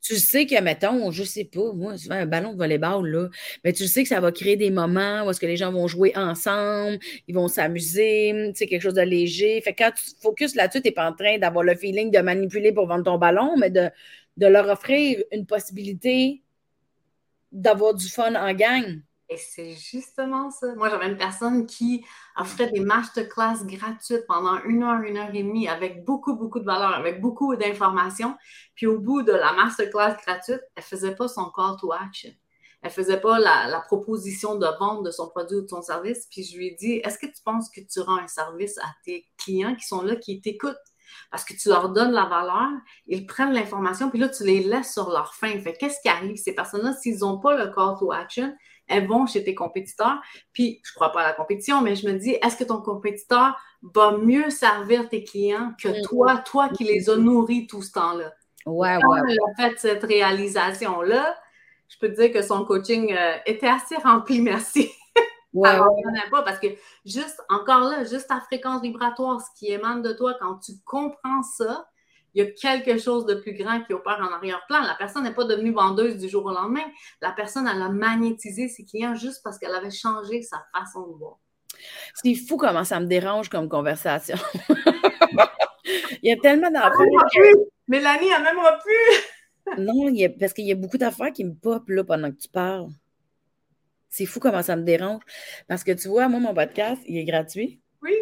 tu 0.00 0.16
sais 0.16 0.46
que, 0.46 0.60
mettons, 0.60 1.10
je 1.10 1.24
sais 1.24 1.44
pas, 1.44 1.72
moi, 1.72 1.94
un 2.10 2.26
ballon 2.26 2.52
de 2.52 2.58
volleyball, 2.58 3.08
là, 3.08 3.28
mais 3.64 3.72
tu 3.72 3.88
sais 3.88 4.04
que 4.04 4.08
ça 4.08 4.20
va 4.20 4.30
créer 4.30 4.56
des 4.56 4.70
moments 4.70 5.24
où 5.24 5.30
est-ce 5.30 5.40
que 5.40 5.46
les 5.46 5.56
gens 5.56 5.72
vont 5.72 5.88
jouer 5.88 6.12
ensemble, 6.14 6.98
ils 7.26 7.34
vont 7.34 7.48
s'amuser, 7.48 8.52
tu 8.56 8.66
quelque 8.66 8.82
chose 8.82 8.94
de 8.94 9.02
léger. 9.02 9.60
Fait 9.62 9.72
que 9.72 9.82
quand 9.82 9.90
tu 9.92 10.04
focuses 10.20 10.54
là-dessus, 10.54 10.80
tu 10.80 10.88
n'es 10.88 10.92
pas 10.92 11.10
en 11.10 11.14
train 11.14 11.38
d'avoir 11.38 11.64
le 11.64 11.74
feeling 11.74 12.12
de 12.12 12.20
manipuler 12.20 12.72
pour 12.72 12.86
vendre 12.86 13.04
ton 13.04 13.18
ballon, 13.18 13.56
mais 13.56 13.70
de, 13.70 13.90
de 14.36 14.46
leur 14.46 14.68
offrir 14.68 15.22
une 15.32 15.44
possibilité 15.44 16.42
d'avoir 17.50 17.94
du 17.94 18.08
fun 18.08 18.34
en 18.34 18.52
gang. 18.54 19.00
Et 19.28 19.36
c'est 19.36 19.72
justement 19.72 20.50
ça. 20.50 20.72
Moi, 20.76 20.88
j'avais 20.88 21.08
une 21.08 21.16
personne 21.16 21.66
qui 21.66 22.04
offrait 22.36 22.70
des 22.70 22.80
masterclass 22.80 23.64
gratuites 23.64 24.24
pendant 24.28 24.62
une 24.64 24.84
heure, 24.84 25.00
une 25.00 25.16
heure 25.16 25.34
et 25.34 25.42
demie, 25.42 25.68
avec 25.68 26.04
beaucoup, 26.04 26.36
beaucoup 26.36 26.60
de 26.60 26.64
valeur, 26.64 26.94
avec 26.94 27.20
beaucoup 27.20 27.56
d'informations. 27.56 28.36
Puis 28.76 28.86
au 28.86 29.00
bout 29.00 29.22
de 29.22 29.32
la 29.32 29.52
masterclass 29.54 30.16
gratuite, 30.24 30.60
elle 30.76 30.82
ne 30.82 30.82
faisait 30.82 31.14
pas 31.16 31.26
son 31.26 31.50
call 31.50 31.76
to 31.80 31.92
action. 31.92 32.30
Elle 32.82 32.90
ne 32.90 32.94
faisait 32.94 33.20
pas 33.20 33.40
la, 33.40 33.82
proposition 33.86 34.54
de 34.56 34.66
vente 34.78 35.04
de 35.04 35.10
son 35.10 35.28
produit 35.28 35.56
ou 35.56 35.62
de 35.62 35.68
son 35.68 35.82
service. 35.82 36.28
Puis 36.30 36.44
je 36.44 36.56
lui 36.56 36.68
ai 36.68 36.76
dit, 36.78 37.00
est-ce 37.02 37.18
que 37.18 37.26
tu 37.26 37.42
penses 37.44 37.68
que 37.68 37.80
tu 37.80 37.98
rends 38.00 38.18
un 38.18 38.28
service 38.28 38.78
à 38.78 38.94
tes 39.04 39.28
clients 39.38 39.74
qui 39.74 39.86
sont 39.86 40.02
là, 40.02 40.14
qui 40.14 40.40
t'écoutent? 40.40 40.76
Parce 41.30 41.44
que 41.44 41.54
tu 41.54 41.68
leur 41.68 41.90
donnes 41.90 42.12
la 42.12 42.26
valeur, 42.26 42.68
ils 43.06 43.26
prennent 43.26 43.52
l'information, 43.52 44.10
puis 44.10 44.18
là, 44.18 44.28
tu 44.28 44.44
les 44.44 44.60
laisses 44.60 44.92
sur 44.92 45.08
leur 45.10 45.34
fin. 45.34 45.58
Qu'est-ce 45.60 46.00
qui 46.00 46.08
arrive? 46.08 46.36
Ces 46.36 46.54
personnes-là, 46.54 46.92
s'ils 46.94 47.18
n'ont 47.20 47.38
pas 47.38 47.56
le 47.56 47.72
call 47.72 47.96
to 47.98 48.12
action, 48.12 48.54
elles 48.88 49.06
vont 49.06 49.26
chez 49.26 49.44
tes 49.44 49.54
compétiteurs. 49.54 50.20
Puis, 50.52 50.80
je 50.84 50.92
ne 50.92 50.94
crois 50.94 51.12
pas 51.12 51.22
à 51.22 51.26
la 51.28 51.32
compétition, 51.32 51.82
mais 51.82 51.96
je 51.96 52.06
me 52.08 52.18
dis, 52.18 52.36
est-ce 52.42 52.56
que 52.56 52.64
ton 52.64 52.80
compétiteur 52.80 53.56
va 53.82 54.16
mieux 54.16 54.50
servir 54.50 55.08
tes 55.08 55.24
clients 55.24 55.72
que 55.80 55.88
mm. 55.88 56.02
toi, 56.08 56.36
toi 56.38 56.68
qui 56.68 56.84
les 56.84 57.10
as 57.10 57.16
nourris 57.16 57.66
tout 57.66 57.82
ce 57.82 57.92
temps-là? 57.92 58.32
Ouais, 58.66 58.98
Quand 59.00 59.10
ouais. 59.10 59.20
a 59.20 59.68
fait 59.68 59.78
cette 59.78 60.04
réalisation-là, 60.04 61.36
je 61.88 61.98
peux 61.98 62.08
te 62.08 62.20
dire 62.20 62.32
que 62.32 62.42
son 62.42 62.64
coaching 62.64 63.14
euh, 63.16 63.36
était 63.46 63.68
assez 63.68 63.96
rempli, 63.96 64.40
merci. 64.42 64.90
Ouais, 65.52 65.78
pas 66.30 66.42
parce 66.42 66.58
que 66.58 66.66
juste, 67.06 67.40
encore 67.48 67.80
là, 67.80 68.04
juste 68.04 68.28
ta 68.28 68.40
fréquence 68.40 68.82
vibratoire, 68.82 69.40
ce 69.40 69.48
qui 69.58 69.72
émane 69.72 70.02
de 70.02 70.12
toi, 70.12 70.34
quand 70.38 70.58
tu 70.58 70.72
comprends 70.84 71.42
ça, 71.42 71.88
il 72.36 72.44
y 72.44 72.46
a 72.46 72.50
quelque 72.50 72.98
chose 72.98 73.24
de 73.24 73.34
plus 73.34 73.54
grand 73.54 73.80
qui 73.80 73.94
opère 73.94 74.18
en 74.20 74.30
arrière-plan. 74.30 74.82
La 74.82 74.94
personne 74.94 75.24
n'est 75.24 75.32
pas 75.32 75.44
devenue 75.44 75.72
vendeuse 75.72 76.18
du 76.18 76.28
jour 76.28 76.44
au 76.44 76.50
lendemain. 76.50 76.84
La 77.22 77.32
personne, 77.32 77.66
elle 77.66 77.80
a 77.80 77.88
magnétisé 77.88 78.68
ses 78.68 78.84
clients 78.84 79.14
juste 79.14 79.40
parce 79.42 79.58
qu'elle 79.58 79.74
avait 79.74 79.90
changé 79.90 80.42
sa 80.42 80.62
façon 80.70 81.06
de 81.06 81.14
voir. 81.14 81.38
C'est 82.14 82.34
fou 82.34 82.58
comment 82.58 82.84
ça 82.84 83.00
me 83.00 83.06
dérange 83.06 83.48
comme 83.48 83.70
conversation. 83.70 84.36
il 86.22 86.28
y 86.28 86.30
a 86.30 86.36
tellement 86.36 86.70
d'affaires. 86.70 86.92
Mélanie, 87.88 88.28
elle 88.28 88.42
même 88.42 88.56
plus. 88.82 89.82
non, 89.82 90.28
parce 90.38 90.52
qu'il 90.52 90.66
y 90.66 90.72
a 90.72 90.76
beaucoup 90.76 90.98
d'affaires 90.98 91.32
qui 91.32 91.42
me 91.42 91.54
popent 91.54 91.88
là, 91.88 92.04
pendant 92.04 92.30
que 92.30 92.36
tu 92.36 92.48
parles. 92.48 92.88
C'est 94.10 94.26
fou 94.26 94.40
comment 94.40 94.62
ça 94.62 94.76
me 94.76 94.82
dérange. 94.82 95.22
Parce 95.68 95.82
que 95.82 95.92
tu 95.92 96.08
vois, 96.08 96.28
moi, 96.28 96.40
mon 96.40 96.52
podcast, 96.52 97.00
il 97.06 97.16
est 97.16 97.24
gratuit. 97.24 97.80
Oui. 98.02 98.12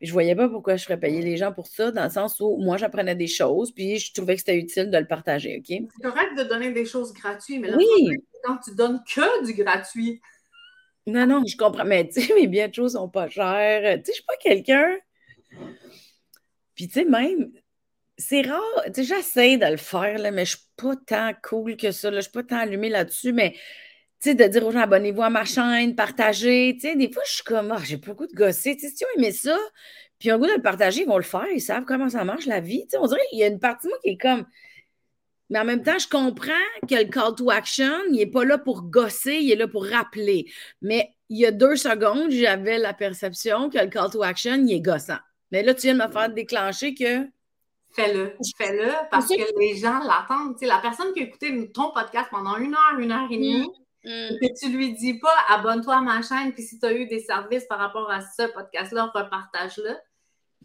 Je 0.00 0.12
voyais 0.12 0.34
pas 0.34 0.48
pourquoi 0.48 0.76
je 0.76 0.84
ferais 0.84 0.98
payer 0.98 1.20
les 1.22 1.36
gens 1.36 1.52
pour 1.52 1.66
ça, 1.66 1.90
dans 1.90 2.04
le 2.04 2.10
sens 2.10 2.38
où 2.40 2.56
moi, 2.58 2.76
j'apprenais 2.76 3.14
des 3.14 3.26
choses, 3.26 3.72
puis 3.72 3.98
je 3.98 4.12
trouvais 4.12 4.34
que 4.34 4.40
c'était 4.40 4.58
utile 4.58 4.90
de 4.90 4.98
le 4.98 5.06
partager, 5.06 5.58
OK? 5.58 5.66
C'est 5.68 6.02
correct 6.02 6.38
de 6.38 6.44
donner 6.44 6.72
des 6.72 6.84
choses 6.84 7.12
gratuites, 7.12 7.60
mais 7.60 7.70
là, 7.70 7.76
oui. 7.76 8.16
quand 8.44 8.58
tu 8.58 8.74
donnes 8.74 9.02
que 9.04 9.44
du 9.44 9.54
gratuit. 9.54 10.20
Non, 11.06 11.26
non, 11.26 11.42
je 11.44 11.56
comprends, 11.56 11.84
mais 11.84 12.08
tu 12.08 12.20
sais, 12.20 12.34
mes 12.34 12.46
biens 12.46 12.68
de 12.68 12.74
choses 12.74 12.92
sont 12.92 13.08
pas 13.08 13.28
chers. 13.28 13.98
Tu 13.98 14.04
sais, 14.04 14.12
je 14.12 14.12
suis 14.12 14.24
pas 14.24 14.36
quelqu'un. 14.36 14.96
Puis, 16.74 16.88
tu 16.88 16.94
sais, 16.94 17.04
même, 17.04 17.50
c'est 18.16 18.42
rare. 18.42 18.60
Tu 18.86 19.04
sais, 19.04 19.04
j'essaie 19.04 19.56
de 19.56 19.66
le 19.66 19.76
faire, 19.76 20.18
là, 20.18 20.30
mais 20.30 20.44
je 20.44 20.56
suis 20.56 20.66
pas 20.76 20.94
tant 20.96 21.32
cool 21.42 21.76
que 21.76 21.90
ça. 21.90 22.12
Je 22.12 22.20
suis 22.20 22.30
pas 22.30 22.42
tant 22.42 22.58
allumée 22.58 22.90
là-dessus, 22.90 23.32
mais 23.32 23.54
sais, 24.20 24.34
de 24.34 24.44
dire 24.44 24.66
aux 24.66 24.70
gens 24.70 24.80
abonnez-vous 24.80 25.22
à 25.22 25.30
ma 25.30 25.44
chaîne, 25.44 25.94
partagez. 25.94 26.74
Tu 26.74 26.88
sais, 26.88 26.96
des 26.96 27.10
fois, 27.10 27.22
je 27.26 27.32
suis 27.32 27.44
comme, 27.44 27.74
oh, 27.76 27.80
j'ai 27.82 27.98
pas 27.98 28.08
le 28.08 28.14
goût 28.14 28.26
de 28.26 28.34
gosser. 28.34 28.76
Tu 28.76 28.88
sais, 28.88 28.94
si 28.94 29.04
ils 29.16 29.26
ont 29.26 29.32
ça, 29.32 29.58
puis 30.18 30.28
le 30.28 30.38
goût 30.38 30.46
de 30.46 30.52
le 30.52 30.62
partager, 30.62 31.02
ils 31.02 31.08
vont 31.08 31.16
le 31.16 31.22
faire, 31.22 31.46
ils 31.52 31.60
savent 31.60 31.84
comment 31.86 32.08
ça 32.10 32.24
marche 32.24 32.46
la 32.46 32.60
vie. 32.60 32.82
Tu 32.82 32.90
sais, 32.90 32.98
on 32.98 33.06
dirait 33.06 33.20
qu'il 33.30 33.38
y 33.38 33.44
a 33.44 33.46
une 33.46 33.58
partie 33.58 33.86
de 33.86 33.90
moi 33.90 33.98
qui 34.02 34.10
est 34.10 34.18
comme. 34.18 34.44
Mais 35.48 35.58
en 35.58 35.64
même 35.64 35.82
temps, 35.82 35.98
je 35.98 36.08
comprends 36.08 36.52
que 36.88 36.94
le 36.94 37.10
call 37.10 37.34
to 37.34 37.50
action, 37.50 37.92
il 38.10 38.16
n'est 38.16 38.26
pas 38.26 38.44
là 38.44 38.58
pour 38.58 38.82
gosser, 38.82 39.38
il 39.40 39.50
est 39.50 39.56
là 39.56 39.66
pour 39.66 39.84
rappeler. 39.84 40.46
Mais 40.80 41.12
il 41.28 41.38
y 41.38 41.46
a 41.46 41.50
deux 41.50 41.74
secondes, 41.74 42.30
j'avais 42.30 42.78
la 42.78 42.92
perception 42.92 43.70
que 43.70 43.78
le 43.78 43.88
call 43.88 44.10
to 44.10 44.22
action, 44.22 44.54
il 44.54 44.72
est 44.74 44.80
gossant. 44.80 45.18
Mais 45.50 45.62
là, 45.62 45.74
tu 45.74 45.82
viens 45.82 45.94
de 45.94 46.02
me 46.06 46.12
faire 46.12 46.28
déclencher 46.28 46.94
que. 46.94 47.26
Fais-le, 47.92 48.34
fais-le, 48.56 48.92
parce 49.10 49.26
que 49.26 49.58
les 49.58 49.76
gens 49.76 49.98
l'attendent. 50.00 50.52
Tu 50.52 50.60
sais, 50.60 50.66
la 50.66 50.78
personne 50.78 51.12
qui 51.12 51.20
a 51.20 51.24
écouté 51.24 51.72
ton 51.72 51.90
podcast 51.92 52.28
pendant 52.30 52.56
une 52.56 52.74
heure, 52.74 52.98
une 53.00 53.10
heure 53.10 53.26
et 53.28 53.36
demie, 53.36 53.68
Mm. 54.04 54.38
Que 54.40 54.58
tu 54.58 54.70
lui 54.70 54.94
dis 54.94 55.18
pas 55.18 55.34
abonne-toi 55.48 55.96
à 55.96 56.00
ma 56.00 56.22
chaîne, 56.22 56.52
puis 56.52 56.62
si 56.62 56.78
tu 56.78 56.86
as 56.86 56.92
eu 56.92 57.06
des 57.06 57.20
services 57.20 57.66
par 57.66 57.78
rapport 57.78 58.10
à 58.10 58.20
ce 58.20 58.50
podcast-là, 58.52 59.10
repartage-le. 59.14 59.96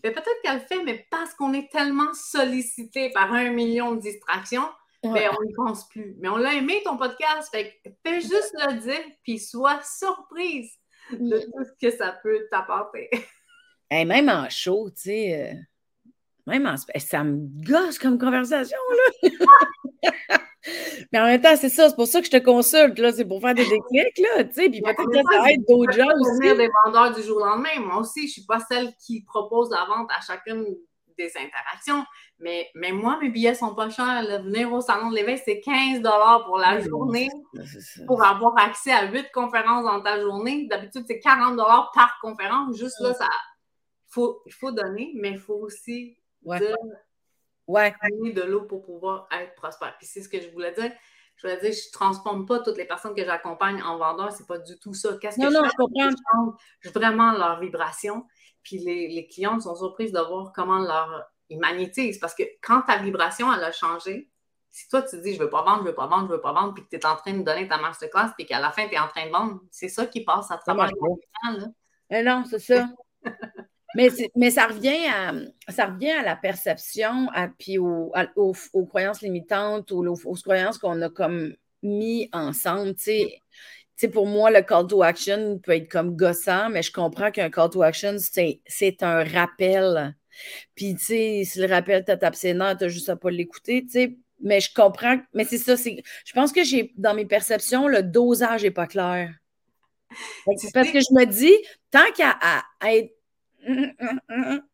Mais 0.04 0.12
peut-être 0.12 0.42
qu'elle 0.44 0.56
le 0.56 0.60
fait, 0.62 0.84
mais 0.84 1.06
parce 1.10 1.34
qu'on 1.34 1.54
est 1.54 1.72
tellement 1.72 2.14
sollicité 2.14 3.10
par 3.12 3.34
un 3.34 3.50
million 3.50 3.96
de 3.96 4.02
distractions, 4.02 4.68
ben, 5.04 5.32
on 5.40 5.44
n'y 5.44 5.54
pense 5.54 5.88
plus. 5.88 6.16
Mais 6.20 6.30
on 6.30 6.38
l'a 6.38 6.54
aimé 6.54 6.82
ton 6.84 6.98
podcast, 6.98 7.50
fait 7.52 7.82
fais 8.06 8.22
juste 8.22 8.56
le 8.68 8.80
dire, 8.80 9.04
puis 9.24 9.40
sois 9.40 9.80
surprise. 9.84 10.72
de 11.12 11.38
tout 11.38 11.64
ce 11.64 11.88
que 11.88 11.96
ça 11.96 12.18
peut 12.24 12.48
t'apporter. 12.50 13.10
Et 13.92 14.06
même 14.06 14.30
en 14.30 14.50
show, 14.50 14.90
tu 14.90 15.02
sais, 15.04 15.52
euh, 15.52 15.54
même 16.48 16.66
en... 16.66 16.76
ça 17.00 17.24
me 17.24 17.48
gosse 17.66 18.00
comme 18.00 18.18
conversation, 18.18 18.78
là. 19.24 19.30
Mais 21.12 21.20
en 21.20 21.26
même 21.26 21.42
temps, 21.42 21.56
c'est 21.56 21.70
ça, 21.70 21.90
c'est 21.90 21.96
pour 21.96 22.08
ça 22.08 22.20
que 22.22 22.26
je 22.26 22.32
te 22.32 22.44
consulte, 22.44 22.98
là, 22.98 23.12
c'est 23.12 23.26
pour 23.26 23.40
faire 23.40 23.54
des 23.54 23.64
déclics, 23.64 24.18
là, 24.18 24.44
tu 24.44 24.54
sais, 24.54 24.70
puis 24.70 24.82
peut-être 24.82 25.06
que 25.06 25.34
ça 25.34 25.52
aide 25.52 25.64
d'autres 25.68 25.94
gens 25.94 26.08
aussi. 26.20 26.58
des 26.58 26.70
vendeurs 26.84 27.14
du 27.14 27.22
jour 27.22 27.38
au 27.38 27.46
lendemain. 27.46 27.80
Moi 27.80 28.00
aussi, 28.00 28.22
je 28.22 28.26
ne 28.26 28.32
suis 28.32 28.46
pas 28.46 28.60
celle 28.60 28.94
qui 28.96 29.24
propose 29.24 29.70
la 29.70 29.86
vente 29.86 30.10
à 30.10 30.22
chacune 30.22 30.66
des 31.18 31.32
interactions, 31.38 32.04
mais, 32.40 32.70
mais 32.76 32.92
moi, 32.92 33.18
mes 33.22 33.30
billets 33.30 33.56
sont 33.56 33.74
pas 33.74 33.90
chers. 33.90 34.44
Venir 34.44 34.74
au 34.74 34.82
Salon 34.82 35.12
de 35.12 35.16
l'éveil, 35.16 35.40
c'est 35.44 35.62
15 35.62 36.02
pour 36.46 36.58
la 36.58 36.82
journée 36.82 37.30
pour 38.08 38.24
avoir 38.24 38.58
accès 38.58 38.92
à 38.92 39.10
8 39.10 39.32
conférences 39.34 39.86
dans 39.86 40.02
ta 40.02 40.20
journée. 40.20 40.68
D'habitude, 40.70 41.06
c'est 41.08 41.20
40 41.20 41.58
par 41.94 42.18
conférence. 42.22 42.78
Juste 42.78 43.00
là, 43.00 43.14
ça, 43.14 43.30
faut, 44.10 44.42
il 44.46 44.54
faut 44.54 44.72
donner, 44.72 45.14
mais 45.16 45.32
il 45.32 45.40
faut 45.40 45.56
aussi 45.56 46.18
ouais. 46.46 46.60
dire 46.60 46.76
ouais. 47.68 47.94
de 48.34 48.42
l'eau 48.42 48.64
pour 48.64 48.84
pouvoir 48.84 49.28
être 49.32 49.56
prospère. 49.56 49.96
Puis 49.98 50.08
c'est 50.08 50.22
ce 50.22 50.30
que 50.30 50.40
je 50.40 50.50
voulais 50.50 50.74
dire. 50.74 50.92
Je 51.36 51.48
voulais 51.48 51.60
dire, 51.60 51.74
je 51.74 51.88
ne 51.90 51.92
transforme 51.92 52.46
pas 52.46 52.60
toutes 52.60 52.78
les 52.78 52.86
personnes 52.86 53.14
que 53.14 53.26
j'accompagne 53.26 53.82
en 53.84 53.98
vendeurs, 53.98 54.32
c'est 54.32 54.48
pas 54.48 54.58
du 54.58 54.80
tout 54.80 54.94
ça. 54.94 55.18
Qu'est-ce 55.20 55.36
que 55.36 55.42
non, 55.42 55.50
je 55.50 55.56
non, 55.56 55.64
fais? 55.64 55.70
je 55.70 55.78
comprends. 55.78 56.58
Je 56.80 56.90
vraiment 56.92 57.34
leur 57.34 57.60
vibration. 57.60 58.26
Puis 58.64 58.80
les, 58.80 59.10
les 59.10 59.28
clientes 59.28 59.64
sont 59.64 59.76
surprises 59.76 60.14
de 60.14 60.20
voir 60.20 60.54
comment 60.54 60.80
leur 60.80 61.30
ils 61.50 61.60
magnétisent. 61.60 62.20
Parce 62.20 62.36
que 62.36 62.44
quand 62.62 62.82
ta 62.84 62.98
vibration, 62.98 63.54
elle 63.54 63.64
a 63.64 63.72
changé, 63.72 64.30
si 64.72 64.88
toi, 64.90 65.02
tu 65.02 65.22
dis, 65.22 65.34
je 65.34 65.40
veux 65.40 65.50
pas 65.50 65.64
vendre, 65.64 65.84
je 65.84 65.90
veux 65.90 65.96
pas 65.96 66.08
vendre, 66.08 66.28
je 66.28 66.34
veux 66.34 66.42
pas 66.42 66.54
vendre, 66.54 66.74
puis 66.74 66.84
que 66.84 66.90
tu 66.90 66.96
es 66.98 67.06
en 67.06 67.16
train 67.16 67.34
de 67.34 67.44
donner 67.44 67.68
ta 67.68 67.78
masterclass, 67.78 68.34
puis 68.38 68.46
qu'à 68.46 68.60
la 68.60 68.72
fin, 68.72 68.88
tu 68.88 68.96
es 68.96 69.00
en 69.00 69.08
train 69.08 69.26
de 69.26 69.32
vendre, 69.32 69.62
c'est 69.72 69.90
ça 69.90 70.06
qui 70.06 70.24
passe 70.24 70.52
à 70.52 70.58
travers 70.58 70.88
le 70.88 70.92
temps. 70.92 71.72
Eh 72.10 72.22
non, 72.22 72.44
c'est 72.46 72.60
ça. 72.60 72.88
mais, 73.96 74.10
mais 74.36 74.52
ça 74.52 74.68
revient 74.68 75.08
à 75.08 75.34
ça 75.72 75.88
revient 75.88 76.12
à 76.12 76.24
la 76.24 76.36
perception, 76.36 77.30
à, 77.34 77.48
puis 77.48 77.78
aux, 77.78 78.14
aux, 78.36 78.86
croyances 78.86 79.22
limitantes, 79.22 79.92
aux, 79.92 80.06
aux 80.06 80.36
croyances 80.36 80.78
qu'on 80.78 81.02
a 81.02 81.10
comme 81.10 81.56
mis 81.84 82.30
ensemble. 82.34 82.96
Pour 84.14 84.28
moi, 84.28 84.52
le 84.52 84.62
call 84.62 84.88
to 84.88 85.02
action 85.04 85.60
peut 85.60 85.72
être 85.72 85.90
comme 85.90 86.16
gossant, 86.16 86.70
mais 86.70 86.84
je 86.84 86.92
comprends 86.92 87.32
qu'un 87.32 87.50
call 87.50 87.70
to 87.70 87.82
action, 87.82 88.18
c'est 88.20 89.04
un 89.04 89.24
rappel 89.24 90.16
puis, 90.76 90.96
tu 90.96 91.06
sais, 91.06 91.44
si 91.46 91.60
le 91.60 91.68
rappel 91.68 92.04
t'a 92.04 92.18
tapé 92.18 92.38
ses 92.38 92.58
t'as 92.58 92.88
juste 92.88 93.10
à 93.10 93.16
pas 93.16 93.32
l'écouter, 93.32 93.84
tu 93.84 93.92
sais. 93.92 94.18
Mais 94.42 94.60
je 94.60 94.74
comprends, 94.74 95.18
mais 95.34 95.46
c'est 95.46 95.58
ça, 95.58 95.78
c'est. 95.78 96.04
Je 96.26 96.34
pense 96.34 96.52
que 96.52 96.64
j'ai, 96.64 96.94
dans 96.98 97.14
mes 97.14 97.26
perceptions, 97.26 97.88
le 97.88 98.04
dosage 98.04 98.64
n'est 98.64 98.72
pas 98.72 98.86
clair. 98.86 99.34
C'est 100.58 100.74
parce 100.74 100.92
que 100.92 101.00
je 101.00 101.14
me 101.14 101.26
dis, 101.26 101.54
tant 101.90 102.12
qu'à 102.16 102.38
être. 102.88 103.15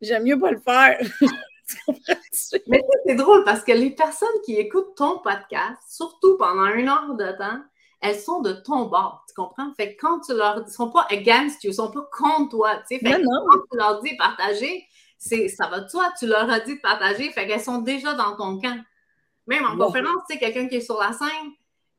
J'aime 0.01 0.23
mieux 0.23 0.39
pas 0.39 0.51
le 0.51 0.59
faire. 0.59 0.99
mais 2.67 2.81
c'est 3.05 3.15
drôle 3.15 3.43
parce 3.43 3.63
que 3.63 3.71
les 3.71 3.91
personnes 3.91 4.27
qui 4.45 4.55
écoutent 4.55 4.95
ton 4.95 5.19
podcast, 5.19 5.81
surtout 5.89 6.37
pendant 6.37 6.67
une 6.67 6.89
heure 6.89 7.15
de 7.15 7.31
temps, 7.37 7.61
elles 8.01 8.19
sont 8.19 8.41
de 8.41 8.51
ton 8.51 8.85
bord, 8.85 9.23
tu 9.27 9.35
comprends? 9.35 9.73
Fait 9.75 9.95
que 9.95 10.01
quand 10.01 10.21
tu 10.21 10.33
leur 10.33 10.63
dis, 10.63 10.73
sont 10.73 10.89
pas 10.89 11.05
against 11.09 11.63
you, 11.63 11.69
ils 11.69 11.75
sont 11.75 11.91
pas 11.91 12.07
contre 12.11 12.49
toi, 12.49 12.77
tu 12.77 12.97
sais. 12.97 12.99
Fait 12.99 13.21
quand 13.21 13.59
tu 13.71 13.77
leur 13.77 14.01
dis 14.01 14.15
partager, 14.17 14.85
ça 15.19 15.67
va 15.67 15.81
de 15.81 15.89
toi, 15.89 16.11
tu 16.17 16.25
leur 16.25 16.49
as 16.49 16.59
dit 16.61 16.75
de 16.75 16.81
partager, 16.81 17.29
fait 17.31 17.47
qu'elles 17.47 17.61
sont 17.61 17.79
déjà 17.79 18.13
dans 18.15 18.35
ton 18.35 18.59
camp. 18.59 18.83
Même 19.47 19.65
en 19.65 19.77
conférence, 19.77 20.23
tu 20.29 20.33
sais, 20.33 20.39
quelqu'un 20.39 20.67
qui 20.67 20.77
est 20.77 20.81
sur 20.81 20.99
la 20.99 21.13
scène, 21.13 21.51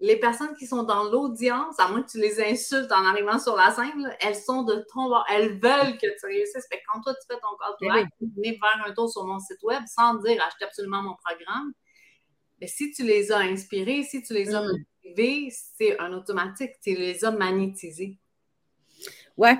les 0.02 0.16
personnes 0.16 0.54
qui 0.58 0.66
sont 0.66 0.82
dans 0.82 1.04
l'audience, 1.04 1.78
à 1.78 1.86
moins 1.88 2.02
que 2.02 2.10
tu 2.10 2.18
les 2.18 2.42
insultes 2.42 2.90
en 2.90 3.04
arrivant 3.04 3.38
sur 3.38 3.54
la 3.54 3.70
scène, 3.70 4.12
elles 4.20 4.34
sont 4.34 4.64
de 4.64 4.84
ton 4.92 5.08
bord. 5.08 5.24
Elles 5.30 5.60
veulent 5.60 5.96
que 5.96 6.08
tu 6.18 6.26
réussisses. 6.26 6.66
Fait 6.68 6.78
que 6.78 6.82
quand 6.92 7.00
toi, 7.02 7.14
tu 7.14 7.20
fais 7.30 7.40
ton 7.40 7.56
call 7.56 7.74
to 7.78 7.88
action, 7.88 8.28
venez 8.36 8.58
faire 8.58 8.84
un 8.84 8.92
tour 8.92 9.08
sur 9.08 9.24
mon 9.24 9.38
site 9.38 9.62
web 9.62 9.80
sans 9.86 10.14
dire 10.16 10.42
achetez 10.44 10.64
absolument 10.64 11.02
mon 11.02 11.14
programme. 11.24 11.72
Mais 12.60 12.66
si 12.66 12.90
tu 12.90 13.04
les 13.04 13.30
as 13.30 13.38
inspirés, 13.38 14.02
si 14.02 14.22
tu 14.24 14.34
les 14.34 14.52
as 14.52 14.62
mm. 14.62 14.72
motivés, 15.04 15.52
c'est 15.78 15.96
un 16.00 16.12
automatique. 16.12 16.72
Tu 16.82 16.96
les 16.96 17.24
as 17.24 17.30
magnétisés. 17.30 18.18
Ouais. 19.36 19.56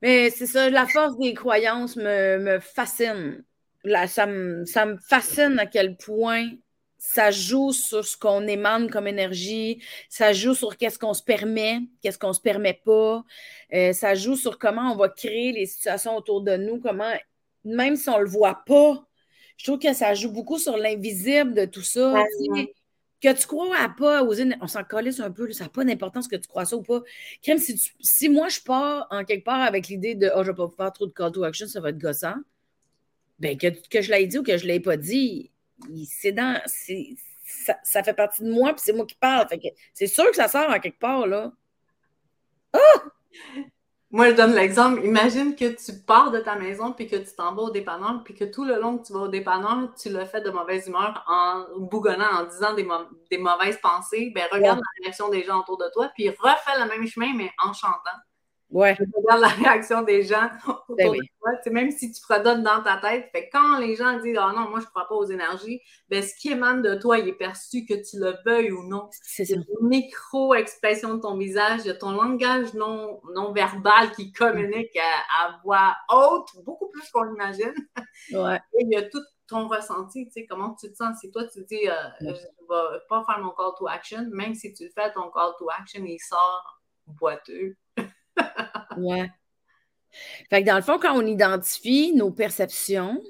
Mais 0.00 0.30
c'est 0.30 0.46
ça, 0.46 0.70
la 0.70 0.86
force 0.86 1.18
des 1.18 1.34
croyances 1.34 1.96
me, 1.96 2.60
fascine. 2.60 3.44
ça, 4.06 4.26
me, 4.26 4.64
ça 4.64 4.86
me 4.86 4.96
fascine 4.96 5.58
à 5.58 5.66
quel 5.66 5.98
point 5.98 6.48
ça 7.04 7.32
joue 7.32 7.72
sur 7.72 8.06
ce 8.06 8.16
qu'on 8.16 8.46
émane 8.46 8.88
comme 8.88 9.08
énergie, 9.08 9.82
ça 10.08 10.32
joue 10.32 10.54
sur 10.54 10.76
qu'est-ce 10.76 11.00
qu'on 11.00 11.14
se 11.14 11.22
permet, 11.22 11.80
qu'est-ce 12.00 12.16
qu'on 12.16 12.32
se 12.32 12.40
permet 12.40 12.80
pas, 12.84 13.24
euh, 13.74 13.92
ça 13.92 14.14
joue 14.14 14.36
sur 14.36 14.56
comment 14.56 14.92
on 14.92 14.96
va 14.96 15.08
créer 15.08 15.50
les 15.50 15.66
situations 15.66 16.16
autour 16.16 16.42
de 16.42 16.56
nous, 16.56 16.78
comment, 16.78 17.12
même 17.64 17.96
si 17.96 18.08
on 18.08 18.18
le 18.18 18.28
voit 18.28 18.62
pas, 18.64 19.04
je 19.56 19.64
trouve 19.64 19.80
que 19.80 19.92
ça 19.92 20.14
joue 20.14 20.30
beaucoup 20.30 20.58
sur 20.58 20.76
l'invisible 20.76 21.54
de 21.54 21.64
tout 21.64 21.82
ça. 21.82 22.24
Que 23.20 23.32
tu 23.32 23.46
crois 23.48 23.76
à 23.76 23.88
pas 23.88 24.22
oser, 24.22 24.48
on 24.60 24.68
s'en 24.68 24.84
calisse 24.84 25.18
un 25.18 25.30
peu, 25.32 25.50
ça 25.50 25.64
n'a 25.64 25.70
pas 25.70 25.84
d'importance 25.84 26.28
que 26.28 26.36
tu 26.36 26.46
crois 26.46 26.64
ça 26.64 26.76
ou 26.76 26.82
pas. 26.82 27.02
si, 28.00 28.28
moi 28.28 28.48
je 28.48 28.60
pars 28.60 29.08
en 29.10 29.24
quelque 29.24 29.44
part 29.44 29.60
avec 29.60 29.88
l'idée 29.88 30.14
de 30.14 30.30
oh, 30.36 30.44
je 30.44 30.52
ne 30.52 30.56
vais 30.56 30.68
pas 30.68 30.84
faire 30.84 30.92
trop 30.92 31.06
de 31.06 31.12
call 31.12 31.32
to 31.32 31.42
action, 31.42 31.66
ça 31.66 31.80
va 31.80 31.90
être 31.90 31.98
gossant, 31.98 32.36
ben 33.40 33.58
que, 33.58 33.68
que 33.88 34.00
je 34.02 34.12
l'ai 34.12 34.26
dit 34.28 34.38
ou 34.38 34.44
que 34.44 34.56
je 34.56 34.64
ne 34.64 34.68
l'ai 34.68 34.80
pas 34.80 34.96
dit, 34.96 35.51
c'est 36.06 36.32
dans. 36.32 36.60
Ça, 37.44 37.76
ça, 37.82 38.02
fait 38.02 38.14
partie 38.14 38.42
de 38.42 38.50
moi, 38.50 38.72
puis 38.72 38.82
c'est 38.84 38.92
moi 38.92 39.04
qui 39.04 39.16
parle. 39.16 39.46
c'est 39.92 40.06
sûr 40.06 40.28
que 40.30 40.36
ça 40.36 40.48
sort 40.48 40.70
en 40.70 40.80
quelque 40.80 40.98
part, 40.98 41.26
là. 41.26 41.52
Ah! 42.72 42.78
Moi, 44.12 44.28
je 44.30 44.34
donne 44.34 44.54
l'exemple. 44.54 45.02
Imagine 45.04 45.56
que 45.56 45.74
tu 45.74 45.98
pars 46.06 46.30
de 46.30 46.38
ta 46.38 46.54
maison 46.54 46.92
puis 46.92 47.06
que 47.06 47.16
tu 47.16 47.34
t'en 47.34 47.54
vas 47.54 47.62
au 47.62 47.70
dépanneur 47.70 48.22
puis 48.22 48.34
que 48.34 48.44
tout 48.44 48.64
le 48.64 48.78
long 48.78 48.98
que 48.98 49.06
tu 49.06 49.14
vas 49.14 49.20
au 49.20 49.28
dépanneur, 49.28 49.94
tu 50.00 50.10
le 50.10 50.26
fais 50.26 50.42
de 50.42 50.50
mauvaise 50.50 50.86
humeur 50.86 51.24
en 51.26 51.64
bougonnant, 51.78 52.30
en 52.30 52.44
disant 52.44 52.74
des, 52.74 52.86
des 53.30 53.38
mauvaises 53.38 53.78
pensées. 53.78 54.30
Ben, 54.34 54.44
regarde 54.52 54.78
la 54.78 55.02
réaction 55.02 55.30
des 55.30 55.44
gens 55.44 55.60
autour 55.60 55.78
de 55.78 55.86
toi 55.94 56.10
puis 56.14 56.28
refais 56.28 56.78
le 56.78 56.88
même 56.88 57.06
chemin, 57.06 57.32
mais 57.34 57.50
en 57.64 57.72
chantant. 57.72 58.18
Ouais. 58.72 58.96
regarde 59.14 59.40
la 59.42 59.48
réaction 59.48 60.02
des 60.02 60.22
gens 60.22 60.48
autour 60.66 60.96
ben 60.96 61.12
de 61.12 61.20
toi. 61.38 61.72
Même 61.72 61.90
si 61.90 62.10
tu 62.10 62.20
fredonnes 62.22 62.62
dans 62.62 62.82
ta 62.82 62.96
tête. 62.96 63.28
Fait 63.30 63.48
quand 63.50 63.78
les 63.78 63.96
gens 63.96 64.18
disent 64.18 64.38
Ah 64.40 64.52
non, 64.56 64.70
moi 64.70 64.80
je 64.80 64.86
ne 64.86 64.90
crois 64.90 65.06
pas 65.06 65.14
aux 65.14 65.26
énergies, 65.26 65.80
ben, 66.08 66.22
ce 66.22 66.34
qui 66.34 66.50
émane 66.50 66.80
de 66.80 66.94
toi, 66.94 67.18
il 67.18 67.28
est 67.28 67.34
perçu 67.34 67.84
que 67.84 67.94
tu 67.94 68.18
le 68.18 68.34
veuilles 68.46 68.72
ou 68.72 68.82
non. 68.88 69.08
C'est 69.22 69.48
une 69.50 69.64
micro-expression 69.82 71.14
de 71.14 71.20
ton 71.20 71.36
visage, 71.36 71.80
il 71.84 71.88
y 71.88 71.90
a 71.90 71.94
ton 71.94 72.12
langage 72.12 72.72
non, 72.74 73.20
non 73.34 73.52
verbal 73.52 74.10
qui 74.12 74.32
communique 74.32 74.96
à, 74.96 75.60
voix 75.62 75.94
haute, 76.10 76.48
beaucoup 76.64 76.88
plus 76.88 77.08
qu'on 77.10 77.24
l'imagine. 77.24 77.74
Ouais. 78.32 78.60
Et 78.78 78.84
il 78.84 78.92
y 78.92 78.96
a 78.96 79.02
tout 79.02 79.22
ton 79.48 79.68
ressenti, 79.68 80.26
tu 80.26 80.32
sais, 80.32 80.46
comment 80.46 80.74
tu 80.74 80.90
te 80.90 80.96
sens. 80.96 81.18
Si 81.20 81.30
toi, 81.30 81.44
tu 81.46 81.64
dis, 81.64 81.88
euh, 81.88 81.94
je 82.20 82.26
ne 82.26 82.32
vais 82.32 82.98
pas 83.08 83.24
faire 83.26 83.38
mon 83.40 83.50
call 83.50 83.72
to 83.78 83.88
action, 83.88 84.28
même 84.30 84.54
si 84.54 84.72
tu 84.72 84.84
le 84.84 84.90
fais, 84.90 85.12
ton 85.12 85.30
call 85.30 85.52
to 85.58 85.68
action, 85.70 86.04
il 86.04 86.18
sort 86.20 86.80
boiteux 87.06 87.76
ouais. 88.96 89.30
Fait 90.50 90.62
que 90.62 90.66
dans 90.68 90.76
le 90.76 90.82
fond, 90.82 90.98
quand 90.98 91.16
on 91.16 91.26
identifie 91.26 92.12
nos 92.14 92.30
perceptions, 92.30 93.20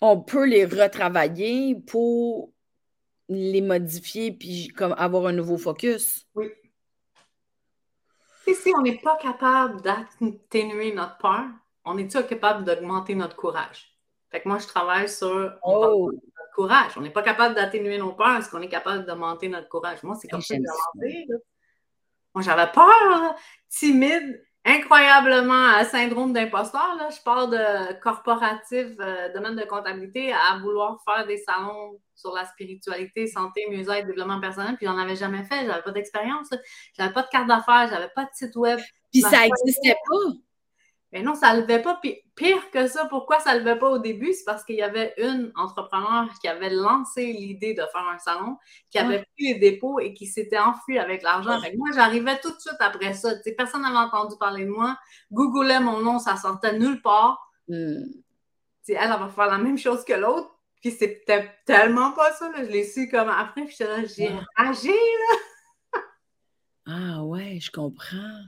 on 0.00 0.20
peut 0.20 0.46
les 0.46 0.64
retravailler 0.64 1.74
pour 1.74 2.52
les 3.28 3.60
modifier 3.60 4.32
puis 4.32 4.68
comme 4.68 4.94
avoir 4.98 5.26
un 5.26 5.32
nouveau 5.32 5.58
focus. 5.58 6.26
Oui. 6.34 6.48
Et 8.46 8.54
si 8.54 8.72
on 8.76 8.82
n'est 8.82 8.98
pas 8.98 9.16
capable 9.16 9.80
d'atténuer 9.82 10.92
notre 10.92 11.18
peur, 11.18 11.44
on 11.84 11.98
est-tu 11.98 12.22
capable 12.24 12.64
d'augmenter 12.64 13.14
notre 13.14 13.36
courage? 13.36 13.96
Fait 14.30 14.40
que 14.40 14.48
moi, 14.48 14.58
je 14.58 14.66
travaille 14.66 15.08
sur 15.08 15.52
oh. 15.62 16.10
notre 16.10 16.54
courage. 16.54 16.92
On 16.96 17.00
n'est 17.00 17.10
pas 17.10 17.22
capable 17.22 17.54
d'atténuer 17.54 17.98
nos 17.98 18.12
peurs. 18.12 18.38
Est-ce 18.38 18.50
qu'on 18.50 18.60
est 18.62 18.68
capable 18.68 19.04
d'augmenter 19.04 19.48
notre 19.48 19.68
courage? 19.68 20.02
Moi, 20.02 20.16
c'est 20.20 20.28
comme 20.28 20.40
ça 20.40 20.56
que 20.56 20.62
moi, 22.34 22.42
j'avais 22.42 22.70
peur, 22.72 23.34
timide, 23.68 24.42
incroyablement 24.64 25.74
à 25.74 25.84
syndrome 25.84 26.32
d'imposteur. 26.32 26.96
Je 27.10 27.22
pars 27.22 27.48
de 27.48 28.00
corporatif, 28.00 28.88
euh, 29.00 29.32
domaine 29.32 29.56
de 29.56 29.64
comptabilité, 29.64 30.32
à 30.32 30.58
vouloir 30.58 30.98
faire 31.04 31.26
des 31.26 31.38
salons 31.38 31.98
sur 32.14 32.34
la 32.34 32.44
spiritualité, 32.44 33.26
santé, 33.26 33.66
mieux-être, 33.70 34.06
développement 34.06 34.40
personnel. 34.40 34.76
Puis, 34.76 34.86
j'en 34.86 34.98
avais 34.98 35.16
jamais 35.16 35.44
fait. 35.44 35.66
J'avais 35.66 35.82
pas 35.82 35.92
d'expérience. 35.92 36.50
J'avais 36.96 37.12
pas 37.12 37.22
de 37.22 37.28
carte 37.28 37.48
d'affaires. 37.48 37.88
J'avais 37.90 38.10
pas 38.14 38.24
de 38.24 38.30
site 38.34 38.54
web. 38.56 38.78
Puis, 39.10 39.22
ça 39.22 39.40
n'existait 39.40 39.96
pas. 40.08 40.32
Mais 41.12 41.22
non, 41.22 41.34
ça 41.34 41.54
ne 41.54 41.62
levait 41.62 41.82
pas. 41.82 41.98
Puis 42.00 42.18
pire 42.36 42.70
que 42.70 42.86
ça, 42.86 43.06
pourquoi 43.06 43.40
ça 43.40 43.54
ne 43.54 43.60
levait 43.60 43.78
pas 43.78 43.90
au 43.90 43.98
début? 43.98 44.32
C'est 44.32 44.44
parce 44.44 44.64
qu'il 44.64 44.76
y 44.76 44.82
avait 44.82 45.12
une 45.18 45.50
entrepreneur 45.56 46.28
qui 46.40 46.46
avait 46.46 46.70
lancé 46.70 47.32
l'idée 47.32 47.74
de 47.74 47.82
faire 47.92 48.06
un 48.14 48.18
salon, 48.18 48.56
qui 48.90 48.98
avait 48.98 49.18
pris 49.18 49.52
les 49.52 49.58
dépôts 49.58 49.98
et 49.98 50.14
qui 50.14 50.26
s'était 50.26 50.58
enfui 50.58 50.98
avec 50.98 51.22
l'argent. 51.22 51.58
Moi, 51.76 51.88
j'arrivais 51.94 52.38
tout 52.40 52.50
de 52.50 52.60
suite 52.60 52.80
après 52.80 53.14
ça. 53.14 53.32
personne 53.56 53.82
n'avait 53.82 53.96
entendu 53.96 54.36
parler 54.38 54.64
de 54.64 54.70
moi. 54.70 54.96
Googlait 55.32 55.80
mon 55.80 56.00
nom, 56.00 56.18
ça 56.18 56.36
sortait 56.36 56.78
nulle 56.78 57.02
part. 57.02 57.40
Hmm. 57.68 58.04
Elle, 58.88 58.96
elle 58.96 59.08
va 59.08 59.28
faire 59.28 59.46
la 59.46 59.58
même 59.58 59.78
chose 59.78 60.04
que 60.04 60.12
l'autre. 60.12 60.50
Puis 60.80 60.92
c'était 60.92 61.50
tellement 61.66 62.12
pas 62.12 62.32
ça. 62.32 62.50
Je 62.56 62.62
l'ai 62.62 62.84
su 62.84 63.08
comme 63.08 63.28
après. 63.28 63.64
Puis 63.66 63.76
j'ai 63.78 64.30
agi, 64.56 64.88
là. 64.88 65.36
Ah 66.86 67.22
ouais, 67.22 67.58
je 67.60 67.70
comprends. 67.70 68.40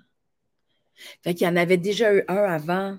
Fait 1.22 1.34
qu'il 1.34 1.46
y 1.46 1.50
en 1.50 1.56
avait 1.56 1.76
déjà 1.76 2.14
eu 2.14 2.24
un 2.28 2.36
avant. 2.36 2.96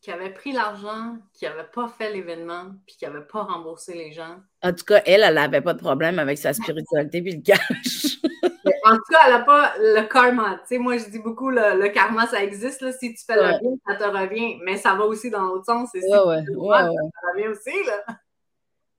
Qui 0.00 0.10
avait 0.10 0.30
pris 0.30 0.52
l'argent, 0.52 1.16
qui 1.32 1.46
n'avait 1.46 1.68
pas 1.72 1.88
fait 1.88 2.12
l'événement, 2.12 2.72
puis 2.86 2.96
qui 2.96 3.06
n'avait 3.06 3.24
pas 3.24 3.42
remboursé 3.42 3.94
les 3.94 4.12
gens. 4.12 4.36
En 4.62 4.72
tout 4.72 4.84
cas, 4.84 5.00
elle, 5.06 5.22
elle 5.22 5.34
n'avait 5.34 5.62
pas 5.62 5.72
de 5.72 5.78
problème 5.78 6.18
avec 6.18 6.36
sa 6.36 6.52
spiritualité 6.52 7.22
puis 7.22 7.36
le 7.36 7.42
cash. 7.42 8.18
en 8.84 8.96
tout 8.96 9.02
cas, 9.10 9.18
elle 9.26 9.32
n'a 9.32 9.40
pas 9.40 9.72
le 9.78 10.02
karma. 10.02 10.56
Tu 10.56 10.74
sais, 10.74 10.78
moi, 10.78 10.98
je 10.98 11.08
dis 11.08 11.20
beaucoup, 11.20 11.48
le, 11.48 11.88
karma, 11.88 12.26
ça 12.26 12.42
existe. 12.42 12.82
Là. 12.82 12.92
Si 12.92 13.14
tu 13.14 13.24
fais 13.24 13.36
le 13.36 13.58
bien, 13.60 13.70
ça 13.86 13.96
te 13.96 14.04
revient. 14.04 14.58
Mais 14.62 14.76
ça 14.76 14.94
va 14.94 15.04
aussi 15.04 15.30
dans 15.30 15.42
l'autre 15.42 15.64
sens. 15.64 15.90
ouais, 15.94 16.02
ouais, 16.02 16.44
ouais, 16.54 16.78
ça 16.78 17.32
revient 17.32 17.48
aussi. 17.48 17.84
Là. 17.86 18.16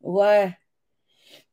Ouais. 0.02 0.58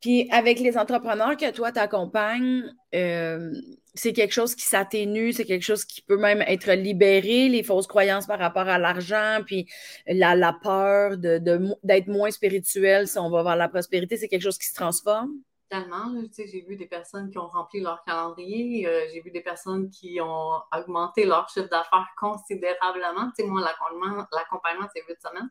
Puis 0.03 0.29
avec 0.33 0.59
les 0.59 0.77
entrepreneurs 0.77 1.37
que 1.37 1.51
toi 1.53 1.71
t'accompagnes, 1.71 2.65
euh, 2.93 3.53
c'est 3.95 4.13
quelque 4.13 4.33
chose 4.33 4.57
qui 4.57 4.65
s'atténue, 4.65 5.33
c'est 5.33 5.45
quelque 5.45 5.63
chose 5.63 5.85
qui 5.85 6.03
peut 6.03 6.17
même 6.17 6.43
être 6.43 6.73
libéré, 6.73 7.49
les 7.49 7.63
fausses 7.63 7.87
croyances 7.87 8.27
par 8.27 8.41
rapport 8.41 8.69
à 8.69 8.79
l'argent, 8.79 9.41
puis 9.47 9.69
la, 10.07 10.35
la 10.35 10.53
peur 10.53 11.19
d'être 11.19 11.45
de, 11.45 12.11
moins 12.11 12.33
spirituel 12.33 13.07
si 13.07 13.19
on 13.19 13.31
va 13.31 13.45
vers 13.45 13.57
la 13.57 13.69
prospérité, 13.69 14.17
c'est 14.17 14.29
quelque 14.29 14.43
chose 14.43 14.59
qui 14.59 14.67
se 14.67 14.75
transforme? 14.75 15.31
Tellement. 15.69 16.13
J'ai 16.37 16.63
vu 16.63 16.77
des 16.77 16.87
personnes 16.87 17.31
qui 17.31 17.39
ont 17.39 17.49
rempli 17.49 17.81
leur 17.81 18.03
calendrier, 18.05 18.87
euh, 18.87 19.07
j'ai 19.13 19.21
vu 19.21 19.31
des 19.31 19.41
personnes 19.41 19.89
qui 19.89 20.21
ont 20.21 20.61
augmenté 20.77 21.25
leur 21.25 21.49
chiffre 21.49 21.69
d'affaires 21.69 22.09
considérablement. 22.19 23.31
sais, 23.37 23.45
moi, 23.45 23.63
l'accompagnement, 23.63 24.89
c'est 24.95 25.03
8 25.09 25.17
semaines. 25.23 25.49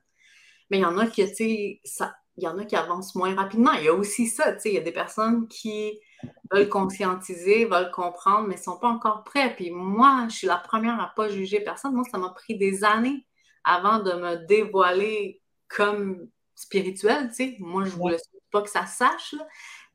Mais 0.71 0.77
il 0.77 0.81
y 0.81 0.85
en 0.85 0.97
a 0.97 1.05
qui, 1.05 1.23
tu 1.27 1.35
sais, 1.35 1.81
ça, 1.83 2.15
il 2.37 2.45
y 2.45 2.47
en 2.47 2.57
a 2.57 2.63
qui 2.63 2.77
avancent 2.77 3.13
moins 3.15 3.35
rapidement. 3.35 3.73
Il 3.73 3.83
y 3.83 3.87
a 3.89 3.93
aussi 3.93 4.27
ça, 4.27 4.53
tu 4.53 4.61
sais, 4.61 4.69
il 4.69 4.75
y 4.75 4.77
a 4.77 4.81
des 4.81 4.93
personnes 4.93 5.47
qui 5.49 5.99
veulent 6.51 6.69
conscientiser, 6.69 7.65
veulent 7.65 7.91
comprendre, 7.91 8.47
mais 8.47 8.55
ne 8.55 8.61
sont 8.61 8.79
pas 8.79 8.87
encore 8.87 9.23
prêts. 9.25 9.53
Puis 9.55 9.69
moi, 9.69 10.27
je 10.29 10.35
suis 10.37 10.47
la 10.47 10.57
première 10.57 10.99
à 10.99 11.11
ne 11.11 11.15
pas 11.15 11.29
juger 11.29 11.59
personne. 11.59 11.93
Moi, 11.93 12.05
ça 12.09 12.17
m'a 12.17 12.29
pris 12.29 12.57
des 12.57 12.85
années 12.85 13.25
avant 13.65 13.99
de 13.99 14.13
me 14.13 14.47
dévoiler 14.47 15.41
comme 15.67 16.29
spirituelle, 16.55 17.27
tu 17.29 17.35
sais. 17.35 17.55
Moi, 17.59 17.83
je 17.83 17.91
ne 17.91 17.95
voulais 17.95 18.17
pas 18.51 18.61
que 18.61 18.69
ça 18.69 18.85
sache. 18.85 19.35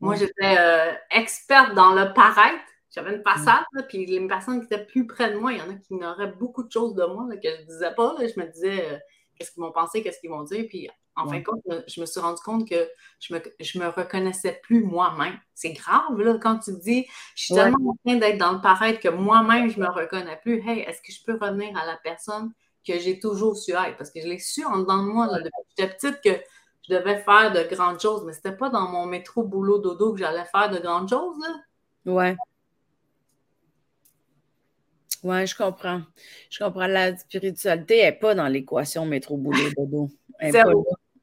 Moi, 0.00 0.14
j'étais 0.16 0.58
euh, 0.58 0.92
experte 1.10 1.74
dans 1.74 1.94
le 1.94 2.12
paraître. 2.12 2.62
J'avais 2.90 3.16
une 3.16 3.22
façade, 3.22 3.64
puis 3.88 4.06
les 4.06 4.26
personnes 4.26 4.60
qui 4.60 4.66
étaient 4.66 4.86
plus 4.86 5.06
près 5.06 5.30
de 5.30 5.38
moi, 5.38 5.52
il 5.52 5.58
y 5.58 5.62
en 5.62 5.70
a 5.70 5.74
qui 5.74 5.94
ignoraient 5.94 6.32
beaucoup 6.32 6.62
de 6.62 6.72
choses 6.72 6.94
de 6.94 7.04
moi 7.04 7.26
que 7.36 7.48
je 7.48 7.62
ne 7.62 7.66
disais 7.66 7.94
pas. 7.94 8.14
Je 8.20 8.40
me 8.40 8.46
disais, 8.46 8.92
euh, 8.92 8.98
qu'est-ce 9.36 9.52
qu'ils 9.52 9.62
vont 9.62 9.72
penser, 9.72 10.02
qu'est-ce 10.02 10.18
qu'ils 10.20 10.30
vont 10.30 10.42
dire. 10.42 10.64
Puis 10.68 10.88
en 11.14 11.26
fin 11.28 11.38
de 11.38 11.44
compte, 11.44 11.62
je 11.88 12.00
me 12.00 12.06
suis 12.06 12.20
rendu 12.20 12.40
compte 12.42 12.68
que 12.68 12.88
je 13.20 13.34
me, 13.34 13.42
je 13.58 13.78
me 13.78 13.88
reconnaissais 13.88 14.60
plus 14.62 14.84
moi-même. 14.84 15.38
C'est 15.54 15.72
grave, 15.72 16.20
là, 16.20 16.36
quand 16.40 16.58
tu 16.58 16.72
dis, 16.78 17.06
je 17.34 17.44
suis 17.44 17.54
tellement 17.54 17.90
en 17.90 17.96
train 18.04 18.18
d'être 18.18 18.38
dans 18.38 18.52
le 18.52 18.60
paraître 18.60 19.00
que 19.00 19.08
moi-même, 19.08 19.70
je 19.70 19.80
me 19.80 19.88
reconnais 19.88 20.38
plus. 20.42 20.60
Hey, 20.68 20.80
est-ce 20.80 21.00
que 21.00 21.12
je 21.12 21.24
peux 21.24 21.38
revenir 21.42 21.76
à 21.76 21.86
la 21.86 21.96
personne 21.96 22.52
que 22.86 22.98
j'ai 22.98 23.18
toujours 23.18 23.56
su 23.56 23.72
être? 23.72 23.96
Parce 23.96 24.10
que 24.10 24.20
je 24.20 24.26
l'ai 24.26 24.38
su 24.38 24.64
en 24.64 24.78
dedans 24.78 25.02
de 25.02 25.08
moi, 25.08 25.28
depuis 25.28 25.50
que 25.50 25.74
j'étais 25.78 25.94
petite, 25.94 26.20
que 26.22 26.42
je 26.88 26.94
devais 26.94 27.22
faire 27.22 27.50
de 27.50 27.62
grandes 27.74 27.98
choses, 27.98 28.24
mais 28.24 28.32
c'était 28.32 28.56
pas 28.56 28.68
dans 28.68 28.88
mon 28.88 29.06
métro, 29.06 29.42
boulot, 29.42 29.78
dodo 29.78 30.12
que 30.12 30.18
j'allais 30.18 30.44
faire 30.44 30.70
de 30.70 30.78
grandes 30.78 31.08
choses, 31.08 31.36
là. 31.40 32.12
Ouais. 32.12 32.36
Ouais, 35.26 35.44
je 35.44 35.56
comprends. 35.56 36.02
Je 36.50 36.62
comprends. 36.62 36.86
La 36.86 37.16
spiritualité 37.16 38.02
n'est 38.02 38.12
pas 38.12 38.36
dans 38.36 38.46
l'équation 38.46 39.04
métro, 39.04 39.36
boulot, 39.36 39.70
dodo. 39.76 40.08
Elle 40.38 40.52
pas 40.52 40.72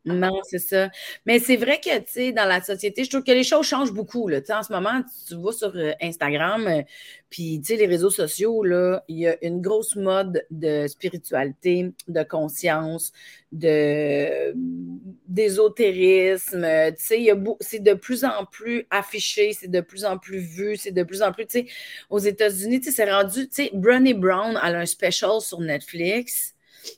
non, 0.05 0.41
c'est 0.43 0.59
ça. 0.59 0.89
Mais 1.25 1.39
c'est 1.39 1.55
vrai 1.55 1.79
que, 1.79 1.97
tu 1.99 2.11
sais, 2.11 2.31
dans 2.33 2.45
la 2.45 2.61
société, 2.61 3.05
je 3.05 3.09
trouve 3.09 3.23
que 3.23 3.31
les 3.31 3.43
choses 3.43 3.65
changent 3.65 3.93
beaucoup. 3.93 4.27
Là. 4.27 4.39
En 4.49 4.63
ce 4.63 4.73
moment, 4.73 5.01
tu 5.27 5.35
vas 5.35 5.53
sur 5.53 5.73
euh, 5.75 5.93
Instagram, 6.01 6.67
euh, 6.67 6.81
puis, 7.29 7.59
tu 7.61 7.67
sais, 7.67 7.75
les 7.77 7.87
réseaux 7.87 8.09
sociaux, 8.09 8.63
là, 8.63 9.03
il 9.07 9.17
y 9.17 9.27
a 9.27 9.37
une 9.43 9.61
grosse 9.61 9.95
mode 9.95 10.45
de 10.51 10.87
spiritualité, 10.87 11.91
de 12.07 12.23
conscience, 12.23 13.11
de 13.51 14.53
d'ésotérisme. 15.27 16.67
Tu 16.97 17.03
sais, 17.03 17.33
c'est 17.61 17.81
de 17.81 17.93
plus 17.93 18.25
en 18.25 18.45
plus 18.45 18.85
affiché, 18.91 19.53
c'est 19.53 19.71
de 19.71 19.81
plus 19.81 20.05
en 20.05 20.17
plus 20.17 20.39
vu, 20.39 20.75
c'est 20.75 20.91
de 20.91 21.03
plus 21.03 21.21
en 21.21 21.31
plus, 21.31 21.47
tu 21.47 21.59
sais, 21.61 21.67
aux 22.09 22.19
États-Unis, 22.19 22.81
tu 22.81 22.91
sais, 22.91 22.95
c'est 22.97 23.11
rendu, 23.11 23.47
tu 23.47 23.63
sais, 23.63 23.71
Brené 23.73 24.13
Brown 24.13 24.57
a 24.57 24.67
un 24.67 24.85
special 24.85 25.39
sur 25.41 25.59
Netflix 25.61 26.52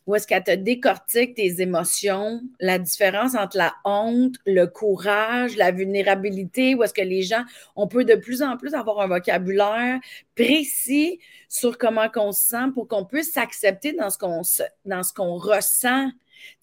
où 0.05 0.15
est-ce 0.15 0.27
qu'elle 0.27 0.43
te 0.43 0.51
décortique 0.51 1.35
tes 1.35 1.61
émotions, 1.61 2.41
la 2.59 2.79
différence 2.79 3.35
entre 3.35 3.57
la 3.57 3.75
honte, 3.83 4.35
le 4.45 4.65
courage, 4.65 5.55
la 5.57 5.71
vulnérabilité, 5.71 6.75
où 6.75 6.83
est-ce 6.83 6.93
que 6.93 7.01
les 7.01 7.23
gens, 7.23 7.43
on 7.75 7.87
peut 7.87 8.05
de 8.05 8.15
plus 8.15 8.41
en 8.41 8.57
plus 8.57 8.73
avoir 8.73 9.01
un 9.01 9.07
vocabulaire 9.07 9.99
précis 10.35 11.19
sur 11.49 11.77
comment 11.77 12.07
on 12.15 12.31
se 12.31 12.49
sent 12.49 12.71
pour 12.73 12.87
qu'on 12.87 13.05
puisse 13.05 13.31
s'accepter 13.31 13.93
dans 13.93 14.09
ce 14.09 14.17
qu'on 14.17 14.41
dans 14.85 15.03
ce 15.03 15.13
qu'on 15.13 15.35
ressent. 15.35 16.09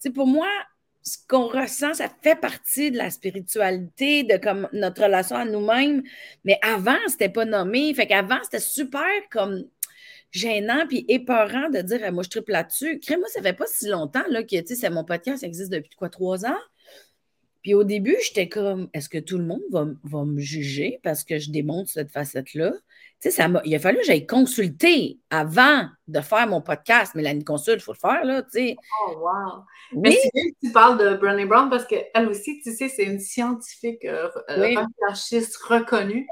Tu 0.01 0.11
pour 0.11 0.27
moi, 0.27 0.47
ce 1.03 1.17
qu'on 1.27 1.47
ressent, 1.47 1.93
ça 1.93 2.07
fait 2.21 2.39
partie 2.39 2.89
de 2.89 2.97
la 2.97 3.09
spiritualité, 3.09 4.23
de 4.23 4.37
comme 4.37 4.69
notre 4.71 5.03
relation 5.03 5.35
à 5.35 5.45
nous-mêmes. 5.45 6.01
Mais 6.45 6.57
avant, 6.61 6.97
c'était 7.07 7.29
pas 7.29 7.45
nommé. 7.45 7.93
Fait 7.93 8.07
qu'avant, 8.07 8.39
c'était 8.43 8.59
super 8.59 9.03
comme 9.29 9.65
gênant 10.33 10.85
puis 10.87 11.05
épeurant 11.07 11.69
de 11.69 11.79
dire 11.79 12.11
moi 12.11 12.23
je 12.23 12.29
triple 12.29 12.51
là-dessus. 12.51 12.99
Crée-moi, 12.99 13.27
ça 13.29 13.41
fait 13.41 13.53
pas 13.53 13.67
si 13.67 13.87
longtemps 13.87 14.23
là, 14.29 14.43
que 14.43 14.55
c'est 14.65 14.89
mon 14.89 15.05
podcast, 15.05 15.41
ça 15.41 15.47
existe 15.47 15.71
depuis 15.71 15.95
quoi, 15.95 16.09
trois 16.09 16.45
ans? 16.45 16.59
Puis 17.61 17.73
au 17.73 17.85
début, 17.85 18.17
j'étais 18.21 18.49
comme 18.49 18.89
est-ce 18.93 19.07
que 19.07 19.19
tout 19.19 19.37
le 19.37 19.45
monde 19.45 19.61
va, 19.71 20.25
me 20.25 20.39
juger 20.39 20.99
parce 21.01 21.23
que 21.23 21.39
je 21.39 21.49
démontre 21.49 21.89
cette 21.89 22.11
facette-là? 22.11 22.73
Tu 23.21 23.29
sais, 23.29 23.31
ça 23.31 23.47
il 23.63 23.73
a 23.73 23.79
fallu 23.79 23.99
que 23.99 24.03
j'aille 24.03 24.27
consulter 24.27 25.17
avant 25.29 25.87
de 26.09 26.19
faire 26.19 26.45
mon 26.45 26.61
podcast. 26.61 27.13
Mais 27.15 27.21
la 27.21 27.33
consulte, 27.41 27.79
il 27.79 27.83
faut 27.83 27.93
le 27.93 27.97
faire, 27.97 28.25
là, 28.25 28.41
tu 28.41 28.49
sais. 28.51 28.75
Oh, 29.07 29.13
wow! 29.17 29.63
Mais 29.93 30.11
c'est 30.11 30.29
bien 30.33 30.43
que 30.43 30.67
tu 30.67 30.71
parles 30.73 30.97
de 30.97 31.15
Brené 31.15 31.45
Brown 31.45 31.69
parce 31.69 31.85
qu'elle 31.85 32.27
aussi, 32.27 32.59
tu 32.61 32.73
sais, 32.73 32.89
c'est 32.89 33.05
une 33.05 33.21
scientifique 33.21 34.03
euh, 34.03 34.27
euh 34.49 34.75
reconnue. 35.69 36.27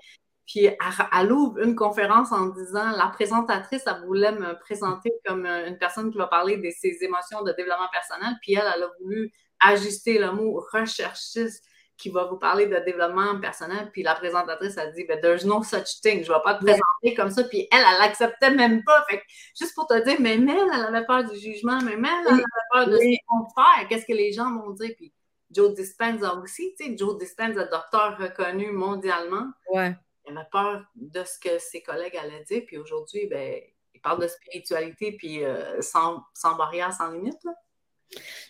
Puis 0.52 0.66
elle, 0.66 1.32
ouvre 1.32 1.60
une 1.60 1.78
conférence 1.78 2.34
en 2.34 2.48
disant 2.48 2.92
la 2.92 3.08
présentatrice, 3.08 3.84
elle 3.88 4.06
voulait 4.06 4.34
me 4.34 4.60
présenter 4.60 5.10
comme 5.26 5.46
euh, 5.46 5.66
une 5.66 5.78
personne 5.78 6.12
qui 6.12 6.18
va 6.18 6.28
parler 6.28 6.58
de 6.58 6.70
ses 6.78 6.98
émotions 7.04 7.42
de 7.42 7.54
développement 7.54 7.88
personnel. 7.90 8.36
Puis 8.42 8.56
elle, 8.56 8.70
elle 8.76 8.84
a 8.84 8.90
voulu 9.00 9.32
ajuster 9.62 10.20
le 10.20 10.34
mot 10.34 10.62
recherchiste 10.74 11.64
qui 11.96 12.10
va 12.10 12.26
vous 12.26 12.36
parler 12.36 12.68
de 12.68 12.78
développement 12.80 13.40
personnel. 13.40 13.92
Puis 13.94 14.04
la 14.04 14.14
présentatrice 14.14 14.78
a 14.78 14.88
dit, 14.88 15.06
ben, 15.06 15.22
there's 15.22 15.46
no 15.46 15.64
such 15.64 16.02
thing. 16.02 16.22
Je 16.26 16.30
ne 16.30 16.36
vais 16.36 16.44
pas 16.44 16.56
te 16.56 16.66
présenter 16.66 17.16
comme 17.16 17.30
ça. 17.30 17.46
Puis 17.46 17.70
elle, 17.72 17.86
elle 17.90 18.00
l'acceptait 18.00 18.52
même 18.52 18.84
pas. 18.84 19.06
Fait 19.10 19.24
juste 19.58 19.74
pour 19.74 19.88
te 19.88 20.04
dire, 20.04 20.18
mais 20.20 20.34
elle, 20.34 20.50
elle 20.50 20.94
avait 20.94 21.06
peur 21.06 21.24
du 21.24 21.40
jugement. 21.40 21.80
Mais 21.82 21.94
elle, 21.94 22.28
elle 22.28 22.34
avait 22.34 22.44
peur 22.74 22.88
de 22.88 22.98
ce 22.98 23.18
qu'on 23.26 23.48
faire. 23.56 23.88
Qu'est-ce 23.88 24.06
que 24.06 24.18
les 24.18 24.34
gens 24.34 24.54
vont 24.54 24.72
dire? 24.72 24.92
Puis 24.98 25.14
Joe 25.50 25.74
Dispenza 25.74 26.36
aussi, 26.36 26.76
tu 26.78 26.88
sais, 26.88 26.98
Joe 26.98 27.18
Dispenza, 27.18 27.64
docteur 27.64 28.18
reconnu 28.20 28.74
mondialement. 28.74 29.46
Ouais 29.72 29.96
il 30.32 30.38
avait 30.38 30.48
peur 30.52 30.86
de 30.96 31.24
ce 31.24 31.40
que 31.40 31.60
ses 31.60 31.82
collègues 31.82 32.18
allaient 32.18 32.44
dire. 32.44 32.64
Puis 32.66 32.78
aujourd'hui, 32.78 33.28
ben, 33.28 33.60
il 33.94 34.02
parle 34.02 34.22
de 34.22 34.28
spiritualité, 34.28 35.12
puis 35.14 35.44
euh, 35.44 35.82
sans, 35.82 36.24
sans, 36.34 36.56
barrière, 36.56 36.94
sans 36.94 37.12
limite. 37.12 37.40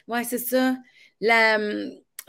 Oui, 0.08 0.24
c'est 0.26 0.38
ça. 0.38 0.76
La, 1.20 1.58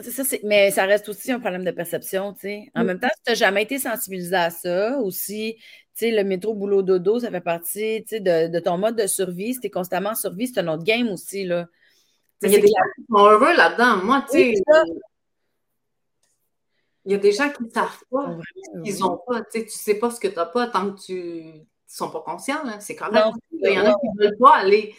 ça 0.01 0.23
mais 0.45 0.71
ça 0.71 0.85
reste 0.85 1.09
aussi 1.09 1.33
un 1.33 1.41
problème 1.41 1.65
de 1.65 1.71
perception, 1.71 2.33
tu 2.35 2.41
sais. 2.41 2.67
En 2.75 2.85
même 2.85 2.99
temps, 2.99 3.09
si 3.15 3.23
tu 3.25 3.31
n'as 3.31 3.37
jamais 3.37 3.63
été 3.63 3.79
sensibilisé 3.79 4.35
à 4.35 4.51
ça, 4.51 4.99
tu 5.05 5.55
sais, 5.95 6.11
le 6.11 6.25
métro 6.25 6.55
boulot 6.55 6.83
dodo, 6.83 7.21
ça 7.21 7.31
fait 7.31 7.41
partie, 7.41 8.03
tu 8.03 8.17
sais, 8.17 8.21
de, 8.21 8.49
de, 8.49 8.59
ton 8.59 8.79
mode 8.79 8.97
de 8.97 9.07
survie. 9.07 9.55
Si 9.55 9.61
tu 9.61 9.67
es 9.67 9.71
constamment 9.71 10.11
en 10.11 10.15
survie, 10.15 10.49
c'est 10.49 10.61
un 10.61 10.69
autre 10.69 10.85
game 10.85 11.09
aussi, 11.09 11.45
là. 11.45 11.67
Il 12.43 12.51
y 12.51 12.57
a 12.57 12.59
des 12.59 12.67
gens 12.67 12.75
qui 12.97 13.05
sont 13.09 13.25
heureux 13.25 13.55
là-dedans. 13.57 14.05
Moi, 14.05 14.25
tu 14.29 14.39
sais, 14.39 14.55
il 17.05 17.13
y 17.13 17.15
a 17.15 17.19
des 17.19 17.33
gens 17.33 17.51
qui 17.51 17.65
ne 17.65 17.71
savent 17.71 18.05
pas 18.11 18.37
qu'ils 18.85 18.99
n'ont 18.99 19.21
pas. 19.27 19.43
Tu 19.53 19.61
ne 19.61 19.69
sais 19.69 19.97
pas 19.97 20.11
ce 20.11 20.21
que 20.21 20.29
tu 20.29 20.37
n'as 20.37 20.47
pas 20.47 20.69
tant 20.69 20.93
que 20.93 21.01
tu 21.01 21.15
ne 21.15 21.63
sont 21.87 22.11
pas 22.11 22.21
conscients. 22.21 22.63
C'est 22.81 22.97
correct. 22.97 23.35
il 23.53 23.73
y 23.73 23.79
en 23.79 23.87
a 23.87 23.95
qui 23.95 24.09
ne 24.09 24.25
veulent 24.25 24.39
pas 24.39 24.57
aller 24.57 24.95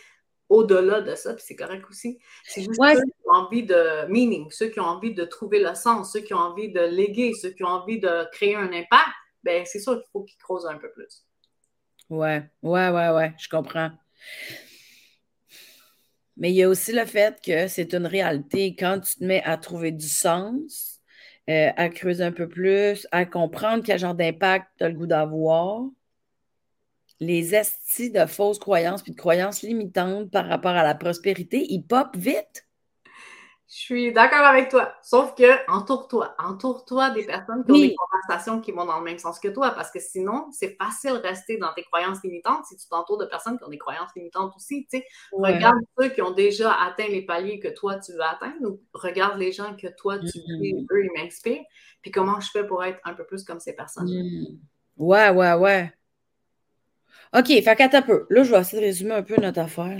au-delà 0.50 1.02
de 1.02 1.16
ça, 1.16 1.34
puis 1.34 1.44
c'est 1.46 1.56
correct 1.56 1.86
aussi. 1.90 2.20
C'est 2.44 2.62
juste 2.62 2.80
ceux 2.80 3.02
qui 3.02 3.14
ont 3.26 3.34
envie 3.34 3.64
de 3.64 4.06
meaning, 4.08 4.52
ceux 4.52 4.68
qui 4.68 4.80
ont 4.80 4.86
envie 4.86 5.14
de 5.14 5.24
trouver 5.24 5.60
le 5.60 5.74
sens, 5.74 6.14
ceux 6.14 6.20
qui 6.20 6.34
ont 6.34 6.40
envie 6.40 6.72
de 6.72 6.82
léguer, 6.82 7.34
ceux 7.34 7.50
qui 7.50 7.64
ont 7.64 7.70
envie 7.70 8.00
de 8.00 8.28
créer 8.32 8.56
un 8.56 8.72
impact, 8.72 9.10
ben 9.44 9.66
c'est 9.66 9.80
sûr 9.80 9.96
qu'il 9.96 10.10
faut 10.12 10.24
qu'ils 10.24 10.38
creusent 10.38 10.68
un 10.68 10.78
peu 10.78 10.92
plus. 10.92 11.26
Ouais, 12.10 12.44
ouais, 12.62 12.90
ouais, 12.90 13.10
ouais, 13.10 13.34
je 13.40 13.50
comprends. 13.50 13.92
Mais 16.38 16.52
il 16.52 16.56
y 16.56 16.64
a 16.64 16.70
aussi 16.70 16.92
le 16.92 17.06
fait 17.06 17.40
que 17.44 17.68
c'est 17.68 17.94
une 17.94 18.08
réalité. 18.08 18.76
Quand 18.76 19.00
tu 19.00 19.20
te 19.20 19.24
mets 19.24 19.44
à 19.44 19.58
trouver 19.58 19.92
du 19.92 20.08
sens, 20.08 20.93
euh, 21.50 21.72
à 21.76 21.90
creuser 21.90 22.24
un 22.24 22.32
peu 22.32 22.48
plus, 22.48 23.08
à 23.12 23.26
comprendre 23.26 23.84
quel 23.84 24.00
genre 24.00 24.16
d'impact 24.16 24.68
tu 24.78 24.84
as 24.86 24.90
le 24.90 24.96
goût 24.96 25.08
d'avoir. 25.08 25.84
Les 27.20 27.56
estis 27.56 28.12
de 28.12 28.26
fausses 28.26 28.60
croyances 28.60 29.02
puis 29.02 29.12
de 29.12 29.18
croyances 29.18 29.62
limitantes 29.62 30.32
par 30.32 30.48
rapport 30.48 30.72
à 30.72 30.84
la 30.84 30.96
prospérité, 30.96 31.66
ils 31.70 31.84
popent 31.84 32.18
vite. 32.18 32.68
Je 33.70 33.76
suis 33.76 34.14
d'accord 34.14 34.46
avec 34.46 34.70
toi. 34.70 34.94
Sauf 35.02 35.34
que 35.36 35.70
entoure-toi. 35.72 36.36
Entoure-toi 36.38 37.10
des 37.12 37.26
personnes 37.26 37.64
qui 37.66 37.72
ont 37.72 37.80
des 37.80 37.96
conversations 37.96 38.62
qui 38.62 38.72
vont 38.72 38.86
dans 38.86 39.00
le 39.00 39.04
même 39.04 39.18
sens 39.18 39.40
que 39.40 39.48
toi. 39.48 39.72
Parce 39.72 39.90
que 39.90 40.00
sinon, 40.00 40.48
c'est 40.52 40.76
facile 40.78 41.14
de 41.14 41.28
rester 41.28 41.58
dans 41.58 41.74
tes 41.74 41.84
croyances 41.84 42.22
limitantes 42.24 42.66
si 42.66 42.78
tu 42.78 42.88
t'entoures 42.88 43.18
de 43.18 43.26
personnes 43.26 43.58
qui 43.58 43.64
ont 43.64 43.70
des 43.70 43.78
croyances 43.78 44.12
limitantes 44.16 44.54
aussi. 44.56 44.88
Regarde 45.32 45.80
ceux 45.98 46.10
qui 46.10 46.22
ont 46.22 46.32
déjà 46.32 46.74
atteint 46.74 47.08
les 47.08 47.26
paliers 47.26 47.60
que 47.60 47.70
toi, 47.70 47.98
tu 48.00 48.12
veux 48.14 48.22
atteindre. 48.22 48.70
Ou 48.70 48.80
regarde 48.94 49.40
les 49.40 49.52
gens 49.52 49.76
que 49.76 49.88
toi, 49.98 50.20
tu 50.20 50.26
mm-hmm. 50.26 50.86
eux, 50.92 51.06
ils 51.06 51.22
m'inspirent. 51.22 51.64
Puis 52.02 52.12
comment 52.12 52.40
je 52.40 52.52
fais 52.52 52.68
pour 52.68 52.84
être 52.84 53.00
un 53.06 53.14
peu 53.14 53.26
plus 53.26 53.44
comme 53.44 53.60
ces 53.60 53.74
personnes. 53.74 54.08
Mm. 54.08 54.60
Ouais, 54.98 55.30
ouais, 55.30 55.54
ouais. 55.54 55.94
OK, 57.36 57.48
fait 57.48 57.76
qu'à 57.76 58.02
peu. 58.04 58.28
Là, 58.30 58.44
je 58.44 58.52
vais 58.52 58.60
essayer 58.60 58.82
de 58.82 58.86
résumer 58.86 59.14
un 59.14 59.24
peu 59.24 59.36
notre 59.38 59.60
affaire. 59.60 59.98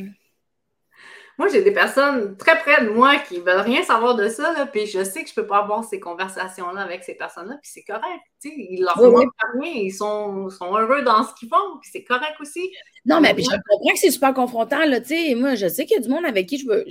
Moi, 1.44 1.52
j'ai 1.52 1.62
des 1.62 1.74
personnes 1.74 2.38
très 2.38 2.58
près 2.58 2.86
de 2.86 2.90
moi 2.90 3.18
qui 3.18 3.42
veulent 3.42 3.60
rien 3.60 3.84
savoir 3.84 4.16
de 4.16 4.30
ça, 4.30 4.54
là, 4.54 4.66
puis 4.66 4.86
je 4.86 5.04
sais 5.04 5.26
que 5.26 5.30
je 5.30 5.36
peux 5.36 5.46
pas 5.46 5.58
avoir 5.58 5.84
ces 5.84 6.00
conversations-là 6.00 6.80
avec 6.80 7.04
ces 7.04 7.16
personnes-là, 7.16 7.58
puis 7.62 7.70
c'est 7.70 7.84
correct. 7.84 8.22
Ils 8.46 8.82
leur 8.82 8.94
font 8.94 9.14
rien, 9.14 9.74
ils 9.74 9.92
sont, 9.92 10.50
sont, 10.50 10.74
heureux 10.74 11.02
dans 11.02 11.22
ce 11.26 11.34
qu'ils 11.34 11.50
font, 11.50 11.80
puis 11.82 11.90
c'est 11.92 12.06
correct 12.06 12.36
aussi. 12.40 12.72
Non, 13.06 13.20
mais 13.20 13.34
puis 13.34 13.44
je 13.44 13.50
comprends 13.50 13.94
que 13.94 14.00
c'est 14.00 14.12
super 14.12 14.34
confrontant, 14.34 14.86
là, 14.86 15.02
tu 15.02 15.08
sais. 15.10 15.36
Moi, 15.36 15.56
je 15.56 15.68
sais 15.68 15.86
qu'il 15.86 15.98
y 15.98 16.00
a 16.00 16.04
du 16.04 16.10
monde 16.10 16.26
avec 16.26 16.48
qui 16.48 16.58
je 16.58 16.66
veux, 16.66 16.86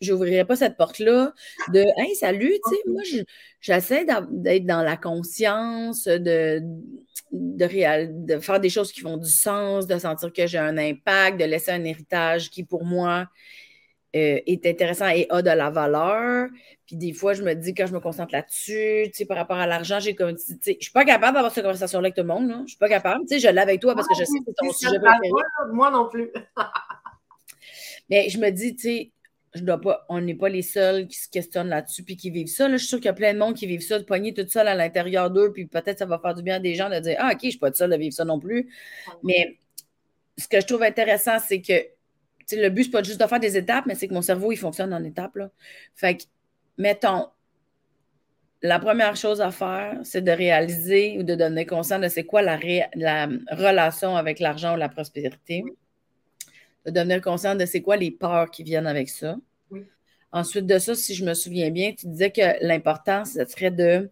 j'ouvrirai 0.00 0.44
pas 0.46 0.56
cette 0.56 0.76
porte-là 0.78 1.34
de 1.74 1.84
Hey, 1.98 2.14
salut, 2.14 2.52
tu 2.64 2.74
sais, 2.74 2.82
moi, 2.86 3.02
j'essaie 3.60 4.06
d'être 4.30 4.64
dans 4.64 4.82
la 4.82 4.96
conscience, 4.96 6.04
de, 6.04 6.62
de, 7.32 8.26
de 8.26 8.38
faire 8.38 8.58
des 8.60 8.70
choses 8.70 8.90
qui 8.90 9.00
font 9.00 9.18
du 9.18 9.28
sens, 9.28 9.86
de 9.86 9.98
sentir 9.98 10.32
que 10.32 10.46
j'ai 10.46 10.58
un 10.58 10.78
impact, 10.78 11.38
de 11.38 11.44
laisser 11.44 11.72
un 11.72 11.84
héritage 11.84 12.48
qui, 12.48 12.64
pour 12.64 12.84
moi, 12.86 13.26
euh, 14.16 14.40
est 14.46 14.64
intéressant 14.64 15.08
et 15.08 15.26
a 15.28 15.42
de 15.42 15.50
la 15.50 15.70
valeur. 15.70 16.48
Puis 16.86 16.96
des 16.96 17.12
fois, 17.12 17.34
je 17.34 17.42
me 17.42 17.54
dis, 17.54 17.74
quand 17.74 17.86
je 17.86 17.92
me 17.92 18.00
concentre 18.00 18.32
là-dessus, 18.32 19.04
tu 19.06 19.10
sais, 19.12 19.26
par 19.26 19.36
rapport 19.36 19.58
à 19.58 19.66
l'argent, 19.66 20.00
j'ai 20.00 20.14
comme, 20.14 20.34
tu 20.34 20.56
sais, 20.62 20.76
je 20.80 20.84
suis 20.84 20.92
pas 20.92 21.04
capable 21.04 21.34
d'avoir 21.34 21.52
cette 21.52 21.64
conversation-là 21.64 22.06
avec 22.06 22.14
tout 22.14 22.22
le 22.22 22.28
monde, 22.28 22.48
là. 22.48 22.62
Je 22.64 22.70
suis 22.70 22.78
pas 22.78 22.88
capable. 22.88 23.26
Tu 23.26 23.34
sais, 23.34 23.40
je 23.40 23.52
l'ai 23.52 23.60
avec 23.60 23.80
toi 23.80 23.94
parce 23.94 24.08
que 24.08 24.14
je 24.14 24.24
sais 24.24 24.38
que 24.38 24.44
c'est 24.46 24.54
ton 24.54 24.72
sujet 24.72 24.98
préféré. 24.98 25.30
Moi 25.72 25.90
non 25.90 26.08
plus. 26.08 26.30
Mais 28.10 28.30
je 28.30 28.38
me 28.38 28.48
dis, 28.48 28.74
tu 28.74 28.82
sais, 28.82 29.12
je 29.54 29.62
dois 29.62 29.78
pas, 29.78 30.06
on 30.08 30.20
n'est 30.20 30.34
pas 30.34 30.48
les 30.48 30.62
seuls 30.62 31.06
qui 31.06 31.18
se 31.18 31.28
questionnent 31.28 31.68
là-dessus 31.68 32.02
puis 32.02 32.16
qui 32.16 32.30
vivent 32.30 32.48
ça. 32.48 32.68
Là, 32.68 32.76
je 32.76 32.78
suis 32.78 32.88
sûre 32.88 32.98
qu'il 32.98 33.06
y 33.06 33.10
a 33.10 33.14
plein 33.14 33.34
de 33.34 33.38
monde 33.38 33.54
qui 33.54 33.66
vivent 33.66 33.82
ça, 33.82 33.98
de 33.98 34.04
poigner 34.04 34.32
tout 34.32 34.46
seul 34.48 34.68
à 34.68 34.74
l'intérieur 34.74 35.30
d'eux, 35.30 35.52
puis 35.52 35.66
peut-être 35.66 35.98
ça 35.98 36.06
va 36.06 36.18
faire 36.18 36.34
du 36.34 36.42
bien 36.42 36.56
à 36.56 36.60
des 36.60 36.74
gens 36.74 36.88
de 36.88 36.98
dire 36.98 37.16
Ah, 37.18 37.32
OK, 37.32 37.40
je 37.42 37.46
ne 37.46 37.50
suis 37.50 37.58
pas 37.58 37.72
seul 37.72 37.92
à 37.92 37.96
vivre 37.96 38.14
ça 38.14 38.24
non 38.24 38.38
plus. 38.38 38.70
Mais 39.22 39.58
ce 40.36 40.48
que 40.48 40.60
je 40.60 40.66
trouve 40.66 40.82
intéressant, 40.82 41.38
c'est 41.38 41.60
que 41.60 41.74
le 42.52 42.68
but, 42.70 42.84
ce 42.84 42.88
n'est 42.88 42.92
pas 42.92 43.02
juste 43.02 43.20
de 43.20 43.26
faire 43.26 43.40
des 43.40 43.56
étapes, 43.56 43.86
mais 43.86 43.94
c'est 43.94 44.08
que 44.08 44.14
mon 44.14 44.22
cerveau, 44.22 44.52
il 44.52 44.56
fonctionne 44.56 44.92
en 44.94 45.02
étapes. 45.04 45.36
Là. 45.36 45.50
Fait 45.94 46.16
que, 46.16 46.22
mettons, 46.76 47.28
la 48.62 48.78
première 48.78 49.16
chose 49.16 49.40
à 49.40 49.50
faire, 49.50 49.98
c'est 50.02 50.22
de 50.22 50.32
réaliser 50.32 51.18
ou 51.18 51.22
de 51.22 51.34
donner 51.34 51.66
conscience 51.66 52.00
de 52.00 52.08
c'est 52.08 52.24
quoi 52.24 52.42
la, 52.42 52.58
la 52.94 53.28
relation 53.50 54.16
avec 54.16 54.40
l'argent 54.40 54.74
ou 54.74 54.76
la 54.76 54.88
prospérité 54.88 55.62
de 56.86 56.90
devenir 56.90 57.20
conscient 57.20 57.54
de 57.54 57.66
c'est 57.66 57.82
quoi 57.82 57.96
les 57.96 58.10
peurs 58.10 58.50
qui 58.50 58.62
viennent 58.62 58.86
avec 58.86 59.08
ça. 59.08 59.36
Ensuite 60.32 60.66
de 60.66 60.78
ça, 60.78 60.94
si 60.94 61.14
je 61.14 61.24
me 61.24 61.34
souviens 61.34 61.70
bien, 61.70 61.92
tu 61.92 62.06
disais 62.06 62.30
que 62.30 62.64
l'important, 62.64 63.24
ce 63.24 63.44
serait 63.46 63.70
de, 63.70 64.10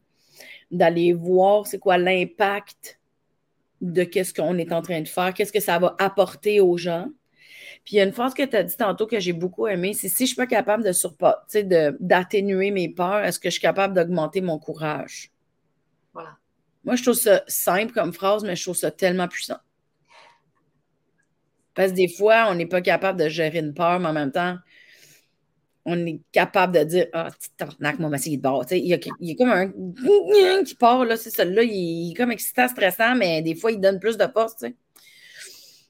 d'aller 0.70 1.12
voir 1.12 1.66
c'est 1.66 1.78
quoi 1.78 1.98
l'impact 1.98 2.98
de 3.82 4.04
qu'est-ce 4.04 4.32
qu'on 4.32 4.56
est 4.56 4.72
en 4.72 4.80
train 4.80 5.02
de 5.02 5.08
faire, 5.08 5.34
qu'est-ce 5.34 5.52
que 5.52 5.60
ça 5.60 5.78
va 5.78 5.94
apporter 5.98 6.60
aux 6.60 6.78
gens. 6.78 7.08
Puis 7.86 7.94
il 7.94 7.98
y 7.98 8.00
a 8.00 8.04
une 8.04 8.12
phrase 8.12 8.34
que 8.34 8.42
tu 8.42 8.56
as 8.56 8.64
dit 8.64 8.76
tantôt 8.76 9.06
que 9.06 9.20
j'ai 9.20 9.32
beaucoup 9.32 9.68
aimée, 9.68 9.94
c'est 9.94 10.08
si 10.08 10.24
je 10.24 10.30
suis 10.30 10.36
pas 10.36 10.48
capable 10.48 10.82
de 10.82 10.90
surpasser, 10.90 11.62
d'atténuer 12.00 12.72
mes 12.72 12.88
peurs, 12.88 13.24
est-ce 13.24 13.38
que 13.38 13.48
je 13.48 13.52
suis 13.52 13.60
capable 13.60 13.94
d'augmenter 13.94 14.40
mon 14.40 14.58
courage? 14.58 15.30
Voilà. 16.12 16.36
Moi, 16.82 16.96
je 16.96 17.04
trouve 17.04 17.14
ça 17.14 17.44
simple 17.46 17.92
comme 17.92 18.12
phrase, 18.12 18.42
mais 18.42 18.56
je 18.56 18.62
trouve 18.64 18.74
ça 18.74 18.90
tellement 18.90 19.28
puissant. 19.28 19.58
Parce 21.74 21.92
que 21.92 21.96
des 21.96 22.08
fois, 22.08 22.48
on 22.50 22.56
n'est 22.56 22.66
pas 22.66 22.80
capable 22.80 23.20
de 23.20 23.28
gérer 23.28 23.60
une 23.60 23.72
peur, 23.72 24.00
mais 24.00 24.08
en 24.08 24.12
même 24.12 24.32
temps, 24.32 24.56
on 25.84 26.04
est 26.06 26.20
capable 26.32 26.76
de 26.76 26.82
dire 26.82 27.06
Ah, 27.12 27.28
oh, 27.62 27.64
moi, 27.78 28.18
il 28.26 28.34
est 28.34 28.36
de 28.36 28.42
bord. 28.42 28.64
Il 28.72 28.78
y, 28.78 28.94
a, 28.94 28.98
il 29.20 29.28
y 29.28 29.30
a 29.30 29.34
comme 29.36 29.50
un 29.50 30.64
qui 30.64 30.74
part, 30.74 31.04
là, 31.04 31.16
c'est 31.16 31.30
celui-là, 31.30 31.62
il, 31.62 32.10
est 32.10 32.14
comme 32.14 32.32
excitant, 32.32 32.66
stressant, 32.66 33.14
mais 33.14 33.42
des 33.42 33.54
fois, 33.54 33.70
il 33.70 33.80
donne 33.80 34.00
plus 34.00 34.16
de 34.16 34.26
force. 34.26 34.56
Tu 34.56 34.74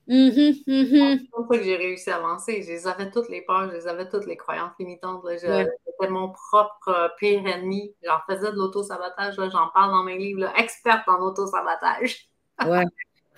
Mm-hmm, 0.08 0.64
mm-hmm. 0.66 1.18
C'est 1.18 1.30
ça 1.30 1.46
que 1.50 1.62
j'ai 1.62 1.76
réussi 1.76 2.10
à 2.10 2.16
avancer. 2.16 2.62
Je 2.62 2.68
les 2.68 2.86
avais 2.86 3.10
toutes 3.10 3.28
les 3.28 3.42
peurs, 3.42 3.68
je 3.70 3.76
les 3.76 3.86
avais 3.86 4.08
toutes 4.08 4.26
les 4.26 4.36
croyances 4.36 4.72
limitantes. 4.78 5.22
J'étais 5.30 6.08
mon 6.08 6.30
propre 6.30 6.88
euh, 6.88 7.08
pire 7.18 7.46
ennemi. 7.46 7.94
J'en 8.04 8.18
faisais 8.28 8.52
de 8.52 8.56
l'auto-sabotage. 8.56 9.34
J'en 9.36 9.68
parle 9.74 9.90
dans 9.90 10.04
mes 10.04 10.18
livres. 10.18 10.52
experte 10.56 11.08
en 11.08 11.20
auto-sabotage. 11.20 12.28
ouais. 12.66 12.84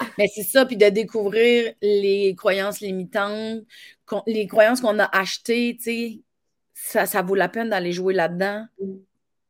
Mais 0.19 0.29
c'est 0.33 0.45
ça, 0.45 0.65
puis 0.65 0.77
de 0.77 0.89
découvrir 0.89 1.75
les 1.83 2.35
croyances 2.37 2.81
limitantes, 2.81 3.65
les 4.29 4.47
croyances 4.47 4.81
qu'on 4.81 4.99
a 5.01 5.09
achetées, 5.17 5.77
tu 5.77 5.83
sais, 5.83 6.21
ça, 6.73 7.07
ça 7.07 7.23
vaut 7.23 7.35
la 7.35 7.49
peine 7.49 7.71
d'aller 7.71 7.91
jouer 7.91 8.15
là-dedans 8.15 8.67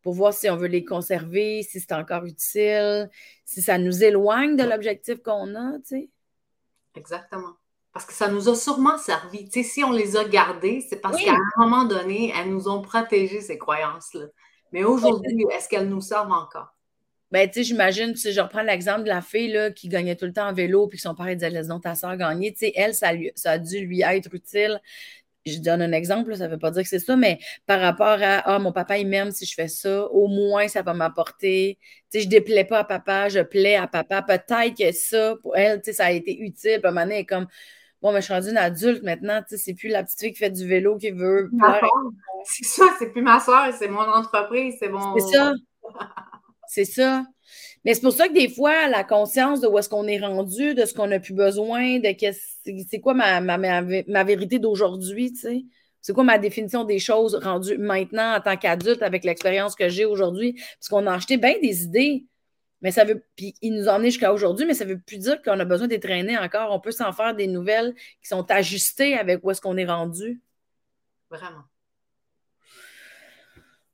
pour 0.03 0.15
voir 0.15 0.33
si 0.33 0.49
on 0.49 0.57
veut 0.57 0.69
les 0.69 0.85
conserver, 0.85 1.63
si 1.63 1.81
c'est 1.81 1.93
encore 1.93 2.25
utile, 2.25 3.11
si 3.45 3.61
ça 3.61 3.77
nous 3.77 4.03
éloigne 4.03 4.57
de 4.57 4.65
l'objectif 4.65 5.23
qu'on 5.23 5.55
a, 5.55 5.79
tu 5.81 5.85
sais. 5.85 6.09
Exactement. 6.99 7.55
Parce 7.93 8.05
que 8.05 8.13
ça 8.13 8.29
nous 8.29 8.49
a 8.49 8.55
sûrement 8.55 8.99
servi. 8.99 9.51
Si 9.51 9.83
on 9.83 9.93
les 9.93 10.17
a 10.17 10.25
gardées, 10.25 10.85
c'est 10.89 11.01
parce 11.01 11.17
qu'à 11.23 11.33
un 11.33 11.61
moment 11.61 11.85
donné, 11.85 12.33
elles 12.37 12.51
nous 12.51 12.69
ont 12.69 12.83
protégé 12.83 13.41
ces 13.41 13.57
croyances-là. 13.59 14.27
Mais 14.73 14.85
aujourd'hui, 14.85 15.47
est-ce 15.53 15.69
qu'elles 15.69 15.89
nous 15.89 16.01
servent 16.01 16.31
encore? 16.31 16.75
Ben, 17.31 17.47
tu 17.47 17.55
sais, 17.55 17.65
j'imagine, 17.65 18.13
tu 18.13 18.19
sais, 18.19 18.33
je 18.33 18.41
reprends 18.41 18.63
l'exemple 18.63 19.03
de 19.03 19.09
la 19.09 19.21
fille 19.21 19.53
là, 19.53 19.71
qui 19.71 19.89
gagnait 19.89 20.17
tout 20.17 20.25
le 20.25 20.33
temps 20.33 20.49
en 20.49 20.53
vélo, 20.53 20.87
puis 20.87 20.99
son 20.99 21.15
père 21.15 21.27
disait 21.35 21.51
Laisse 21.51 21.69
donc 21.69 21.83
ta 21.83 21.95
soeur 21.95 22.17
gagner. 22.17 22.53
Tu 22.53 22.61
sais, 22.61 22.73
elle, 22.75 22.95
ça, 22.95 23.13
lui, 23.13 23.31
ça 23.35 23.53
a 23.53 23.59
dû 23.59 23.81
lui 23.81 24.03
être 24.03 24.33
utile. 24.33 24.81
Je 25.49 25.61
donne 25.61 25.83
un 25.83 25.93
exemple, 25.93 26.37
ça 26.37 26.47
ne 26.47 26.53
veut 26.53 26.59
pas 26.59 26.71
dire 26.71 26.83
que 26.83 26.89
c'est 26.89 26.99
ça, 26.99 27.17
mais 27.17 27.39
par 27.67 27.81
rapport 27.81 28.19
à 28.23 28.39
Ah, 28.45 28.59
mon 28.59 28.73
papa, 28.73 28.99
il 28.99 29.09
m'aime 29.09 29.31
si 29.31 29.47
je 29.47 29.55
fais 29.55 29.69
ça, 29.69 30.07
au 30.07 30.29
moins 30.29 30.69
ça 30.69 30.83
va 30.83 30.95
m'apporter. 30.95 31.79
Tu 32.11 32.19
sais, 32.19 32.25
je 32.25 32.29
déplais 32.29 32.65
pas 32.65 32.81
à 32.81 32.85
papa, 32.85 33.29
je 33.29 33.41
plais 33.41 33.77
à 33.77 33.87
papa. 33.87 34.23
Peut-être 34.23 34.77
que 34.77 34.93
ça, 34.93 35.37
pour 35.43 35.57
elle, 35.57 35.81
tu 35.81 35.87
sais, 35.87 35.93
ça 35.95 36.07
a 36.07 36.11
été 36.13 36.39
utile. 36.39 36.79
Puis 36.79 36.85
à 36.85 36.89
un 36.89 36.93
moment 36.93 37.07
donné, 37.07 37.25
comme 37.27 37.47
Bon, 38.01 38.13
mais 38.13 38.21
je 38.21 38.27
suis 38.27 38.35
rendue 38.35 38.51
une 38.51 38.59
adulte 38.59 39.03
maintenant, 39.03 39.41
tu 39.41 39.57
sais, 39.57 39.57
c'est 39.57 39.75
plus 39.75 39.89
la 39.89 40.05
petite 40.05 40.21
fille 40.21 40.33
qui 40.33 40.39
fait 40.39 40.51
du 40.51 40.67
vélo 40.67 40.97
qui 40.99 41.11
veut. 41.11 41.51
C'est 42.45 42.65
ça, 42.65 42.85
c'est 42.99 43.11
plus 43.11 43.23
ma 43.23 43.41
soeur, 43.41 43.73
c'est 43.77 43.89
mon 43.89 44.01
entreprise, 44.01 44.77
c'est 44.79 44.89
mon. 44.89 45.19
C'est 45.19 45.37
ça. 45.37 45.53
C'est 46.69 46.85
ça. 46.85 47.25
Mais 47.85 47.95
c'est 47.95 48.03
pour 48.03 48.13
ça 48.13 48.29
que 48.29 48.35
des 48.35 48.49
fois, 48.49 48.89
la 48.89 49.05
conscience 49.05 49.61
de 49.61 49.67
où 49.67 49.79
est-ce 49.79 49.89
qu'on 49.89 50.07
est 50.07 50.19
rendu, 50.19 50.75
de 50.75 50.85
ce 50.85 50.95
qu'on 50.95 51.07
n'a 51.07 51.19
plus 51.21 51.35
besoin, 51.35 51.99
de 51.99 52.15
c'est 52.21 53.01
quoi 53.01 53.15
ma, 53.15 53.41
ma, 53.41 54.25
vérité 54.25 54.59
d'aujourd'hui, 54.59 55.33
tu 55.33 55.41
sais? 55.41 55.65
C'est 56.01 56.13
quoi 56.13 56.25
ma 56.25 56.39
définition 56.39 56.85
des 56.85 56.99
choses 56.99 57.35
rendues 57.35 57.77
maintenant 57.77 58.37
en 58.37 58.41
tant 58.41 58.57
qu'adulte 58.57 59.03
avec 59.03 59.25
l'expérience 59.25 59.75
que 59.75 59.89
j'ai 59.89 60.05
aujourd'hui? 60.05 60.55
Parce 60.79 60.89
qu'on 60.89 61.07
a 61.07 61.15
acheté 61.15 61.37
bien 61.39 61.55
des 61.61 61.83
idées, 61.85 62.27
mais 62.83 62.91
ça 62.91 63.05
veut. 63.05 63.25
Puis 63.37 63.55
ils 63.63 63.75
nous 63.75 63.89
ont 63.89 64.01
jusqu'à 64.03 64.33
aujourd'hui, 64.33 64.67
mais 64.67 64.75
ça 64.75 64.85
ne 64.85 64.91
veut 64.93 65.01
plus 65.01 65.19
dire 65.19 65.43
qu'on 65.43 65.59
a 65.59 65.65
besoin 65.65 65.89
d'être 65.89 66.03
traîné 66.03 66.39
encore. 66.39 66.73
On 66.73 66.81
peut 66.81 66.93
s'en 66.93 67.13
faire 67.13 67.35
des 67.35 67.47
nouvelles 67.47 67.95
qui 68.23 68.29
sont 68.29 68.49
ajustées 68.51 69.15
avec 69.15 69.45
où 69.45 69.51
est-ce 69.51 69.61
qu'on 69.61 69.77
est 69.77 69.87
rendu. 69.87 70.41
Vraiment. 71.31 71.65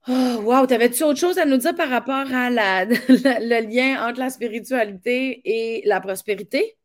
Oh, 0.06 0.40
wow, 0.42 0.66
t'avais-tu 0.66 1.02
autre 1.02 1.18
chose 1.18 1.38
à 1.38 1.46
nous 1.46 1.56
dire 1.56 1.74
par 1.74 1.88
rapport 1.88 2.30
à 2.30 2.50
la, 2.50 2.84
le 2.84 3.66
lien 3.66 4.06
entre 4.06 4.20
la 4.20 4.28
spiritualité 4.28 5.40
et 5.44 5.82
la 5.86 6.00
prospérité? 6.00 6.76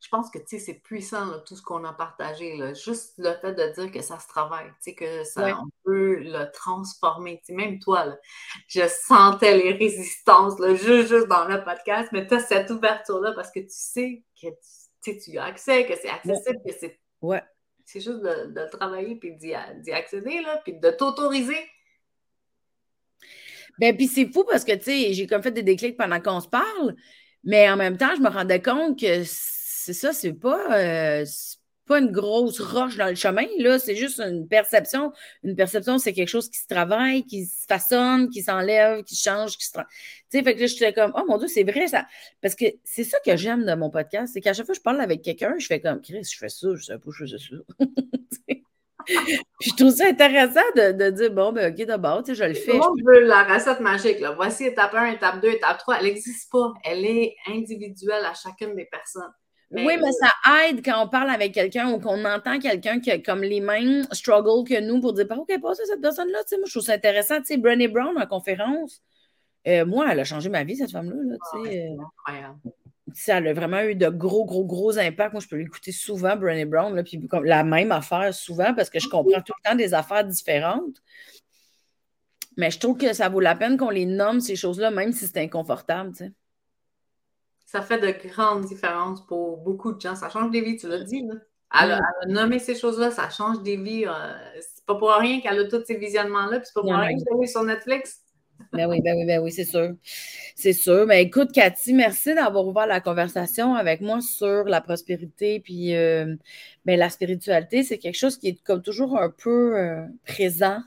Je 0.00 0.08
pense 0.08 0.30
que 0.30 0.38
c'est 0.46 0.80
puissant 0.82 1.40
tout 1.46 1.54
ce 1.54 1.62
qu'on 1.62 1.84
a 1.84 1.92
partagé. 1.92 2.56
Là. 2.56 2.72
Juste 2.72 3.14
le 3.18 3.34
fait 3.34 3.52
de 3.52 3.74
dire 3.74 3.92
que 3.92 4.00
ça 4.00 4.18
se 4.18 4.26
travaille, 4.26 4.72
que 4.96 5.24
ça, 5.24 5.60
on 5.60 5.68
peut 5.84 6.16
le 6.16 6.50
transformer. 6.52 7.40
même 7.50 7.78
toi, 7.78 8.06
là, 8.06 8.18
je 8.66 8.80
sentais 8.88 9.56
les 9.58 9.72
résistances 9.72 10.54
juste, 10.58 11.08
juste 11.08 11.28
dans 11.28 11.44
le 11.44 11.62
podcast, 11.62 12.08
mais 12.12 12.26
tu 12.26 12.34
as 12.34 12.40
cette 12.40 12.70
ouverture-là 12.70 13.32
parce 13.32 13.50
que 13.50 13.60
tu 13.60 13.68
sais 13.68 14.24
que 14.40 14.48
tu, 15.02 15.38
as 15.38 15.44
accès, 15.44 15.86
que 15.86 15.94
c'est 16.00 16.08
accessible, 16.08 16.58
que 16.66 16.72
c'est. 16.72 16.98
Ouais. 17.20 17.42
C'est 17.84 18.00
juste 18.00 18.20
de, 18.20 18.52
de, 18.52 18.70
travailler 18.70 19.16
puis 19.16 19.36
d'y 19.36 19.52
accéder, 19.54 20.40
là, 20.40 20.60
puis 20.64 20.78
de 20.78 20.90
t'autoriser 20.90 21.58
ben, 23.80 23.96
puis 23.96 24.08
c'est 24.08 24.26
fou 24.26 24.44
parce 24.44 24.64
que, 24.64 24.72
tu 24.72 24.84
sais, 24.84 25.12
j'ai 25.14 25.26
comme 25.26 25.42
fait 25.42 25.50
des 25.52 25.62
déclics 25.62 25.96
pendant 25.96 26.20
qu'on 26.20 26.40
se 26.40 26.48
parle, 26.48 26.94
mais 27.44 27.68
en 27.70 27.76
même 27.76 27.96
temps, 27.96 28.14
je 28.14 28.20
me 28.20 28.28
rendais 28.28 28.60
compte 28.60 29.00
que 29.00 29.22
c'est 29.24 29.94
ça, 29.94 30.12
c'est 30.12 30.34
pas, 30.34 30.78
euh, 30.78 31.24
pas 31.86 31.98
une 31.98 32.12
grosse 32.12 32.60
roche 32.60 32.98
dans 32.98 33.08
le 33.08 33.14
chemin, 33.14 33.46
là, 33.58 33.78
c'est 33.78 33.96
juste 33.96 34.20
une 34.20 34.46
perception. 34.46 35.12
Une 35.44 35.56
perception, 35.56 35.96
c'est 35.98 36.12
quelque 36.12 36.28
chose 36.28 36.50
qui 36.50 36.58
se 36.58 36.66
travaille, 36.66 37.24
qui 37.24 37.46
se 37.46 37.64
façonne, 37.66 38.28
qui 38.28 38.42
s'enlève, 38.42 39.02
qui 39.02 39.16
change, 39.16 39.56
qui 39.56 39.64
se. 39.64 39.72
Tu 39.72 39.80
sais, 40.28 40.42
fait 40.42 40.54
que 40.54 40.60
là, 40.60 40.66
j'étais 40.66 40.92
comme, 40.92 41.12
oh 41.16 41.24
mon 41.26 41.38
Dieu, 41.38 41.48
c'est 41.48 41.64
vrai 41.64 41.88
ça. 41.88 42.06
Parce 42.42 42.54
que 42.54 42.66
c'est 42.84 43.04
ça 43.04 43.16
que 43.24 43.34
j'aime 43.36 43.64
de 43.64 43.74
mon 43.74 43.88
podcast, 43.88 44.34
c'est 44.34 44.42
qu'à 44.42 44.52
chaque 44.52 44.66
fois 44.66 44.74
que 44.74 44.78
je 44.78 44.82
parle 44.82 45.00
avec 45.00 45.22
quelqu'un, 45.22 45.54
je 45.58 45.66
fais 45.66 45.80
comme, 45.80 46.02
Chris, 46.02 46.22
je 46.30 46.36
fais 46.36 46.50
ça, 46.50 46.68
je 46.76 46.82
sais 46.82 46.98
pas, 46.98 47.10
je 47.18 47.24
fais 47.24 47.38
ça. 47.38 48.56
Puis 49.06 49.70
je 49.70 49.76
trouve 49.76 49.90
ça 49.90 50.06
intéressant 50.06 50.60
de, 50.76 51.10
dire 51.10 51.30
bon, 51.30 51.52
ben 51.52 51.72
OK, 51.72 51.86
d'abord, 51.86 52.22
tu 52.22 52.34
sais, 52.34 52.42
je 52.42 52.48
le 52.48 52.54
fais. 52.54 52.72
Tout 52.72 52.96
le 52.96 53.04
veut 53.04 53.26
la 53.26 53.44
recette 53.44 53.80
magique. 53.80 54.20
Là. 54.20 54.32
Voici 54.32 54.64
étape 54.64 54.94
1, 54.94 55.12
étape 55.12 55.40
2, 55.40 55.48
étape 55.48 55.78
3. 55.78 55.98
Elle 55.98 56.04
n'existe 56.04 56.50
pas. 56.50 56.72
Elle 56.84 57.04
est 57.04 57.34
individuelle 57.48 58.24
à 58.24 58.34
chacune 58.34 58.74
des 58.74 58.86
personnes. 58.86 59.32
oui, 59.70 59.96
mais 60.00 60.12
ça 60.12 60.30
aide 60.64 60.84
quand 60.84 61.02
on 61.04 61.08
parle 61.08 61.30
avec 61.30 61.52
quelqu'un 61.52 61.90
ou 61.90 62.00
qu'on 62.00 62.24
entend 62.24 62.58
quelqu'un 62.58 63.00
qui 63.00 63.10
a 63.10 63.18
comme 63.18 63.42
les 63.42 63.60
mêmes 63.60 64.04
struggles 64.12 64.68
que 64.68 64.80
nous 64.80 65.00
pour 65.00 65.12
dire 65.12 65.26
OK, 65.30 65.60
pas 65.60 65.74
ça, 65.74 65.84
cette 65.84 66.00
personne-là. 66.00 66.38
Tu 66.42 66.48
sais, 66.48 66.56
moi, 66.56 66.66
je 66.66 66.72
trouve 66.72 66.84
ça 66.84 66.94
intéressant. 66.94 67.38
Tu 67.38 67.46
sais, 67.46 67.56
Brené 67.56 67.88
Brown 67.88 68.16
en 68.18 68.26
conférence, 68.26 69.02
euh, 69.68 69.84
moi, 69.84 70.08
elle 70.10 70.20
a 70.20 70.24
changé 70.24 70.48
ma 70.48 70.64
vie, 70.64 70.76
cette 70.76 70.90
femme-là. 70.90 71.16
Là, 71.16 71.36
tu 71.52 71.70
sais, 71.70 71.86
euh. 71.86 72.02
incroyable 72.02 72.58
ça 73.14 73.36
a 73.36 73.52
vraiment 73.52 73.80
eu 73.80 73.94
de 73.94 74.08
gros, 74.08 74.44
gros, 74.44 74.64
gros 74.64 74.98
impacts. 74.98 75.32
Moi, 75.32 75.42
je 75.42 75.48
peux 75.48 75.56
l'écouter 75.56 75.92
souvent, 75.92 76.36
Brené 76.36 76.64
Brown, 76.64 76.94
là, 76.94 77.02
puis 77.02 77.20
la 77.44 77.64
même 77.64 77.92
affaire 77.92 78.32
souvent, 78.34 78.74
parce 78.74 78.90
que 78.90 79.00
je 79.00 79.08
comprends 79.08 79.40
tout 79.40 79.52
le 79.64 79.70
temps 79.70 79.76
des 79.76 79.94
affaires 79.94 80.24
différentes. 80.24 81.02
Mais 82.56 82.70
je 82.70 82.78
trouve 82.78 82.98
que 82.98 83.12
ça 83.12 83.28
vaut 83.28 83.40
la 83.40 83.54
peine 83.54 83.76
qu'on 83.76 83.90
les 83.90 84.06
nomme, 84.06 84.40
ces 84.40 84.56
choses-là, 84.56 84.90
même 84.90 85.12
si 85.12 85.26
c'est 85.26 85.38
inconfortable. 85.38 86.12
Ça 87.64 87.82
fait 87.82 87.98
de 87.98 88.28
grandes 88.28 88.64
différences 88.64 89.24
pour 89.26 89.58
beaucoup 89.58 89.92
de 89.92 90.00
gens. 90.00 90.16
Ça 90.16 90.28
change 90.28 90.50
des 90.50 90.60
vies, 90.60 90.76
tu 90.76 90.88
l'as 90.88 91.04
dit. 91.04 91.22
Là. 91.22 91.34
Elle, 91.80 91.92
a, 91.92 92.00
nommé 92.26 92.58
ces 92.58 92.74
choses-là, 92.74 93.10
ça 93.12 93.30
change 93.30 93.62
des 93.62 93.76
vies. 93.76 94.04
Euh, 94.06 94.12
c'est 94.60 94.84
pas 94.84 94.96
pour 94.96 95.12
rien 95.12 95.40
qu'elle 95.40 95.60
a 95.60 95.64
tous 95.68 95.84
ces 95.86 95.96
visionnements-là, 95.96 96.58
puis 96.58 96.66
c'est 96.66 96.74
pas 96.74 96.82
pour 96.82 96.92
rien 96.92 97.16
qu'elle 97.16 97.42
est 97.44 97.46
sur 97.46 97.62
Netflix. 97.62 98.22
Ben 98.72 98.88
oui, 98.88 99.00
ben 99.02 99.16
oui, 99.16 99.26
ben 99.26 99.40
oui, 99.42 99.50
c'est 99.50 99.64
sûr. 99.64 99.94
C'est 100.54 100.72
sûr. 100.72 101.06
Mais 101.06 101.22
écoute, 101.22 101.52
Cathy, 101.52 101.92
merci 101.92 102.34
d'avoir 102.34 102.66
ouvert 102.66 102.86
la 102.86 103.00
conversation 103.00 103.74
avec 103.74 104.00
moi 104.00 104.20
sur 104.20 104.64
la 104.64 104.80
prospérité. 104.80 105.60
Puis 105.60 105.94
euh, 105.96 106.36
ben, 106.84 106.98
la 106.98 107.10
spiritualité, 107.10 107.82
c'est 107.82 107.98
quelque 107.98 108.16
chose 108.18 108.36
qui 108.38 108.48
est 108.48 108.62
comme 108.62 108.82
toujours 108.82 109.18
un 109.18 109.30
peu 109.30 109.76
euh, 109.78 110.06
présent. 110.24 110.80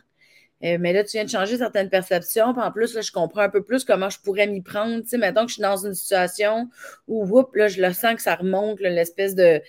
Euh, 0.64 0.78
mais 0.80 0.94
là, 0.94 1.04
tu 1.04 1.12
viens 1.18 1.26
de 1.26 1.30
changer 1.30 1.58
certaines 1.58 1.90
perceptions. 1.90 2.54
Puis 2.54 2.64
en 2.64 2.72
plus, 2.72 2.96
là, 2.96 3.02
je 3.02 3.12
comprends 3.12 3.42
un 3.42 3.50
peu 3.50 3.64
plus 3.64 3.84
comment 3.84 4.10
je 4.10 4.20
pourrais 4.20 4.48
m'y 4.48 4.62
prendre. 4.62 5.02
Tu 5.02 5.10
sais, 5.10 5.18
mettons 5.18 5.44
que 5.44 5.50
je 5.50 5.56
suis 5.56 5.62
dans 5.62 5.86
une 5.86 5.94
situation 5.94 6.70
où, 7.08 7.26
whoop, 7.26 7.56
là, 7.56 7.68
je 7.68 7.82
le 7.82 7.92
sens 7.94 8.16
que 8.16 8.22
ça 8.22 8.36
remonte, 8.36 8.80
l'espèce 8.80 9.36
de 9.36 9.62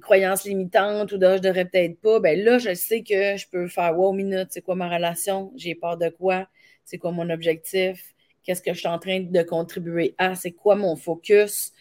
croyances 0.00 0.44
limitantes 0.44 1.12
ou 1.12 1.18
là, 1.18 1.36
je 1.36 1.42
devrais 1.42 1.66
peut-être 1.66 2.00
pas. 2.00 2.20
Ben 2.20 2.42
là, 2.42 2.58
je 2.58 2.74
sais 2.74 3.02
que 3.02 3.36
je 3.36 3.46
peux 3.50 3.68
faire 3.68 3.96
wow 3.98 4.12
minute, 4.12 4.48
c'est 4.50 4.62
quoi 4.62 4.74
ma 4.74 4.88
relation? 4.88 5.52
J'ai 5.56 5.74
peur 5.74 5.96
de 5.98 6.08
quoi? 6.08 6.48
C'est 6.84 6.98
quoi 6.98 7.12
mon 7.12 7.30
objectif, 7.30 8.14
qu'est-ce 8.44 8.62
que 8.62 8.72
je 8.72 8.78
suis 8.78 8.88
en 8.88 8.98
train 8.98 9.20
de 9.20 9.42
contribuer 9.42 10.14
à, 10.18 10.34
c'est 10.34 10.52
quoi 10.52 10.76
mon 10.76 10.96
focus, 10.96 11.72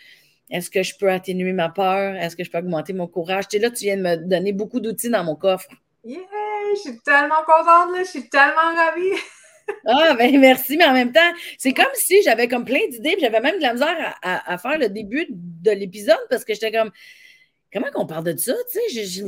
est-ce 0.49 0.69
que 0.69 0.83
je 0.83 0.95
peux 0.97 1.09
atténuer 1.09 1.53
ma 1.53 1.69
peur, 1.69 2.15
est-ce 2.15 2.35
que 2.35 2.43
je 2.43 2.51
peux 2.51 2.57
augmenter 2.57 2.93
mon 2.93 3.07
courage? 3.07 3.47
Tu 3.47 3.57
sais, 3.57 3.63
là, 3.63 3.71
tu 3.71 3.85
viens 3.85 3.97
de 3.97 4.01
me 4.01 4.15
donner 4.17 4.51
beaucoup 4.51 4.79
d'outils 4.79 5.09
dans 5.09 5.23
mon 5.23 5.35
coffre. 5.35 5.69
Yeah, 6.03 6.19
je 6.75 6.81
suis 6.81 6.99
tellement 6.99 7.43
contente, 7.45 7.95
là, 7.95 7.99
je 7.99 8.09
suis 8.09 8.29
tellement 8.29 8.75
ravie. 8.75 9.17
ah, 9.85 10.13
ben 10.15 10.39
merci, 10.39 10.77
mais 10.77 10.85
en 10.85 10.93
même 10.93 11.11
temps, 11.13 11.31
c'est 11.57 11.73
comme 11.73 11.85
si 11.93 12.21
j'avais 12.23 12.47
comme 12.47 12.65
plein 12.65 12.85
d'idées, 12.89 13.15
j'avais 13.19 13.39
même 13.39 13.57
de 13.57 13.61
la 13.61 13.73
misère 13.73 14.19
à, 14.21 14.57
faire 14.57 14.77
le 14.77 14.89
début 14.89 15.27
de 15.29 15.71
l'épisode 15.71 16.19
parce 16.29 16.43
que 16.43 16.53
j'étais 16.53 16.71
comme, 16.71 16.91
comment 17.71 17.89
qu'on 17.91 18.05
parle 18.05 18.23
de 18.25 18.37
ça, 18.37 18.53
tu 18.71 18.79
sais? 18.89 19.23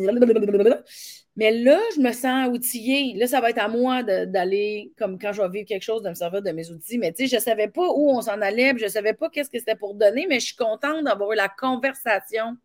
Mais 1.35 1.51
là, 1.51 1.79
je 1.95 2.01
me 2.01 2.11
sens 2.11 2.49
outillée. 2.49 3.15
Là, 3.17 3.25
ça 3.25 3.41
va 3.41 3.49
être 3.49 3.57
à 3.57 3.67
moi 3.67 4.03
d'aller, 4.03 4.93
comme 4.97 5.17
quand 5.17 5.33
je 5.33 5.41
vais 5.41 5.49
vivre 5.49 5.67
quelque 5.67 5.83
chose, 5.83 6.03
de 6.03 6.09
me 6.09 6.13
servir 6.13 6.43
de 6.43 6.51
mes 6.51 6.69
outils. 6.69 6.99
Mais 6.99 7.11
tu 7.11 7.23
sais, 7.23 7.27
je 7.27 7.35
ne 7.37 7.41
savais 7.41 7.67
pas 7.67 7.87
où 7.89 8.11
on 8.11 8.21
s'en 8.21 8.39
allait, 8.41 8.73
je 8.77 8.83
ne 8.83 8.89
savais 8.89 9.13
pas 9.13 9.29
qu'est-ce 9.29 9.49
que 9.49 9.57
c'était 9.57 9.75
pour 9.75 9.95
donner, 9.95 10.27
mais 10.27 10.39
je 10.39 10.45
suis 10.47 10.55
contente 10.55 11.05
d'avoir 11.05 11.31
eu 11.31 11.35
la 11.35 11.49
conversation 11.49 12.55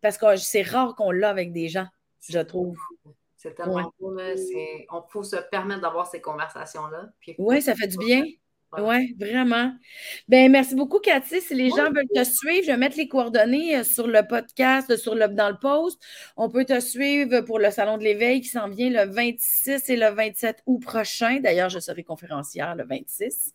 parce 0.00 0.16
que 0.16 0.36
c'est 0.36 0.62
rare 0.62 0.94
qu'on 0.94 1.10
l'a 1.10 1.28
avec 1.28 1.52
des 1.52 1.68
gens, 1.68 1.86
je 2.28 2.38
trouve. 2.38 2.78
C'est 3.36 3.54
tellement 3.54 3.92
cool. 3.98 4.22
On 4.90 5.02
faut 5.08 5.22
se 5.22 5.36
permettre 5.50 5.82
d'avoir 5.82 6.06
ces 6.06 6.20
conversations-là. 6.20 7.10
Oui, 7.38 7.60
ça 7.60 7.74
fait 7.74 7.88
du 7.88 7.98
bien. 7.98 8.24
Oui, 8.76 9.16
vraiment. 9.18 9.72
Ben, 10.28 10.52
merci 10.52 10.74
beaucoup, 10.74 10.98
Cathy. 10.98 11.40
Si 11.40 11.54
les 11.54 11.70
gens 11.70 11.90
veulent 11.90 12.08
te 12.14 12.22
suivre, 12.22 12.62
je 12.66 12.70
vais 12.70 12.76
mettre 12.76 12.98
les 12.98 13.08
coordonnées 13.08 13.76
euh, 13.76 13.82
sur 13.82 14.06
le 14.06 14.20
podcast, 14.28 14.94
sur 14.98 15.14
le, 15.14 15.26
dans 15.28 15.48
le 15.48 15.56
post. 15.58 15.98
On 16.36 16.50
peut 16.50 16.66
te 16.66 16.78
suivre 16.78 17.40
pour 17.40 17.58
le 17.58 17.70
Salon 17.70 17.96
de 17.96 18.04
l'éveil 18.04 18.42
qui 18.42 18.48
s'en 18.48 18.68
vient 18.68 18.90
le 18.90 19.10
26 19.10 19.88
et 19.88 19.96
le 19.96 20.10
27 20.10 20.64
août 20.66 20.80
prochain. 20.80 21.40
D'ailleurs, 21.40 21.70
je 21.70 21.78
serai 21.78 22.02
conférencière 22.02 22.74
le 22.74 22.84
26. 22.84 23.54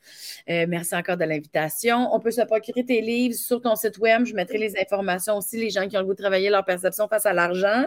Euh, 0.49 0.66
merci 0.68 0.95
encore 0.95 1.18
de 1.18 1.26
l'invitation. 1.26 2.09
On 2.11 2.20
peut 2.20 2.32
se 2.32 2.41
procurer 2.41 2.84
tes 2.84 3.01
livres 3.01 3.36
sur 3.36 3.61
ton 3.61 3.76
site 3.76 3.99
web. 3.99 4.26
Je 4.26 4.34
mettrai 4.34 4.57
les 4.57 4.76
informations 4.80 5.38
aussi, 5.38 5.57
les 5.57 5.70
gens 5.70 5.88
qui 5.88 5.95
ont 5.95 5.99
le 6.01 6.07
goût 6.07 6.14
de 6.14 6.22
travailler 6.22 6.49
leur 6.49 6.66
perception 6.66 7.07
face 7.07 7.28
à 7.28 7.34
l'argent. 7.34 7.86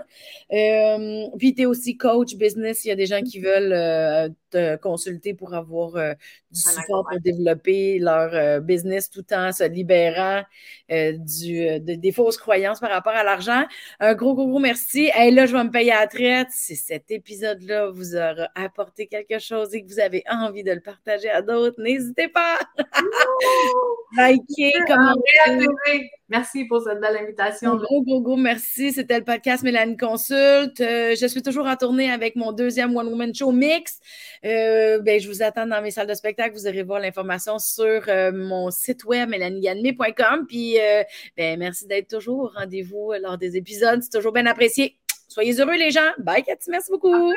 Euh, 0.53 1.27
puis, 1.39 1.55
tu 1.55 1.63
es 1.63 1.67
aussi 1.67 1.97
coach 1.97 2.37
business. 2.37 2.85
Il 2.85 2.89
y 2.89 2.93
a 2.93 2.97
des 2.97 3.07
gens 3.07 3.23
qui 3.23 3.41
veulent 3.41 4.33
te 4.51 4.77
consulter 4.77 5.35
pour 5.35 5.55
avoir 5.55 6.17
du 6.57 6.61
support 6.61 7.07
pour 7.09 7.21
développer 7.21 7.99
leur 7.99 8.35
euh, 8.35 8.61
business 8.61 9.11
tout 9.11 9.25
en 9.33 9.53
se 9.53 9.65
libérant 9.65 10.43
euh, 10.91 11.13
du, 11.13 11.67
euh, 11.67 11.79
des 11.81 12.13
fausses 12.13 12.37
croyances 12.37 12.81
par 12.81 12.91
rapport 12.91 13.13
à 13.13 13.25
l'argent. 13.25 13.65
Un 14.01 14.15
gros, 14.15 14.35
gros, 14.35 14.49
gros 14.49 14.59
merci. 14.59 15.11
Et 15.19 15.31
là, 15.31 15.47
je 15.47 15.57
vais 15.57 15.65
me 15.65 15.71
payer 15.71 15.93
à 15.93 16.01
la 16.01 16.07
traite. 16.07 16.49
Si 16.51 16.77
cet 16.77 17.11
épisode-là 17.11 17.91
vous 17.91 18.17
aura 18.17 18.49
apporté 18.55 19.07
quelque 19.07 19.39
chose 19.39 19.75
et 19.75 19.83
que 19.85 19.89
vous 19.89 20.01
avez 20.01 20.23
envie 20.31 20.63
de 20.63 20.73
le 20.73 20.81
partager 20.81 21.29
à 21.29 21.43
d'autres, 21.43 21.81
n'hésitez 21.81 22.29
pas. 22.29 22.59
Likez, 24.17 24.73
commentez. 24.87 26.11
Merci 26.29 26.65
pour 26.65 26.83
cette 26.83 27.01
belle 27.01 27.17
invitation. 27.19 27.77
Gros, 27.77 28.03
gros, 28.03 28.21
gros 28.21 28.37
merci. 28.37 28.93
C'était 28.93 29.19
le 29.19 29.25
podcast 29.25 29.63
Mélanie 29.63 29.97
Consulte. 29.97 30.79
je 30.79 31.27
suis 31.29 31.43
toujours 31.43 31.67
en 31.67 31.77
tournée 31.77 32.11
avec 32.11 32.35
mon 32.35 32.53
deuxième 32.53 32.97
One 32.97 33.09
Woman 33.09 33.35
Show 33.35 33.53
Mix. 33.53 34.01
Ben, 34.43 35.21
je 35.21 35.29
vous 35.29 35.43
attends 35.43 35.67
dans 35.67 35.83
mes 35.83 35.91
salles 35.91 36.07
de 36.07 36.15
spectacle. 36.15 36.55
Vous 36.55 36.67
irez 36.67 36.83
voir 36.83 37.01
l'information 37.01 37.59
sur 37.59 38.03
euh, 38.09 38.33
mon 38.33 38.71
site 38.71 39.05
web 39.05 39.29
mélanieganneme.com. 39.29 40.47
Puis, 40.47 40.81
euh, 40.81 41.03
ben, 41.37 41.59
merci 41.59 41.87
d'être 41.87 42.09
toujours 42.09 42.41
au 42.41 42.49
rendez-vous 42.49 43.13
euh, 43.13 43.19
lors 43.19 43.39
des 43.39 43.57
épisodes. 43.57 44.03
C'est 44.03 44.17
toujours 44.17 44.33
bien 44.33 44.47
apprécié. 44.47 44.97
Soyez 45.29 45.55
heureux, 45.61 45.77
les 45.77 45.91
gens. 45.91 46.13
Bye, 46.19 46.43
Cathy. 46.43 46.71
Merci 46.71 46.91
beaucoup. 46.91 47.33